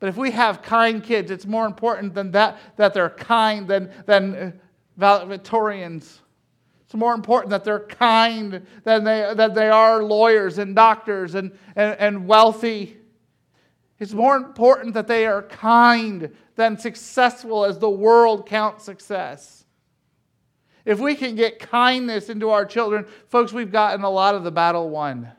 But 0.00 0.08
if 0.08 0.16
we 0.16 0.30
have 0.30 0.62
kind 0.62 1.02
kids, 1.02 1.30
it's 1.30 1.46
more 1.46 1.66
important 1.66 2.14
than 2.14 2.30
that, 2.32 2.58
that 2.76 2.94
they're 2.94 3.10
kind 3.10 3.66
than, 3.66 3.90
than 4.06 4.34
uh, 4.34 4.52
valedictorians. 4.98 6.18
It's 6.88 6.94
more 6.94 7.12
important 7.12 7.50
that 7.50 7.64
they're 7.64 7.80
kind 7.80 8.66
than 8.82 9.04
they, 9.04 9.34
than 9.36 9.52
they 9.52 9.68
are 9.68 10.02
lawyers 10.02 10.56
and 10.56 10.74
doctors 10.74 11.34
and, 11.34 11.52
and, 11.76 11.94
and 11.98 12.26
wealthy. 12.26 12.96
It's 13.98 14.14
more 14.14 14.36
important 14.36 14.94
that 14.94 15.06
they 15.06 15.26
are 15.26 15.42
kind 15.42 16.34
than 16.54 16.78
successful 16.78 17.66
as 17.66 17.78
the 17.78 17.90
world 17.90 18.48
counts 18.48 18.84
success. 18.84 19.66
If 20.86 20.98
we 20.98 21.14
can 21.14 21.34
get 21.34 21.58
kindness 21.58 22.30
into 22.30 22.48
our 22.48 22.64
children, 22.64 23.04
folks, 23.26 23.52
we've 23.52 23.70
gotten 23.70 24.02
a 24.02 24.08
lot 24.08 24.34
of 24.34 24.42
the 24.42 24.50
battle 24.50 24.88
won. 24.88 25.30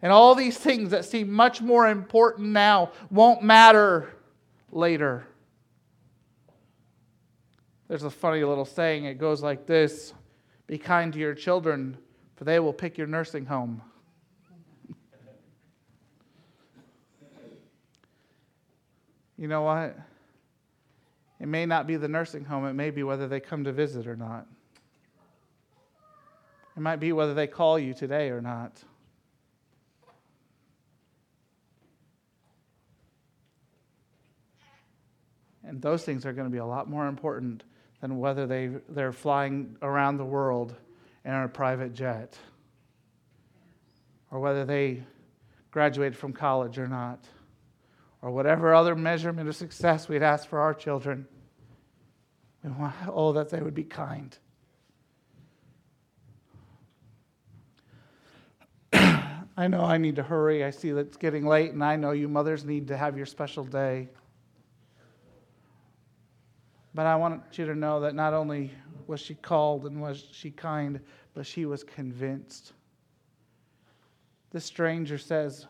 And 0.00 0.12
all 0.12 0.36
these 0.36 0.56
things 0.56 0.90
that 0.90 1.04
seem 1.04 1.28
much 1.28 1.60
more 1.60 1.88
important 1.88 2.50
now 2.50 2.92
won't 3.10 3.42
matter 3.42 4.10
later. 4.70 5.26
There's 7.88 8.04
a 8.04 8.10
funny 8.10 8.44
little 8.44 8.64
saying. 8.64 9.06
It 9.06 9.18
goes 9.18 9.42
like 9.42 9.66
this 9.66 10.14
Be 10.72 10.78
kind 10.78 11.12
to 11.12 11.18
your 11.18 11.34
children, 11.34 11.98
for 12.34 12.44
they 12.44 12.58
will 12.58 12.72
pick 12.72 12.96
your 12.96 13.06
nursing 13.06 13.44
home. 13.44 13.82
you 19.36 19.48
know 19.48 19.60
what? 19.60 19.94
It 21.38 21.46
may 21.46 21.66
not 21.66 21.86
be 21.86 21.96
the 21.96 22.08
nursing 22.08 22.46
home, 22.46 22.64
it 22.64 22.72
may 22.72 22.88
be 22.88 23.02
whether 23.02 23.28
they 23.28 23.38
come 23.38 23.64
to 23.64 23.72
visit 23.72 24.06
or 24.06 24.16
not. 24.16 24.46
It 26.74 26.80
might 26.80 27.00
be 27.00 27.12
whether 27.12 27.34
they 27.34 27.48
call 27.48 27.78
you 27.78 27.92
today 27.92 28.30
or 28.30 28.40
not. 28.40 28.82
And 35.62 35.82
those 35.82 36.02
things 36.02 36.24
are 36.24 36.32
going 36.32 36.46
to 36.46 36.50
be 36.50 36.60
a 36.60 36.64
lot 36.64 36.88
more 36.88 37.08
important 37.08 37.62
than 38.02 38.18
whether 38.18 38.46
they, 38.46 38.68
they're 38.88 39.12
flying 39.12 39.76
around 39.80 40.18
the 40.18 40.24
world 40.24 40.74
in 41.24 41.32
a 41.32 41.48
private 41.48 41.94
jet 41.94 42.36
or 44.30 44.40
whether 44.40 44.64
they 44.64 45.04
graduated 45.70 46.18
from 46.18 46.32
college 46.32 46.78
or 46.78 46.88
not 46.88 47.24
or 48.20 48.32
whatever 48.32 48.74
other 48.74 48.96
measurement 48.96 49.48
of 49.48 49.54
success 49.54 50.08
we'd 50.08 50.22
ask 50.22 50.48
for 50.48 50.58
our 50.58 50.74
children. 50.74 51.26
We 52.64 52.70
want, 52.70 52.94
oh, 53.08 53.32
that 53.32 53.50
they 53.50 53.60
would 53.60 53.74
be 53.74 53.84
kind. 53.84 54.36
I 58.92 59.68
know 59.68 59.82
I 59.84 59.98
need 59.98 60.16
to 60.16 60.24
hurry. 60.24 60.64
I 60.64 60.70
see 60.70 60.90
that 60.90 61.06
it's 61.06 61.16
getting 61.16 61.46
late, 61.46 61.72
and 61.72 61.84
I 61.84 61.94
know 61.96 62.10
you 62.10 62.28
mothers 62.28 62.64
need 62.64 62.88
to 62.88 62.96
have 62.96 63.16
your 63.16 63.26
special 63.26 63.64
day. 63.64 64.08
But 66.94 67.06
I 67.06 67.16
want 67.16 67.42
you 67.58 67.66
to 67.66 67.74
know 67.74 68.00
that 68.00 68.14
not 68.14 68.34
only 68.34 68.72
was 69.06 69.20
she 69.20 69.34
called 69.34 69.86
and 69.86 70.00
was 70.00 70.24
she 70.32 70.50
kind, 70.50 71.00
but 71.34 71.46
she 71.46 71.64
was 71.64 71.82
convinced. 71.82 72.72
The 74.50 74.60
stranger 74.60 75.18
says, 75.18 75.66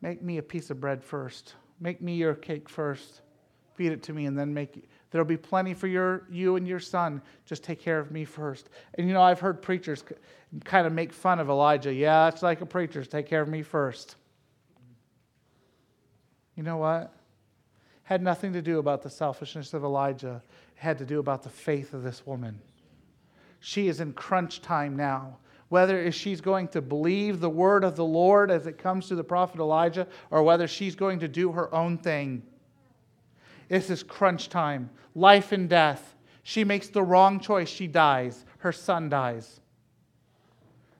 Make 0.00 0.20
me 0.20 0.38
a 0.38 0.42
piece 0.42 0.70
of 0.70 0.80
bread 0.80 1.02
first. 1.02 1.54
Make 1.78 2.02
me 2.02 2.16
your 2.16 2.34
cake 2.34 2.68
first. 2.68 3.20
Feed 3.74 3.92
it 3.92 4.02
to 4.02 4.12
me, 4.12 4.26
and 4.26 4.36
then 4.36 4.52
make 4.52 4.76
it. 4.76 4.84
There'll 5.10 5.24
be 5.24 5.36
plenty 5.36 5.74
for 5.74 5.86
your, 5.86 6.26
you 6.30 6.56
and 6.56 6.66
your 6.66 6.80
son. 6.80 7.22
Just 7.46 7.62
take 7.62 7.80
care 7.80 7.98
of 7.98 8.10
me 8.10 8.24
first. 8.24 8.68
And 8.94 9.06
you 9.06 9.14
know, 9.14 9.22
I've 9.22 9.38
heard 9.38 9.62
preachers 9.62 10.04
kind 10.64 10.86
of 10.86 10.92
make 10.92 11.12
fun 11.12 11.38
of 11.38 11.48
Elijah. 11.48 11.92
Yeah, 11.92 12.28
it's 12.28 12.42
like 12.42 12.60
a 12.60 12.66
preacher's. 12.66 13.06
Take 13.06 13.26
care 13.26 13.40
of 13.40 13.48
me 13.48 13.62
first. 13.62 14.16
You 16.56 16.64
know 16.64 16.78
what? 16.78 17.14
Had 18.12 18.22
nothing 18.22 18.52
to 18.52 18.62
do 18.62 18.78
about 18.78 19.02
the 19.02 19.10
selfishness 19.10 19.74
of 19.74 19.84
Elijah. 19.84 20.42
It 20.76 20.80
had 20.80 20.98
to 20.98 21.06
do 21.06 21.18
about 21.18 21.42
the 21.42 21.48
faith 21.48 21.94
of 21.94 22.02
this 22.02 22.26
woman. 22.26 22.60
She 23.60 23.88
is 23.88 24.00
in 24.00 24.12
crunch 24.12 24.62
time 24.62 24.96
now. 24.96 25.38
Whether 25.68 26.12
she's 26.12 26.42
going 26.42 26.68
to 26.68 26.82
believe 26.82 27.40
the 27.40 27.48
word 27.48 27.82
of 27.82 27.96
the 27.96 28.04
Lord 28.04 28.50
as 28.50 28.66
it 28.66 28.76
comes 28.76 29.08
to 29.08 29.14
the 29.14 29.24
prophet 29.24 29.58
Elijah, 29.58 30.06
or 30.30 30.42
whether 30.42 30.68
she's 30.68 30.94
going 30.94 31.18
to 31.20 31.28
do 31.28 31.52
her 31.52 31.74
own 31.74 31.96
thing. 31.96 32.42
This 33.68 33.88
is 33.88 34.02
crunch 34.02 34.50
time, 34.50 34.90
life 35.14 35.50
and 35.52 35.68
death. 35.68 36.14
She 36.42 36.62
makes 36.64 36.88
the 36.88 37.02
wrong 37.02 37.40
choice, 37.40 37.70
she 37.70 37.86
dies. 37.86 38.44
Her 38.58 38.72
son 38.72 39.08
dies. 39.08 39.60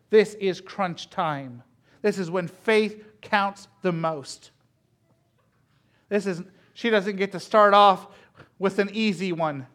This 0.08 0.34
is 0.34 0.62
crunch 0.62 1.10
time. 1.10 1.62
This 2.00 2.18
is 2.18 2.30
when 2.30 2.48
faith 2.48 3.04
counts 3.20 3.68
the 3.82 3.92
most. 3.92 4.52
This 6.08 6.26
is 6.26 6.42
she 6.74 6.90
doesn't 6.90 7.16
get 7.16 7.32
to 7.32 7.40
start 7.40 7.74
off 7.74 8.08
with 8.58 8.78
an 8.78 8.90
easy 8.92 9.32
one. 9.32 9.66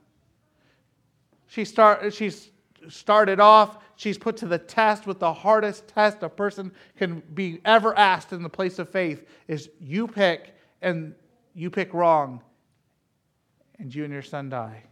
She 1.48 1.66
start, 1.66 2.14
she's 2.14 2.52
started 2.90 3.40
off, 3.40 3.78
she's 3.96 4.18
put 4.18 4.38
to 4.38 4.48
the 4.48 4.58
test 4.58 5.08
with 5.08 5.20
the 5.20 5.34
hardest 5.34 5.88
test 5.88 6.24
a 6.24 6.30
person 6.30 6.72
can 6.98 7.22
be 7.34 7.60
ever 7.66 7.98
asked 7.98 8.34
in 8.34 8.44
the 8.44 8.50
place 8.50 8.80
of 8.80 8.90
faith 8.90 9.28
is 9.48 9.70
you 9.80 10.08
pick 10.08 10.56
and 10.82 11.14
you 11.54 11.70
pick 11.70 11.94
wrong 11.94 12.42
and 13.80 13.94
you 13.94 14.04
and 14.04 14.14
your 14.14 14.22
son 14.22 14.50
die. 14.50 14.84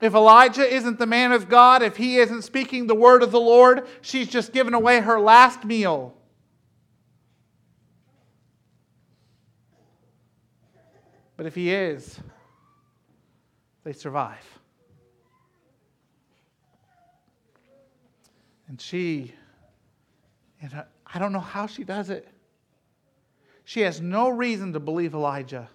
If 0.00 0.14
Elijah 0.14 0.74
isn't 0.74 0.98
the 0.98 1.06
man 1.06 1.32
of 1.32 1.48
God, 1.48 1.82
if 1.82 1.96
he 1.96 2.18
isn't 2.18 2.42
speaking 2.42 2.86
the 2.86 2.94
word 2.94 3.22
of 3.22 3.32
the 3.32 3.40
Lord, 3.40 3.86
she's 4.02 4.28
just 4.28 4.52
given 4.52 4.74
away 4.74 5.00
her 5.00 5.18
last 5.18 5.64
meal. 5.64 6.14
But 11.36 11.46
if 11.46 11.54
he 11.54 11.72
is, 11.72 12.18
they 13.84 13.92
survive. 13.92 14.44
And 18.68 18.80
she, 18.80 19.32
and 20.60 20.84
I 21.06 21.18
don't 21.18 21.32
know 21.32 21.40
how 21.40 21.66
she 21.66 21.84
does 21.84 22.10
it. 22.10 22.26
She 23.64 23.80
has 23.80 24.00
no 24.00 24.28
reason 24.28 24.72
to 24.72 24.80
believe 24.80 25.14
Elijah. 25.14 25.68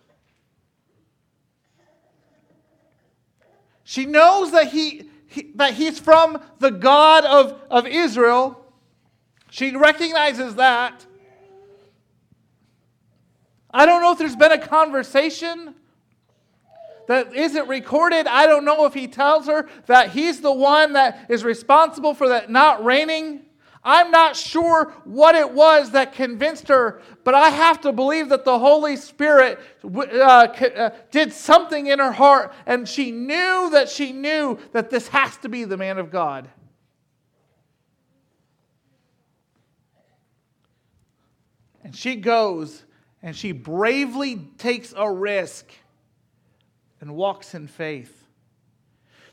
She 3.84 4.05
knows 4.05 4.51
that, 4.51 4.68
he, 4.68 5.09
he, 5.28 5.51
that 5.55 5.74
he's 5.74 5.99
from 5.99 6.41
the 6.59 6.70
God 6.70 7.26
of, 7.26 7.62
of 7.70 7.86
Israel. 7.86 8.66
She 9.49 9.76
recognizes 9.76 10.55
that. 10.55 11.05
I 13.74 13.86
don't 13.86 14.01
know 14.01 14.11
if 14.11 14.17
there's 14.17 14.36
been 14.36 14.51
a 14.51 14.57
conversation 14.57 15.76
that 17.07 17.34
isn't 17.34 17.67
recorded. 17.67 18.28
I 18.28 18.45
don't 18.47 18.65
know 18.65 18.86
if 18.86 18.93
he 18.93 19.07
tells 19.07 19.47
her 19.47 19.67
that 19.88 20.11
he's 20.11 20.41
the 20.41 20.51
one 20.51 20.93
that 20.93 21.26
is 21.30 21.43
responsible 21.43 22.13
for 22.13 22.30
that 22.30 22.49
not 22.49 22.84
raining. 22.84 23.45
I'm 23.84 24.11
not 24.11 24.36
sure 24.36 24.93
what 25.05 25.34
it 25.34 25.51
was 25.51 25.91
that 25.91 26.13
convinced 26.13 26.67
her, 26.67 27.01
but 27.24 27.34
I 27.34 27.49
have 27.49 27.82
to 27.82 27.91
believe 27.91 28.30
that 28.30 28.45
the 28.45 28.59
Holy 28.59 28.95
Spirit 28.95 29.59
uh, 29.84 29.88
uh, 29.97 30.89
did 31.09 31.34
something 31.34 31.88
in 31.88 31.97
her 31.97 32.11
heart, 32.11 32.53
and 32.67 32.88
she 32.88 33.09
knew 33.11 33.69
that 33.72 33.89
she 33.89 34.11
knew 34.11 34.59
that 34.72 34.91
this 34.91 35.07
has 35.07 35.36
to 35.38 35.49
be 35.49 35.63
the 35.63 35.78
man 35.78 35.97
of 35.97 36.11
God. 36.11 36.47
And 41.84 41.95
she 41.95 42.15
goes 42.15 42.84
and 43.24 43.36
she 43.36 43.51
bravely 43.51 44.38
takes 44.57 44.93
a 44.95 45.11
risk 45.11 45.72
and 46.99 47.15
walks 47.15 47.53
in 47.53 47.67
faith. 47.67 48.28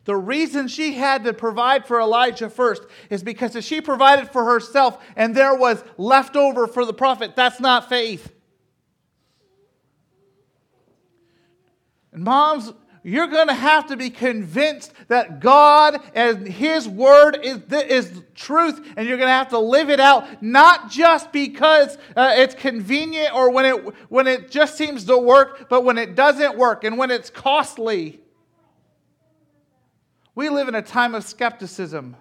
The 0.04 0.16
reason 0.16 0.68
she 0.68 0.94
had 0.94 1.24
to 1.24 1.34
provide 1.34 1.86
for 1.86 2.00
Elijah 2.00 2.48
first 2.48 2.82
is 3.10 3.22
because 3.22 3.54
if 3.54 3.64
she 3.64 3.82
provided 3.82 4.30
for 4.30 4.44
herself 4.44 4.98
and 5.16 5.34
there 5.34 5.54
was 5.54 5.84
leftover 5.98 6.66
for 6.66 6.86
the 6.86 6.94
prophet, 6.94 7.36
that's 7.36 7.60
not 7.60 7.90
faith. 7.90 8.32
And 12.12 12.24
moms, 12.24 12.72
you're 13.02 13.26
going 13.26 13.48
to 13.48 13.54
have 13.54 13.86
to 13.88 13.96
be 13.96 14.10
convinced 14.10 14.92
that 15.08 15.40
God 15.40 16.00
and 16.14 16.46
His 16.46 16.88
Word 16.88 17.38
is, 17.42 17.60
is 17.72 18.22
truth, 18.34 18.80
and 18.96 19.08
you're 19.08 19.16
going 19.16 19.28
to 19.28 19.32
have 19.32 19.48
to 19.50 19.58
live 19.58 19.90
it 19.90 20.00
out, 20.00 20.42
not 20.42 20.90
just 20.90 21.32
because 21.32 21.96
uh, 22.16 22.34
it's 22.36 22.54
convenient 22.54 23.34
or 23.34 23.50
when 23.50 23.64
it, 23.64 23.94
when 24.10 24.26
it 24.26 24.50
just 24.50 24.76
seems 24.76 25.04
to 25.04 25.16
work, 25.16 25.68
but 25.68 25.84
when 25.84 25.98
it 25.98 26.14
doesn't 26.14 26.56
work 26.56 26.84
and 26.84 26.98
when 26.98 27.10
it's 27.10 27.30
costly. 27.30 28.20
We 30.34 30.48
live 30.50 30.68
in 30.68 30.74
a 30.74 30.82
time 30.82 31.14
of 31.14 31.24
skepticism. 31.24 32.16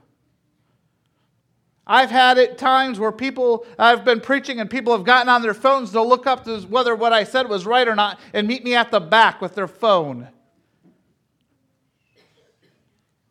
I've 1.86 2.12
had 2.12 2.38
it 2.38 2.58
times 2.58 3.00
where 3.00 3.14
people, 3.14 3.66
I've 3.80 4.04
been 4.04 4.20
preaching 4.20 4.60
and 4.60 4.70
people 4.70 4.92
have 4.92 5.06
gotten 5.06 5.30
on 5.30 5.42
their 5.42 5.54
phones 5.54 5.92
to 5.92 6.02
look 6.02 6.28
up 6.28 6.44
to 6.44 6.60
whether 6.62 6.94
what 6.96 7.14
I 7.14 7.24
said 7.24 7.48
was 7.48 7.66
right 7.66 7.88
or 7.88 7.96
not 7.96 8.20
and 8.34 8.46
meet 8.46 8.64
me 8.66 8.76
at 8.76 8.92
the 8.92 9.00
back 9.00 9.40
with 9.42 9.56
their 9.56 9.70
phone. 9.70 10.28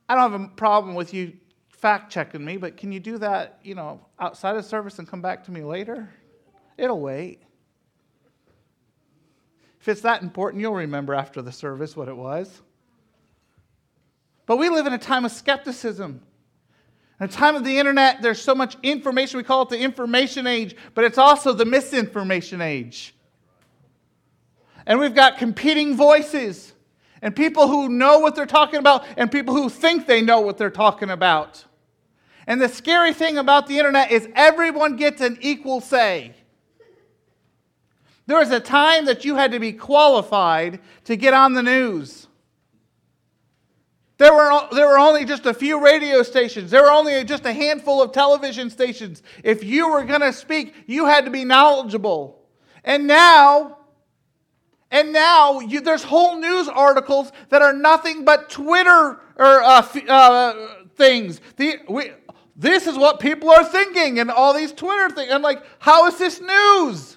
I 0.09 0.15
don't 0.15 0.33
have 0.33 0.41
a 0.41 0.49
problem 0.49 0.95
with 0.95 1.13
you 1.13 1.33
fact 1.71 2.11
checking 2.11 2.45
me, 2.45 2.57
but 2.57 2.77
can 2.77 2.93
you 2.93 3.01
do 3.01 3.19
that, 3.19 3.59
you 3.63 3.75
know, 3.75 4.01
outside 4.19 4.57
of 4.57 4.65
service 4.65 4.99
and 4.99 5.09
come 5.09 5.21
back 5.21 5.45
to 5.45 5.51
me 5.51 5.63
later? 5.63 6.09
It'll 6.79 7.01
wait. 7.01 7.43
If 9.81 9.89
it's 9.89 10.01
that 10.01 10.23
important, 10.23 10.61
you'll 10.61 10.75
remember 10.75 11.15
after 11.15 11.43
the 11.43 11.53
service 11.53 11.97
what 11.97 12.09
it 12.09 12.17
was. 12.17 12.63
But 14.47 14.57
we 14.57 14.69
live 14.69 14.87
in 14.87 14.93
a 14.93 14.99
time 14.99 15.25
of 15.25 15.33
skepticism. 15.33 16.23
In 17.21 17.27
a 17.27 17.29
time 17.29 17.57
of 17.57 17.65
the 17.65 17.79
internet, 17.79 18.23
there's 18.23 18.41
so 18.41 18.55
much 18.55 18.77
information. 18.83 19.39
We 19.39 19.45
call 19.45 19.63
it 19.63 19.69
the 19.69 19.79
information 19.79 20.47
age, 20.47 20.77
but 20.95 21.05
it's 21.05 21.19
also 21.19 21.53
the 21.53 21.65
misinformation 21.65 22.61
age. 22.61 23.15
And 24.87 25.01
we've 25.01 25.15
got 25.15 25.39
competing 25.39 25.97
voices 25.97 26.73
and 27.23 27.35
people 27.35 27.69
who 27.69 27.89
know 27.89 28.19
what 28.19 28.35
they're 28.35 28.47
talking 28.47 28.79
about, 28.79 29.05
and 29.17 29.31
people 29.31 29.55
who 29.55 29.69
think 29.69 30.07
they 30.07 30.23
know 30.23 30.41
what 30.41 30.59
they're 30.59 30.71
talking 30.71 31.11
about. 31.11 31.65
And 32.47 32.61
the 32.61 32.69
scary 32.69 33.13
thing 33.13 33.39
about 33.39 33.67
the 33.67 33.79
internet 33.79 34.11
is 34.11 34.29
everyone 34.35 34.97
gets 34.97 35.21
an 35.21 35.39
equal 35.41 35.81
say. 35.81 36.35
There 38.27 38.39
was 38.39 38.51
a 38.51 38.61
time 38.61 39.05
that 39.07 39.25
you 39.25 39.37
had 39.37 39.53
to 39.53 39.61
be 39.61 39.73
qualified 39.73 40.81
to 41.05 41.17
get 41.17 41.33
on 41.33 41.55
the 41.55 41.63
news. 41.63 42.27
There 44.19 44.33
were, 44.33 44.69
there 44.73 44.89
were 44.89 44.99
only 44.99 45.25
just 45.25 45.45
a 45.47 45.53
few 45.53 45.83
radio 45.83 46.23
stations. 46.23 46.71
There 46.71 46.83
were 46.83 46.91
only 46.91 47.23
just 47.25 47.45
a 47.45 47.53
handful 47.53 48.01
of 48.01 48.13
television 48.13 48.71
stations. 48.71 49.23
If 49.45 49.63
you 49.63 49.91
were 49.91 50.05
going 50.05 50.23
to 50.23 50.33
speak, 50.33 50.75
you 50.87 51.07
had 51.07 51.27
to 51.27 51.31
be 51.31 51.45
knowledgeable. 51.45 52.43
And 52.83 53.07
now, 53.07 53.79
and 54.91 55.13
now 55.13 55.61
you, 55.61 55.81
there's 55.81 56.05
whole 56.05 56.39
news 56.39 56.69
articles 56.69 57.33
that 57.49 57.63
are 57.63 57.73
nothing 57.73 58.25
but 58.25 58.49
Twitter 58.49 59.21
or 59.37 59.63
uh, 59.63 59.87
uh, 60.09 60.85
things. 60.97 61.41
The, 61.57 61.79
we, 61.89 62.13
this 62.55 62.87
is 62.87 62.97
what 62.97 63.21
people 63.21 63.51
are 63.51 63.65
thinking, 63.65 64.19
and 64.19 64.31
all 64.31 64.55
these 64.55 64.73
Twitter 64.73 65.11
things. 65.15 65.31
I'm 65.33 65.43
like, 65.43 65.63
how 65.79 66.07
is 66.07 66.17
this 66.19 66.41
news? 66.41 67.17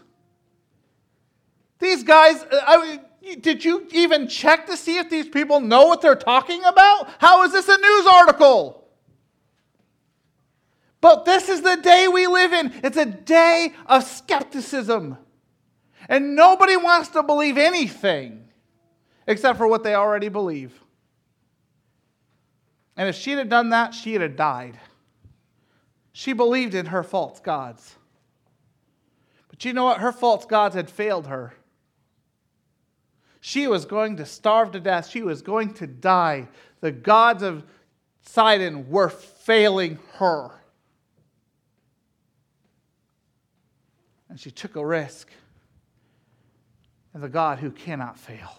These 1.80 2.04
guys, 2.04 2.44
uh, 2.44 2.60
I 2.66 3.00
did 3.40 3.64
you 3.64 3.88
even 3.92 4.28
check 4.28 4.66
to 4.68 4.76
see 4.76 4.98
if 4.98 5.10
these 5.10 5.28
people 5.28 5.60
know 5.60 5.86
what 5.86 6.02
they're 6.02 6.16
talking 6.16 6.64
about? 6.64 7.10
How 7.20 7.44
is 7.44 7.52
this 7.52 7.68
a 7.68 7.78
news 7.78 8.08
article? 8.08 8.88
But 11.02 11.26
this 11.26 11.48
is 11.48 11.62
the 11.62 11.78
day 11.78 12.08
we 12.08 12.28
live 12.28 12.52
in. 12.52 12.74
It's 12.84 12.98
a 12.98 13.06
day 13.06 13.74
of 13.86 14.04
skepticism. 14.04 15.18
And 16.10 16.36
nobody 16.36 16.76
wants 16.76 17.10
to 17.10 17.22
believe 17.22 17.58
anything 17.58 18.50
except 19.28 19.60
for 19.60 19.68
what 19.68 19.84
they 19.84 19.94
already 19.94 20.28
believe. 20.28 20.74
And 22.98 23.08
if 23.08 23.16
she'd 23.16 23.38
have 23.38 23.48
done 23.48 23.70
that, 23.70 23.94
she'd 23.94 24.20
have 24.20 24.36
died. 24.36 24.80
She 26.12 26.34
believed 26.34 26.74
in 26.74 26.88
her 26.88 27.04
false 27.04 27.40
gods. 27.40 27.96
But 29.50 29.64
you 29.64 29.72
know 29.72 29.86
what? 29.86 30.00
Her 30.00 30.12
false 30.12 30.46
gods 30.46 30.74
had 30.76 30.90
failed 30.90 31.28
her. 31.28 31.54
She 33.40 33.68
was 33.68 33.86
going 33.86 34.18
to 34.18 34.26
starve 34.26 34.72
to 34.72 34.80
death. 34.80 35.08
She 35.08 35.22
was 35.22 35.44
going 35.44 35.76
to 35.76 35.88
die. 35.88 36.48
The 36.82 36.92
gods 36.92 37.44
of 37.44 37.64
Sidon 38.24 38.90
were 38.90 39.10
failing 39.10 40.00
her. 40.16 40.50
And 44.28 44.40
she 44.40 44.52
took 44.52 44.76
a 44.76 44.86
risk 44.86 45.30
and 47.14 47.24
the 47.24 47.30
God 47.30 47.60
who 47.60 47.72
cannot 47.72 48.18
fail. 48.18 48.58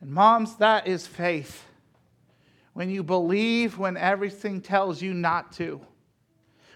And, 0.00 0.10
moms, 0.10 0.56
that 0.56 0.86
is 0.86 1.06
faith. 1.06 1.64
When 2.74 2.90
you 2.90 3.02
believe 3.02 3.78
when 3.78 3.96
everything 3.96 4.60
tells 4.60 5.00
you 5.02 5.14
not 5.14 5.52
to. 5.52 5.80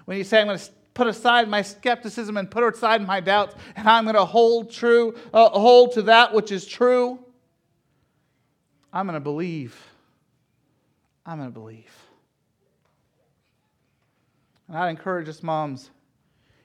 When 0.05 0.17
you 0.17 0.25
say, 0.25 0.41
I'm 0.41 0.47
going 0.47 0.59
to 0.59 0.71
put 0.95 1.07
aside 1.07 1.49
my 1.49 1.63
skepticism 1.63 2.37
and 2.37 2.51
put 2.51 2.63
aside 2.65 3.07
my 3.07 3.21
doubts, 3.21 3.55
and 3.77 3.89
I'm 3.89 4.05
going 4.05 4.15
to 4.15 4.25
hold 4.25 4.71
true, 4.71 5.15
uh, 5.33 5.49
hold 5.51 5.93
to 5.93 6.03
that 6.03 6.33
which 6.33 6.53
is 6.53 6.67
true. 6.67 7.19
I'm 8.93 9.07
going 9.07 9.15
to 9.15 9.21
believe. 9.21 9.79
I'm 11.25 11.39
going 11.39 11.51
to 11.51 11.53
believe. 11.53 11.93
And 14.69 14.77
I'd 14.77 14.89
encourage 14.89 15.29
us, 15.29 15.43
moms, 15.43 15.91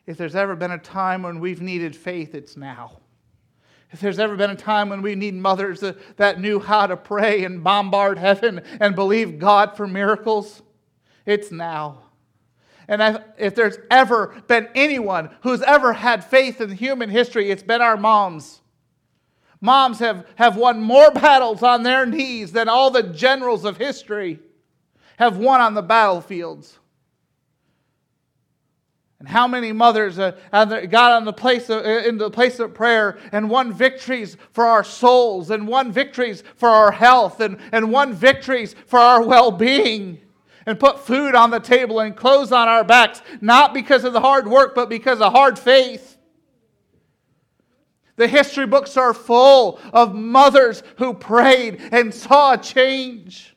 if 0.05 0.17
there's 0.17 0.35
ever 0.35 0.55
been 0.55 0.71
a 0.71 0.77
time 0.77 1.23
when 1.23 1.39
we've 1.39 1.61
needed 1.61 1.95
faith, 1.95 2.33
it's 2.35 2.57
now. 2.57 2.97
If 3.91 3.99
there's 3.99 4.19
ever 4.19 4.35
been 4.35 4.49
a 4.49 4.55
time 4.55 4.89
when 4.89 5.01
we 5.01 5.15
need 5.15 5.33
mothers 5.33 5.81
that, 5.81 6.17
that 6.17 6.39
knew 6.39 6.59
how 6.59 6.87
to 6.87 6.95
pray 6.95 7.43
and 7.43 7.63
bombard 7.63 8.17
heaven 8.17 8.61
and 8.79 8.95
believe 8.95 9.37
God 9.37 9.75
for 9.75 9.85
miracles, 9.85 10.61
it's 11.25 11.51
now. 11.51 12.03
And 12.87 13.23
if 13.37 13.53
there's 13.55 13.77
ever 13.89 14.43
been 14.47 14.69
anyone 14.75 15.29
who's 15.43 15.61
ever 15.61 15.93
had 15.93 16.23
faith 16.23 16.61
in 16.61 16.71
human 16.71 17.09
history, 17.09 17.49
it's 17.49 17.63
been 17.63 17.81
our 17.81 17.97
moms. 17.97 18.61
Moms 19.59 19.99
have, 19.99 20.25
have 20.35 20.55
won 20.55 20.81
more 20.81 21.11
battles 21.11 21.61
on 21.61 21.83
their 21.83 22.05
knees 22.05 22.51
than 22.51 22.67
all 22.67 22.91
the 22.91 23.03
generals 23.03 23.65
of 23.65 23.77
history 23.77 24.39
have 25.17 25.37
won 25.37 25.61
on 25.61 25.73
the 25.73 25.83
battlefields. 25.83 26.79
And 29.21 29.29
how 29.29 29.47
many 29.47 29.71
mothers 29.71 30.17
uh, 30.17 30.31
got 30.51 31.11
on 31.11 31.25
the 31.25 31.31
place 31.31 31.69
of, 31.69 31.85
uh, 31.85 31.89
in 32.07 32.17
the 32.17 32.31
place 32.31 32.57
of 32.57 32.73
prayer 32.73 33.19
and 33.31 33.51
won 33.51 33.71
victories 33.71 34.35
for 34.51 34.65
our 34.65 34.83
souls 34.83 35.51
and 35.51 35.67
won 35.67 35.91
victories 35.91 36.41
for 36.55 36.67
our 36.67 36.91
health 36.91 37.39
and, 37.39 37.59
and 37.71 37.91
won 37.91 38.13
victories 38.13 38.75
for 38.87 38.97
our 38.97 39.23
well 39.23 39.51
being 39.51 40.19
and 40.65 40.79
put 40.79 41.05
food 41.05 41.35
on 41.35 41.51
the 41.51 41.59
table 41.59 41.99
and 41.99 42.15
clothes 42.15 42.51
on 42.51 42.67
our 42.67 42.83
backs, 42.83 43.21
not 43.41 43.75
because 43.75 44.05
of 44.05 44.13
the 44.13 44.19
hard 44.19 44.47
work, 44.47 44.73
but 44.73 44.89
because 44.89 45.21
of 45.21 45.31
hard 45.33 45.59
faith. 45.59 46.17
The 48.15 48.27
history 48.27 48.65
books 48.65 48.97
are 48.97 49.13
full 49.13 49.79
of 49.93 50.15
mothers 50.15 50.81
who 50.97 51.13
prayed 51.13 51.79
and 51.91 52.11
saw 52.11 52.57
change. 52.57 53.55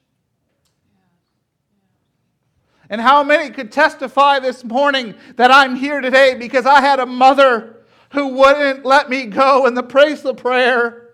And 2.90 3.00
how 3.00 3.22
many 3.22 3.50
could 3.50 3.72
testify 3.72 4.38
this 4.38 4.62
morning 4.64 5.14
that 5.36 5.50
I'm 5.50 5.74
here 5.74 6.00
today 6.00 6.34
because 6.34 6.66
I 6.66 6.80
had 6.80 7.00
a 7.00 7.06
mother 7.06 7.84
who 8.12 8.28
wouldn't 8.28 8.84
let 8.84 9.08
me 9.08 9.26
go 9.26 9.66
in 9.66 9.74
the 9.74 9.82
praise 9.82 10.24
of 10.24 10.36
prayer? 10.36 11.04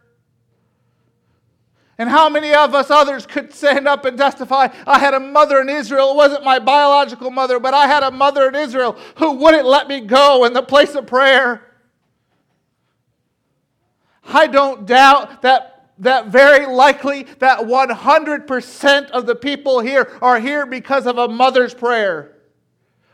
And 1.97 2.09
how 2.09 2.31
many 2.31 2.55
of 2.55 2.75
us 2.75 2.91
others 2.91 3.27
could 3.27 3.53
stand 3.53 3.87
up 3.87 4.07
and 4.07 4.17
testify? 4.17 4.69
I 4.87 4.99
had 4.99 5.13
a 5.13 5.21
mother 5.21 5.61
in 5.61 5.69
Israel. 5.69 6.13
It 6.13 6.17
wasn't 6.17 6.45
my 6.45 6.59
biological 6.59 7.31
mother, 7.31 7.61
but 7.61 7.75
I 7.75 7.87
had 7.87 8.03
a 8.03 8.11
mother 8.11 8.49
in 8.49 8.55
Israel 8.55 8.97
who 9.17 9.33
wouldn't 9.33 9.67
let 9.67 9.87
me 9.87 10.01
go 10.01 10.47
in 10.47 10.55
the 10.55 10.63
place 10.63 10.95
of 10.95 11.07
prayer. 11.07 11.63
I 14.25 14.47
don't 14.47 14.87
doubt 14.87 15.43
that 15.43 15.80
that 16.01 16.29
very 16.29 16.67
likely 16.67 17.25
that 17.39 17.61
100% 17.61 19.11
of 19.11 19.27
the 19.27 19.35
people 19.35 19.81
here 19.81 20.11
are 20.21 20.41
here 20.41 20.67
because 20.67 21.07
of 21.07 21.19
a 21.19 21.29
mother's 21.29 21.75
prayer. 21.75 22.37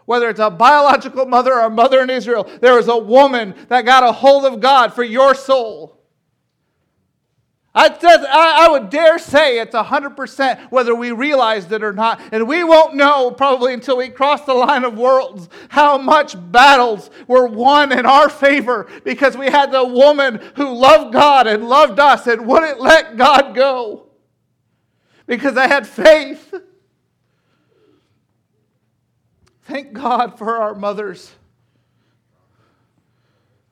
Whether 0.06 0.30
it's 0.30 0.40
a 0.40 0.50
biological 0.50 1.26
mother 1.26 1.54
or 1.54 1.66
a 1.66 1.70
mother 1.70 2.00
in 2.00 2.10
Israel, 2.10 2.48
there 2.60 2.78
is 2.78 2.88
a 2.88 2.96
woman 2.96 3.54
that 3.68 3.84
got 3.84 4.04
a 4.04 4.12
hold 4.12 4.44
of 4.44 4.60
God 4.60 4.94
for 4.94 5.02
your 5.02 5.34
soul. 5.34 6.00
I, 7.78 8.64
I 8.66 8.70
would 8.70 8.88
dare 8.88 9.18
say 9.18 9.58
it's 9.58 9.74
100% 9.74 10.70
whether 10.70 10.94
we 10.94 11.12
realized 11.12 11.70
it 11.72 11.84
or 11.84 11.92
not. 11.92 12.22
And 12.32 12.48
we 12.48 12.64
won't 12.64 12.94
know 12.94 13.30
probably 13.30 13.74
until 13.74 13.98
we 13.98 14.08
cross 14.08 14.46
the 14.46 14.54
line 14.54 14.82
of 14.82 14.96
worlds 14.96 15.50
how 15.68 15.98
much 15.98 16.36
battles 16.50 17.10
were 17.26 17.46
won 17.46 17.92
in 17.92 18.06
our 18.06 18.30
favor 18.30 18.88
because 19.04 19.36
we 19.36 19.50
had 19.50 19.72
the 19.72 19.86
woman 19.86 20.40
who 20.56 20.74
loved 20.74 21.12
God 21.12 21.46
and 21.46 21.68
loved 21.68 22.00
us 22.00 22.26
and 22.26 22.46
wouldn't 22.46 22.80
let 22.80 23.18
God 23.18 23.54
go 23.54 24.06
because 25.26 25.54
they 25.54 25.68
had 25.68 25.86
faith. 25.86 26.54
Thank 29.64 29.92
God 29.92 30.38
for 30.38 30.56
our 30.56 30.74
mothers. 30.74 31.30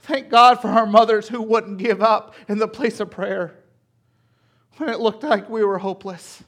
Thank 0.01 0.29
God 0.29 0.61
for 0.61 0.69
our 0.69 0.85
mothers 0.85 1.27
who 1.29 1.41
wouldn't 1.41 1.79
give 1.79 2.03
up 2.03 2.35
in 2.49 2.59
the 2.59 2.69
place 2.69 3.01
of 3.01 3.11
prayer 3.11 3.64
when 4.77 4.89
it 4.89 5.01
looked 5.01 5.23
like 5.23 5.49
we 5.49 5.65
were 5.65 5.79
hopeless. 5.79 6.43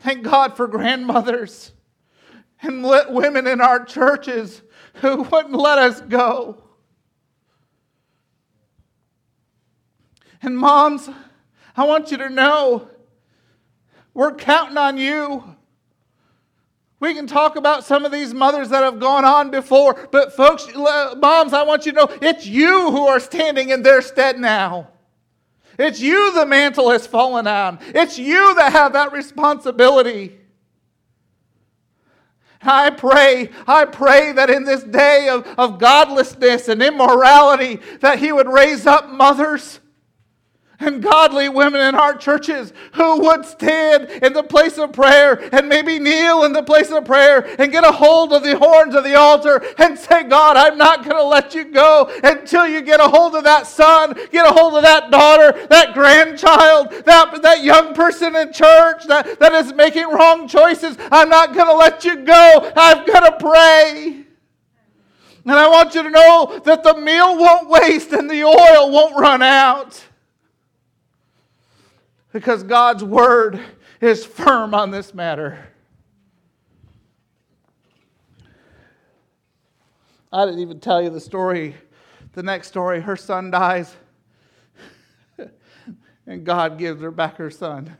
Thank 0.00 0.24
God 0.24 0.56
for 0.56 0.66
grandmothers 0.66 1.72
and 2.60 2.84
women 2.84 3.46
in 3.46 3.60
our 3.60 3.84
churches 3.84 4.62
who 4.94 5.22
wouldn't 5.22 5.54
let 5.54 5.78
us 5.78 6.00
go. 6.00 6.62
And 10.42 10.58
moms, 10.58 11.08
I 11.76 11.84
want 11.84 12.10
you 12.10 12.16
to 12.18 12.28
know 12.28 12.88
we're 14.14 14.34
counting 14.34 14.76
on 14.76 14.96
you. 14.96 15.56
We 16.98 17.14
can 17.14 17.26
talk 17.26 17.56
about 17.56 17.84
some 17.84 18.04
of 18.04 18.12
these 18.12 18.34
mothers 18.34 18.68
that 18.68 18.82
have 18.82 19.00
gone 19.00 19.24
on 19.24 19.50
before, 19.50 20.08
but 20.12 20.32
folks, 20.34 20.68
moms, 20.74 21.52
I 21.52 21.62
want 21.62 21.86
you 21.86 21.92
to 21.92 21.98
know 21.98 22.18
it's 22.20 22.46
you 22.46 22.90
who 22.90 23.06
are 23.06 23.18
standing 23.18 23.70
in 23.70 23.82
their 23.82 24.02
stead 24.02 24.38
now. 24.38 24.88
It's 25.78 26.00
you 26.00 26.32
the 26.34 26.46
mantle 26.46 26.90
has 26.90 27.06
fallen 27.06 27.46
on. 27.46 27.78
It's 27.94 28.18
you 28.18 28.54
that 28.56 28.72
have 28.72 28.92
that 28.92 29.12
responsibility. 29.12 30.38
I 32.64 32.90
pray, 32.90 33.50
I 33.66 33.84
pray 33.86 34.32
that 34.32 34.48
in 34.48 34.64
this 34.64 34.84
day 34.84 35.28
of, 35.28 35.46
of 35.58 35.78
godlessness 35.78 36.68
and 36.68 36.82
immorality, 36.82 37.80
that 38.00 38.18
He 38.18 38.32
would 38.32 38.48
raise 38.48 38.86
up 38.86 39.10
mothers 39.10 39.80
and 40.82 41.02
godly 41.02 41.48
women 41.48 41.80
in 41.80 41.94
our 41.94 42.14
churches 42.14 42.72
who 42.94 43.20
would 43.20 43.44
stand 43.44 44.08
in 44.22 44.32
the 44.32 44.42
place 44.42 44.78
of 44.78 44.92
prayer 44.92 45.48
and 45.54 45.68
maybe 45.68 45.98
kneel 45.98 46.44
in 46.44 46.52
the 46.52 46.62
place 46.62 46.90
of 46.90 47.04
prayer 47.04 47.46
and 47.58 47.72
get 47.72 47.84
a 47.84 47.92
hold 47.92 48.32
of 48.32 48.42
the 48.42 48.56
horns 48.58 48.94
of 48.94 49.04
the 49.04 49.14
altar 49.14 49.64
and 49.78 49.98
say, 49.98 50.24
God, 50.24 50.56
I'm 50.56 50.76
not 50.76 51.04
going 51.04 51.16
to 51.16 51.24
let 51.24 51.54
you 51.54 51.64
go 51.64 52.10
until 52.22 52.66
you 52.66 52.82
get 52.82 53.00
a 53.00 53.08
hold 53.08 53.34
of 53.34 53.44
that 53.44 53.66
son, 53.66 54.14
get 54.30 54.46
a 54.46 54.52
hold 54.52 54.74
of 54.74 54.82
that 54.82 55.10
daughter, 55.10 55.66
that 55.68 55.94
grandchild, 55.94 56.90
that, 57.04 57.42
that 57.42 57.62
young 57.62 57.94
person 57.94 58.34
in 58.36 58.52
church 58.52 59.06
that, 59.06 59.38
that 59.38 59.52
is 59.52 59.72
making 59.72 60.08
wrong 60.08 60.48
choices. 60.48 60.96
I'm 61.10 61.28
not 61.28 61.54
going 61.54 61.68
to 61.68 61.74
let 61.74 62.04
you 62.04 62.16
go. 62.16 62.72
I'm 62.76 63.06
going 63.06 63.24
to 63.24 63.36
pray. 63.38 64.24
And 65.44 65.52
I 65.52 65.68
want 65.68 65.94
you 65.94 66.04
to 66.04 66.10
know 66.10 66.60
that 66.64 66.84
the 66.84 66.94
meal 66.94 67.36
won't 67.36 67.68
waste 67.68 68.12
and 68.12 68.30
the 68.30 68.44
oil 68.44 68.90
won't 68.90 69.18
run 69.18 69.42
out 69.42 70.00
because 72.32 72.62
God's 72.62 73.04
word 73.04 73.60
is 74.00 74.24
firm 74.24 74.74
on 74.74 74.90
this 74.90 75.14
matter. 75.14 75.68
I 80.32 80.46
didn't 80.46 80.60
even 80.60 80.80
tell 80.80 81.02
you 81.02 81.10
the 81.10 81.20
story. 81.20 81.76
The 82.32 82.42
next 82.42 82.68
story 82.68 83.02
her 83.02 83.16
son 83.16 83.50
dies, 83.50 83.94
and 86.26 86.44
God 86.44 86.78
gives 86.78 87.02
her 87.02 87.10
back 87.10 87.36
her 87.36 87.50
son. 87.50 87.98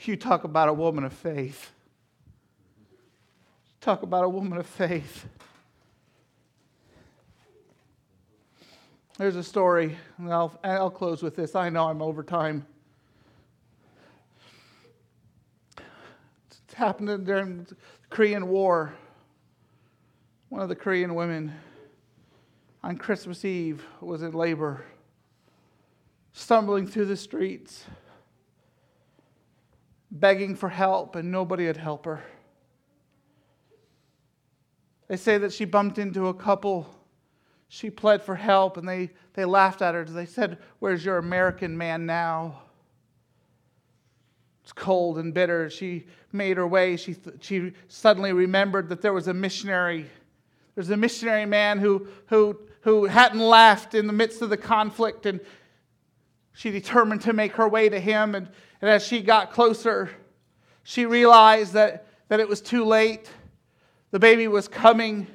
You 0.00 0.16
talk 0.16 0.44
about 0.44 0.68
a 0.68 0.72
woman 0.72 1.04
of 1.04 1.12
faith. 1.12 1.70
Talk 3.82 4.02
about 4.02 4.24
a 4.24 4.28
woman 4.28 4.58
of 4.58 4.66
faith. 4.66 5.26
There's 9.18 9.36
a 9.36 9.44
story, 9.44 9.96
and 10.16 10.32
I'll, 10.32 10.58
I'll 10.64 10.90
close 10.90 11.22
with 11.22 11.36
this. 11.36 11.54
I 11.54 11.68
know 11.68 11.88
I'm 11.88 12.00
over 12.00 12.22
time. 12.22 12.66
Happened 16.74 17.26
during 17.26 17.64
the 17.64 17.76
Korean 18.10 18.48
War. 18.48 18.94
One 20.48 20.60
of 20.60 20.68
the 20.68 20.76
Korean 20.76 21.14
women 21.14 21.52
on 22.82 22.96
Christmas 22.96 23.44
Eve 23.44 23.84
was 24.00 24.22
in 24.22 24.32
labor, 24.32 24.84
stumbling 26.32 26.86
through 26.86 27.06
the 27.06 27.16
streets, 27.16 27.84
begging 30.10 30.54
for 30.54 30.68
help, 30.68 31.16
and 31.16 31.30
nobody 31.30 31.66
would 31.66 31.76
help 31.76 32.04
her. 32.04 32.22
They 35.08 35.16
say 35.16 35.38
that 35.38 35.52
she 35.52 35.64
bumped 35.64 35.98
into 35.98 36.28
a 36.28 36.34
couple. 36.34 36.86
She 37.68 37.90
pled 37.90 38.22
for 38.22 38.34
help, 38.34 38.76
and 38.76 38.88
they, 38.88 39.10
they 39.34 39.44
laughed 39.44 39.82
at 39.82 39.94
her. 39.94 40.04
They 40.04 40.26
said, 40.26 40.58
Where's 40.78 41.04
your 41.04 41.18
American 41.18 41.76
man 41.76 42.06
now? 42.06 42.62
It's 44.62 44.72
cold 44.72 45.18
and 45.18 45.34
bitter. 45.34 45.68
She 45.68 46.06
made 46.32 46.56
her 46.56 46.66
way. 46.66 46.96
She, 46.96 47.16
she 47.40 47.72
suddenly 47.88 48.32
remembered 48.32 48.88
that 48.90 49.02
there 49.02 49.12
was 49.12 49.28
a 49.28 49.34
missionary. 49.34 50.06
There's 50.74 50.90
a 50.90 50.96
missionary 50.96 51.46
man 51.46 51.78
who, 51.78 52.06
who, 52.26 52.58
who 52.82 53.04
hadn't 53.06 53.40
left 53.40 53.94
in 53.94 54.06
the 54.06 54.12
midst 54.12 54.40
of 54.40 54.50
the 54.50 54.56
conflict, 54.56 55.26
and 55.26 55.40
she 56.52 56.70
determined 56.70 57.22
to 57.22 57.32
make 57.32 57.52
her 57.52 57.68
way 57.68 57.88
to 57.88 57.98
him. 57.98 58.34
And, 58.34 58.48
and 58.80 58.90
as 58.90 59.04
she 59.04 59.20
got 59.20 59.52
closer, 59.52 60.10
she 60.84 61.06
realized 61.06 61.72
that, 61.72 62.06
that 62.28 62.40
it 62.40 62.48
was 62.48 62.60
too 62.60 62.84
late. 62.84 63.28
The 64.12 64.18
baby 64.18 64.46
was 64.48 64.68
coming. 64.68 65.26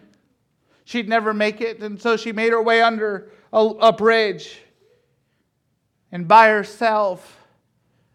She'd 0.85 1.09
never 1.09 1.33
make 1.33 1.59
it, 1.59 1.81
and 1.81 2.01
so 2.01 2.15
she 2.15 2.31
made 2.31 2.51
her 2.51 2.61
way 2.61 2.81
under 2.81 3.29
a, 3.51 3.59
a 3.59 3.91
bridge. 3.91 4.61
And 6.11 6.27
by 6.27 6.47
herself, 6.49 7.46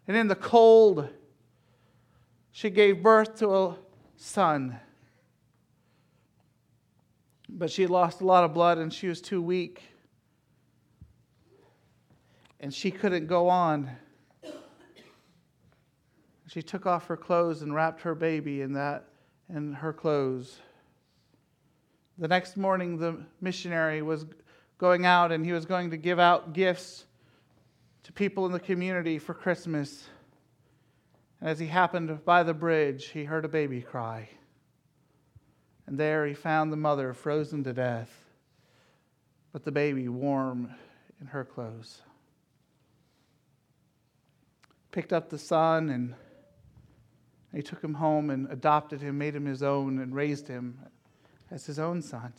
and 0.07 0.17
in 0.17 0.27
the 0.27 0.35
cold, 0.35 1.07
she 2.51 2.69
gave 2.69 3.01
birth 3.01 3.35
to 3.39 3.55
a 3.55 3.75
son. 4.17 4.79
But 7.49 7.71
she 7.71 7.87
lost 7.87 8.21
a 8.21 8.25
lot 8.25 8.43
of 8.43 8.53
blood 8.53 8.77
and 8.77 8.91
she 8.91 9.07
was 9.07 9.21
too 9.21 9.41
weak. 9.41 9.81
And 12.59 12.73
she 12.73 12.91
couldn't 12.91 13.27
go 13.27 13.49
on. 13.49 13.89
She 16.47 16.61
took 16.61 16.85
off 16.85 17.07
her 17.07 17.17
clothes 17.17 17.61
and 17.61 17.73
wrapped 17.73 18.01
her 18.01 18.13
baby 18.13 18.61
in 18.61 18.73
that 18.73 19.05
in 19.49 19.73
her 19.73 19.93
clothes. 19.93 20.59
The 22.17 22.27
next 22.27 22.57
morning 22.57 22.97
the 22.97 23.19
missionary 23.41 24.01
was 24.01 24.25
going 24.77 25.05
out 25.05 25.31
and 25.31 25.45
he 25.45 25.51
was 25.51 25.65
going 25.65 25.89
to 25.91 25.97
give 25.97 26.19
out 26.19 26.53
gifts 26.53 27.05
to 28.03 28.13
people 28.13 28.45
in 28.45 28.51
the 28.51 28.59
community 28.59 29.17
for 29.17 29.33
Christmas. 29.33 30.03
And 31.39 31.49
as 31.49 31.59
he 31.59 31.67
happened 31.67 32.23
by 32.25 32.43
the 32.43 32.53
bridge, 32.53 33.07
he 33.07 33.23
heard 33.23 33.45
a 33.45 33.49
baby 33.49 33.81
cry. 33.81 34.29
And 35.87 35.97
there 35.97 36.25
he 36.25 36.33
found 36.33 36.71
the 36.71 36.77
mother 36.77 37.13
frozen 37.13 37.63
to 37.65 37.73
death, 37.73 38.11
but 39.51 39.63
the 39.63 39.71
baby 39.71 40.07
warm 40.07 40.73
in 41.19 41.27
her 41.27 41.43
clothes. 41.43 42.01
Picked 44.91 45.11
up 45.11 45.29
the 45.29 45.37
son 45.37 45.89
and 45.89 46.15
he 47.53 47.61
took 47.61 47.83
him 47.83 47.93
home 47.95 48.29
and 48.29 48.49
adopted 48.51 49.01
him, 49.01 49.17
made 49.17 49.35
him 49.35 49.45
his 49.45 49.61
own, 49.61 49.99
and 49.99 50.15
raised 50.15 50.47
him 50.47 50.79
as 51.51 51.65
his 51.65 51.77
own 51.77 52.01
son. 52.01 52.33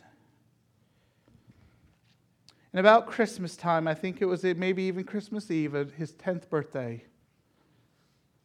And 2.75 2.81
about 2.81 3.07
Christmas 3.07 3.57
time, 3.57 3.87
I 3.87 3.95
think 3.95 4.21
it 4.21 4.25
was 4.25 4.43
maybe 4.43 4.83
even 4.83 5.05
Christmas 5.05 5.49
Eve, 5.49 5.93
his 5.97 6.13
10th 6.15 6.49
birthday, 6.49 7.05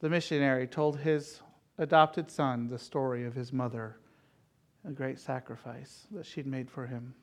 the 0.01 0.09
missionary 0.09 0.67
told 0.67 0.99
his 0.99 1.41
adopted 1.79 2.29
son 2.29 2.67
the 2.67 2.77
story 2.77 3.25
of 3.25 3.33
his 3.33 3.51
mother, 3.51 3.97
a 4.87 4.91
great 4.91 5.19
sacrifice 5.19 6.05
that 6.11 6.27
she'd 6.27 6.45
made 6.45 6.69
for 6.69 6.85
him. 6.85 7.15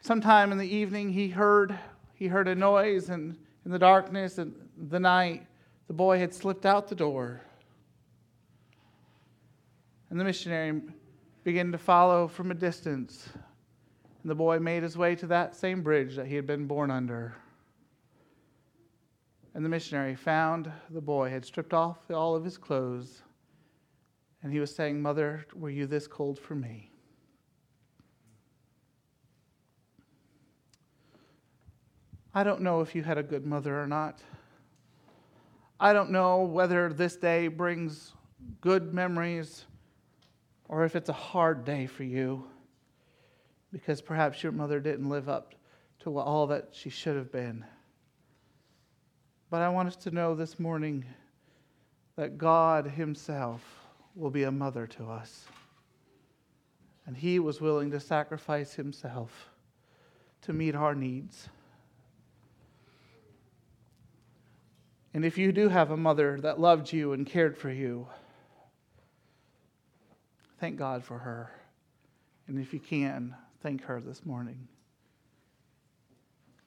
Sometime 0.00 0.50
in 0.50 0.58
the 0.58 0.68
evening, 0.68 1.12
he 1.12 1.28
heard, 1.28 1.78
he 2.14 2.26
heard 2.26 2.48
a 2.48 2.54
noise, 2.56 3.10
and 3.10 3.38
in 3.64 3.70
the 3.70 3.78
darkness 3.78 4.38
and 4.38 4.52
the 4.76 4.98
night, 4.98 5.46
the 5.86 5.94
boy 5.94 6.18
had 6.18 6.34
slipped 6.34 6.66
out 6.66 6.88
the 6.88 6.96
door. 6.96 7.40
And 10.10 10.18
the 10.18 10.24
missionary 10.24 10.82
began 11.46 11.70
to 11.70 11.78
follow 11.78 12.26
from 12.26 12.50
a 12.50 12.54
distance. 12.54 13.28
And 14.22 14.28
the 14.28 14.34
boy 14.34 14.58
made 14.58 14.82
his 14.82 14.98
way 14.98 15.14
to 15.14 15.28
that 15.28 15.54
same 15.54 15.80
bridge 15.80 16.16
that 16.16 16.26
he 16.26 16.34
had 16.34 16.44
been 16.44 16.66
born 16.66 16.90
under. 16.90 17.36
And 19.54 19.64
the 19.64 19.68
missionary 19.68 20.16
found 20.16 20.68
the 20.90 21.00
boy 21.00 21.30
had 21.30 21.44
stripped 21.44 21.72
off 21.72 21.98
all 22.10 22.34
of 22.34 22.44
his 22.44 22.58
clothes. 22.58 23.22
And 24.42 24.52
he 24.52 24.58
was 24.58 24.74
saying, 24.74 25.00
Mother, 25.00 25.46
were 25.54 25.70
you 25.70 25.86
this 25.86 26.08
cold 26.08 26.36
for 26.36 26.56
me? 26.56 26.90
I 32.34 32.42
don't 32.42 32.60
know 32.60 32.80
if 32.80 32.92
you 32.92 33.04
had 33.04 33.18
a 33.18 33.22
good 33.22 33.46
mother 33.46 33.80
or 33.80 33.86
not. 33.86 34.18
I 35.78 35.92
don't 35.92 36.10
know 36.10 36.42
whether 36.42 36.92
this 36.92 37.14
day 37.14 37.46
brings 37.46 38.14
good 38.60 38.92
memories 38.92 39.66
or 40.68 40.84
if 40.84 40.96
it's 40.96 41.08
a 41.08 41.14
hard 41.14 41.64
day 41.64 41.86
for 41.86 42.04
you 42.04 42.44
because 43.72 44.00
perhaps 44.00 44.42
your 44.42 44.52
mother 44.52 44.80
didn't 44.80 45.08
live 45.08 45.28
up 45.28 45.54
to 46.00 46.18
all 46.18 46.46
that 46.46 46.68
she 46.72 46.90
should 46.90 47.16
have 47.16 47.32
been. 47.32 47.64
But 49.50 49.62
I 49.62 49.68
want 49.68 49.88
us 49.88 49.96
to 49.96 50.10
know 50.10 50.34
this 50.34 50.58
morning 50.58 51.04
that 52.16 52.38
God 52.38 52.86
Himself 52.86 53.62
will 54.14 54.30
be 54.30 54.44
a 54.44 54.50
mother 54.50 54.86
to 54.86 55.10
us. 55.10 55.44
And 57.06 57.16
He 57.16 57.38
was 57.38 57.60
willing 57.60 57.90
to 57.92 58.00
sacrifice 58.00 58.74
Himself 58.74 59.50
to 60.42 60.52
meet 60.52 60.74
our 60.74 60.94
needs. 60.94 61.48
And 65.14 65.24
if 65.24 65.38
you 65.38 65.52
do 65.52 65.68
have 65.68 65.90
a 65.90 65.96
mother 65.96 66.38
that 66.40 66.60
loved 66.60 66.92
you 66.92 67.12
and 67.12 67.26
cared 67.26 67.56
for 67.56 67.70
you, 67.70 68.06
thank 70.60 70.76
God 70.78 71.04
for 71.04 71.18
her. 71.18 71.50
And 72.48 72.58
if 72.58 72.72
you 72.72 72.80
can, 72.80 73.34
thank 73.62 73.82
her 73.82 74.00
this 74.00 74.24
morning. 74.24 74.68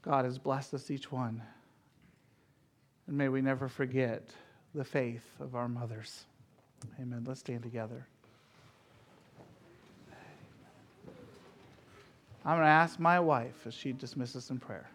God 0.01 0.25
has 0.25 0.37
blessed 0.37 0.73
us 0.73 0.91
each 0.91 1.11
one. 1.11 1.41
And 3.07 3.17
may 3.17 3.29
we 3.29 3.41
never 3.41 3.67
forget 3.67 4.29
the 4.75 4.83
faith 4.83 5.25
of 5.39 5.55
our 5.55 5.67
mothers. 5.67 6.25
Amen. 6.99 7.23
Let's 7.25 7.39
stand 7.39 7.63
together. 7.63 8.05
I'm 12.45 12.55
going 12.55 12.65
to 12.65 12.71
ask 12.71 12.99
my 12.99 13.19
wife 13.19 13.67
as 13.67 13.73
she 13.73 13.91
dismisses 13.91 14.49
in 14.49 14.59
prayer. 14.59 14.89